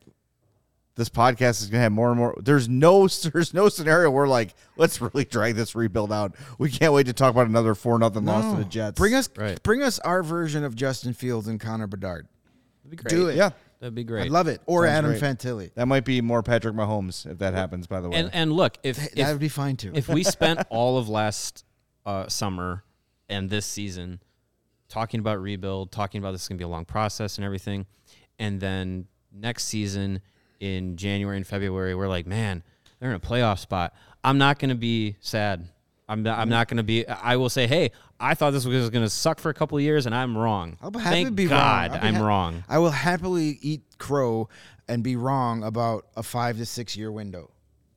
this 0.97 1.09
podcast 1.09 1.61
is 1.63 1.67
gonna 1.69 1.83
have 1.83 1.93
more 1.93 2.11
and 2.11 2.19
more. 2.19 2.35
There's 2.43 2.69
no 2.69 3.09
there's 3.33 3.53
no 3.55 3.69
scenario 3.69 4.11
where 4.11 4.27
like 4.29 4.55
let's 4.77 5.01
really 5.01 5.25
drag 5.25 5.55
this 5.57 5.75
rebuild 5.75 6.13
out. 6.13 6.35
We 6.59 6.71
can't 6.71 6.93
wait 6.93 7.07
to 7.07 7.13
talk 7.13 7.31
about 7.33 7.47
another 7.49 7.75
four 7.75 7.99
nothing 7.99 8.25
loss 8.25 8.51
to 8.53 8.59
the 8.63 8.69
Jets. 8.69 8.97
Bring 8.99 9.15
us, 9.15 9.29
Right. 9.37 9.61
bring 9.63 9.83
us 9.83 9.99
our 10.01 10.23
version 10.23 10.65
of 10.65 10.75
Justin 10.77 11.13
Fields 11.15 11.49
and 11.49 11.59
Connor 11.61 11.87
Bedard. 11.87 12.29
That'd 12.85 12.91
be 12.91 12.97
great. 12.97 13.11
Do 13.11 13.29
it. 13.29 13.37
Yeah, 13.37 13.51
That'd 13.81 13.95
be 13.95 14.05
great. 14.05 14.25
I'd 14.27 14.31
love 14.31 14.47
it. 14.47 14.61
Or 14.67 14.87
Sounds 14.87 14.99
Adam 14.99 15.11
great. 15.19 15.23
Fantilli. 15.23 15.75
that 15.75 15.87
might 15.87 16.05
be 16.05 16.21
more 16.21 16.43
Patrick 16.43 16.75
Mahomes 16.75 17.27
if 17.31 17.39
that 17.39 17.55
happens. 17.55 17.87
By 17.87 18.01
the 18.01 18.09
way, 18.11 18.17
And 18.19 18.31
and 18.35 18.53
look, 18.53 18.79
if 18.83 18.97
that 18.97 19.19
if, 19.19 19.29
would 19.29 19.41
be 19.41 19.49
fine 19.49 19.77
too. 19.77 19.91
if 19.95 20.09
we 20.09 20.23
spent 20.25 20.61
all 20.71 20.97
of 20.99 21.09
last 21.09 21.65
uh, 22.07 22.29
summer 22.29 22.85
and 23.29 23.49
this 23.51 23.67
season 23.67 24.21
talking 24.89 25.19
about 25.19 25.41
rebuild, 25.41 25.91
talking 25.91 26.19
about 26.21 26.33
this 26.33 26.43
is 26.43 26.49
going 26.49 26.59
to 26.59 26.61
be 26.63 26.67
a 26.67 26.69
long 26.69 26.85
process 26.85 27.37
and 27.37 27.45
everything, 27.45 27.87
and 28.39 28.61
then 28.61 29.07
next 29.33 29.65
season 29.65 30.21
in 30.61 30.97
January 30.97 31.37
and 31.37 31.47
February, 31.47 31.95
we're 31.95 32.09
like, 32.09 32.27
man, 32.27 32.63
they're 33.01 33.11
in 33.11 33.17
a 33.17 33.21
playoff 33.21 33.59
spot. 33.59 33.95
I'm 34.23 34.39
not 34.39 34.59
going 34.59 34.71
to 34.71 34.75
be 34.75 35.17
sad. 35.21 35.69
I'm 36.09 36.23
not, 36.23 36.39
I'm 36.39 36.49
not 36.51 36.69
going 36.69 36.77
to 36.77 36.83
be. 36.83 37.07
I 37.09 37.37
will 37.37 37.49
say, 37.49 37.67
hey, 37.67 37.91
I 38.21 38.35
thought 38.35 38.51
this 38.53 38.67
was 38.67 38.91
going 38.91 39.05
to 39.05 39.11
suck 39.11 39.41
for 39.41 39.49
a 39.51 39.55
couple 39.55 39.79
of 39.79 39.83
years, 39.85 40.05
and 40.07 40.15
I'm 40.15 40.37
wrong. 40.37 40.77
I'll 40.83 40.91
be 40.91 40.99
happy 40.99 41.15
Thank 41.15 41.29
to 41.29 41.33
be 41.33 41.47
God, 41.47 41.91
wrong. 41.91 41.97
I'll 41.97 42.01
be 42.03 42.09
I'm 42.09 42.15
ha- 42.15 42.27
wrong. 42.27 42.65
I 42.69 42.79
will 42.79 42.91
happily 42.91 43.59
eat 43.63 43.83
crow 43.99 44.49
and 44.87 45.03
be 45.03 45.17
wrong 45.17 45.63
about 45.65 46.07
a 46.17 46.23
five 46.23 46.59
to 46.59 46.67
six 46.67 46.95
year 46.97 47.11
window. 47.11 47.51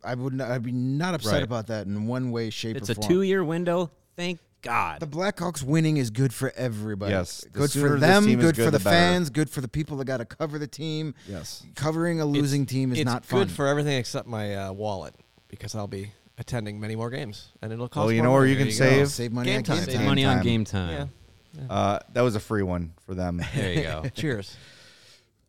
I 0.03 0.15
would 0.15 0.33
not, 0.33 0.51
I'd 0.51 0.63
be 0.63 0.71
not 0.71 1.15
upset 1.15 1.33
Right. 1.33 1.43
about 1.43 1.67
that 1.67 1.85
in 1.85 2.07
one 2.07 2.31
way, 2.31 2.49
shape, 2.49 2.77
It's 2.77 2.89
or 2.89 2.93
a 2.93 2.95
form. 2.95 3.07
two 3.09 3.21
year 3.23 3.43
window. 3.43 3.91
Thank 4.17 4.39
God. 4.61 4.99
The 4.99 5.07
Blackhawks 5.07 5.63
winning 5.63 5.95
is 5.97 6.09
good 6.09 6.33
for 6.33 6.51
everybody. 6.57 7.13
Yes, 7.13 7.41
the 7.41 7.49
good 7.51 7.69
sooner 7.69 7.89
for 7.89 7.99
them, 7.99 8.25
good, 8.25 8.39
good, 8.39 8.55
for 8.57 8.63
the 8.63 8.71
the, 8.71 8.79
better. 8.79 8.89
fans, 8.89 9.29
good 9.29 9.49
for 9.49 9.61
the 9.61 9.67
people 9.69 9.95
that 9.97 10.05
got 10.05 10.17
to 10.17 10.25
cover 10.25 10.59
the 10.59 10.67
team. 10.67 11.13
yes, 11.29 11.63
Covering 11.75 12.19
a 12.19 12.25
losing 12.25 12.65
team 12.65 12.91
is 12.91 12.97
it's 12.99 13.05
not 13.05 13.23
fun. 13.23 13.39
good 13.41 13.51
for 13.51 13.67
everything 13.67 13.97
except 13.97 14.27
my 14.27 14.55
uh, 14.55 14.71
wallet 14.73 15.13
because 15.47 15.75
I'll 15.75 15.87
be 15.87 16.11
attending 16.39 16.79
many 16.79 16.95
more 16.95 17.09
games 17.09 17.49
and 17.61 17.71
it'll 17.71 17.87
cost. 17.87 18.05
Well, 18.05 18.11
you 18.11 18.17
more 18.23 18.25
know 18.27 18.33
where 18.33 18.45
you 18.47 18.55
can 18.57 18.65
There 18.69 18.71
go. 18.89 19.05
save? 19.05 19.09
Save 19.09 19.31
money 19.31 19.51
Game 19.51 19.57
on 19.59 19.63
time. 19.63 19.75
game 19.77 19.85
Save 19.85 19.91
Save 19.91 19.99
time. 19.99 20.05
money 20.07 20.25
on 20.25 20.43
game 20.43 20.65
time. 20.65 21.09
Yeah. 21.57 21.63
uh, 21.69 21.99
that 22.13 22.21
was 22.21 22.35
a 22.35 22.39
free 22.39 22.63
one 22.63 22.93
for 23.05 23.13
them. 23.15 23.41
There 23.55 23.71
you 23.73 23.83
go. 23.83 24.03
Cheers. 24.15 24.57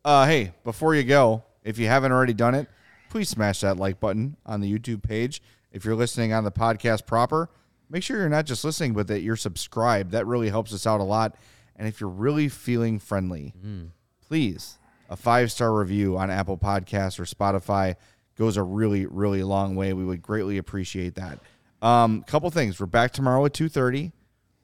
Uh, 0.05 0.25
hey, 0.27 0.53
before 0.63 0.95
you 0.95 1.03
go, 1.03 1.43
if 1.63 1.77
you 1.77 1.87
haven't 1.87 2.11
already 2.11 2.33
done 2.33 2.55
it, 2.55 2.67
please 3.09 3.27
smash 3.29 3.61
that 3.61 3.77
like 3.77 3.99
button 3.99 4.37
on 4.45 4.61
the 4.61 4.71
YouTube 4.71 5.03
page. 5.03 5.41
If 5.71 5.83
you're 5.85 5.95
listening 5.95 6.31
on 6.33 6.43
the 6.43 6.51
podcast 6.51 7.05
proper, 7.05 7.49
make 7.89 8.03
sure 8.03 8.17
you're 8.19 8.29
not 8.29 8.45
just 8.45 8.63
listening, 8.63 8.93
but 8.93 9.07
that 9.07 9.21
you're 9.21 9.35
subscribed. 9.35 10.11
That 10.11 10.27
really 10.27 10.49
helps 10.49 10.73
us 10.73 10.85
out 10.85 10.99
a 10.99 11.03
lot. 11.03 11.35
And 11.75 11.87
if 11.87 11.99
you're 11.99 12.09
really 12.09 12.49
feeling 12.49 12.99
friendly, 12.99 13.53
please, 14.27 14.77
a 15.09 15.15
five 15.15 15.51
star 15.51 15.73
review 15.73 16.17
on 16.17 16.29
Apple 16.29 16.57
Podcasts 16.57 17.19
or 17.19 17.23
Spotify 17.23 17.95
goes 18.37 18.57
a 18.57 18.63
really, 18.63 19.05
really 19.05 19.43
long 19.43 19.75
way. 19.75 19.93
We 19.93 20.05
would 20.05 20.21
greatly 20.21 20.57
appreciate 20.57 21.15
that. 21.15 21.39
Um, 21.81 22.23
couple 22.23 22.49
things. 22.51 22.79
We're 22.79 22.85
back 22.85 23.11
tomorrow 23.11 23.45
at 23.45 23.53
2.30. 23.53 24.11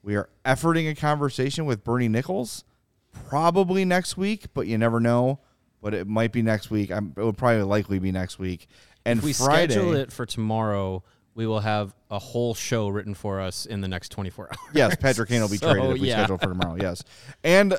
We 0.02 0.16
are 0.16 0.28
efforting 0.44 0.90
a 0.90 0.94
conversation 0.94 1.66
with 1.66 1.82
Bernie 1.82 2.08
Nicholls 2.08 2.64
probably 3.28 3.84
next 3.84 4.16
week, 4.16 4.46
but 4.54 4.66
you 4.66 4.78
never 4.78 5.00
know. 5.00 5.40
But 5.82 5.94
it 5.94 6.06
might 6.06 6.32
be 6.32 6.42
next 6.42 6.70
week. 6.70 6.90
I'm, 6.90 7.12
it 7.16 7.22
would 7.22 7.36
probably 7.36 7.62
likely 7.62 7.98
be 7.98 8.12
next 8.12 8.38
week. 8.38 8.66
And 9.04 9.18
if 9.18 9.24
we 9.24 9.32
Friday, 9.32 9.72
schedule 9.72 9.94
it 9.94 10.12
for 10.12 10.26
tomorrow, 10.26 11.04
we 11.36 11.46
will 11.46 11.60
have 11.60 11.94
a 12.10 12.18
whole 12.18 12.54
show 12.54 12.88
written 12.88 13.14
for 13.14 13.40
us 13.40 13.66
in 13.66 13.80
the 13.82 13.86
next 13.88 14.08
24 14.08 14.46
hours. 14.50 14.56
yes, 14.74 14.96
Patrick 14.96 15.28
Kane 15.28 15.40
will 15.42 15.48
be 15.48 15.58
So, 15.58 15.72
traded 15.72 15.96
if 15.96 16.00
we 16.02 16.08
yeah. 16.08 16.16
schedule 16.16 16.38
for 16.38 16.46
tomorrow. 16.48 16.76
Yes, 16.80 17.04
and 17.44 17.78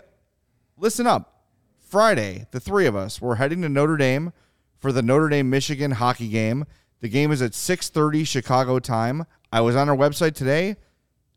listen 0.78 1.05
up. 1.05 1.34
Friday, 1.80 2.45
the 2.51 2.60
three 2.60 2.86
of 2.86 2.95
us, 2.95 3.22
we're 3.22 3.36
heading 3.36 3.62
to 3.64 3.70
Notre 3.70 3.97
Dame 3.97 4.32
for 4.78 4.91
the 4.91 5.01
Notre 5.01 5.30
Dame 5.30 5.49
Michigan 5.49 5.91
hockey 5.91 6.28
game. 6.28 6.66
The 6.99 7.10
game 7.10 7.32
is 7.32 7.41
at 7.41 7.51
6:30 7.53 8.26
Chicago 8.28 8.80
time. 8.80 9.26
I 9.51 9.62
was 9.62 9.76
on 9.76 9.89
our 9.89 9.95
website 9.95 10.34
today. 10.36 10.76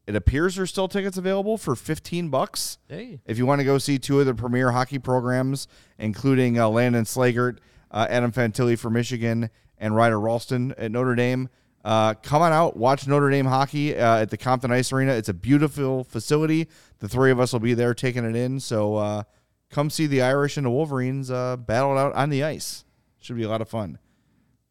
It 0.07 0.16
appears 0.16 0.57
there's 0.57 0.71
still 0.71 0.89
tickets 0.89 1.16
available 1.16 1.57
for 1.57 1.77
15 1.77 2.31
bucks. 2.31 2.79
Hey. 2.89 3.21
If 3.27 3.39
you 3.39 3.47
want 3.47 3.61
to 3.61 3.64
go 3.64 3.79
see 3.79 3.99
two 3.99 4.18
of 4.18 4.27
the 4.27 4.35
premier 4.35 4.73
hockey 4.73 4.99
programs, 4.99 5.68
including 6.01 6.59
uh, 6.59 6.68
Landon 6.68 7.05
Slaggert, 7.05 7.59
uh, 7.93 8.07
Adam 8.11 8.33
Fantilli 8.33 8.77
for 8.77 8.91
Michigan, 8.91 9.51
and 9.79 9.95
Ryder 9.95 10.18
Rolston 10.18 10.75
at 10.77 10.91
Notre 10.91 11.14
Dame, 11.14 11.49
uh, 11.85 12.14
come 12.14 12.43
on 12.43 12.53
out, 12.53 12.76
watch 12.76 13.07
Notre 13.07 13.31
Dame 13.31 13.47
hockey 13.47 13.97
uh, 13.97 14.18
at 14.18 14.31
the 14.31 14.37
Compton 14.37 14.70
Ice 14.70 14.93
Arena. 14.93 15.12
It's 15.12 15.28
a 15.28 15.35
beautiful 15.35 16.05
facility. 16.05 16.68
The 16.99 17.09
three 17.09 17.31
of 17.31 17.41
us 17.41 17.53
will 17.53 17.61
be 17.61 17.74
there 17.74 17.95
taking 17.95 18.24
it 18.24 18.37
in. 18.37 18.61
So 18.61 18.97
uh, 18.97 19.22
come 19.70 19.89
see 19.89 20.07
the 20.07 20.22
Irish 20.22 20.57
and 20.57 20.66
the 20.66 20.70
Wolverines 20.70 21.31
uh, 21.31 21.57
battle 21.57 21.97
it 21.97 22.01
out 22.01 22.14
on 22.14 22.31
the 22.31 22.45
ice. 22.45 22.85
Should 23.20 23.37
be 23.37 23.45
a 23.45 23.49
lot 23.49 23.62
of 23.62 23.68
fun. 23.68 23.99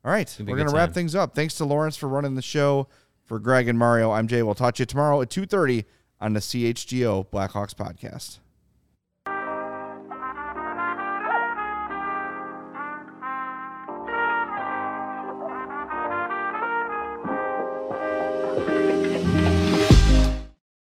All 0.05 0.11
right, 0.11 0.33
we're 0.39 0.55
going 0.55 0.67
to 0.67 0.73
wrap 0.73 0.93
things 0.93 1.13
up. 1.13 1.35
Thanks 1.35 1.55
to 1.55 1.65
Lawrence 1.65 1.97
for 1.97 2.07
running 2.07 2.35
the 2.35 2.41
show. 2.41 2.87
For 3.25 3.37
Greg 3.37 3.67
and 3.67 3.77
Mario, 3.77 4.09
I'm 4.09 4.27
Jay. 4.27 4.41
We'll 4.41 4.55
talk 4.55 4.73
to 4.75 4.81
you 4.81 4.87
tomorrow 4.87 5.21
at 5.21 5.29
2.30 5.29 5.85
on 6.19 6.33
the 6.33 6.39
CHGO 6.39 7.29
Blackhawks 7.29 7.75
podcast. 7.75 8.39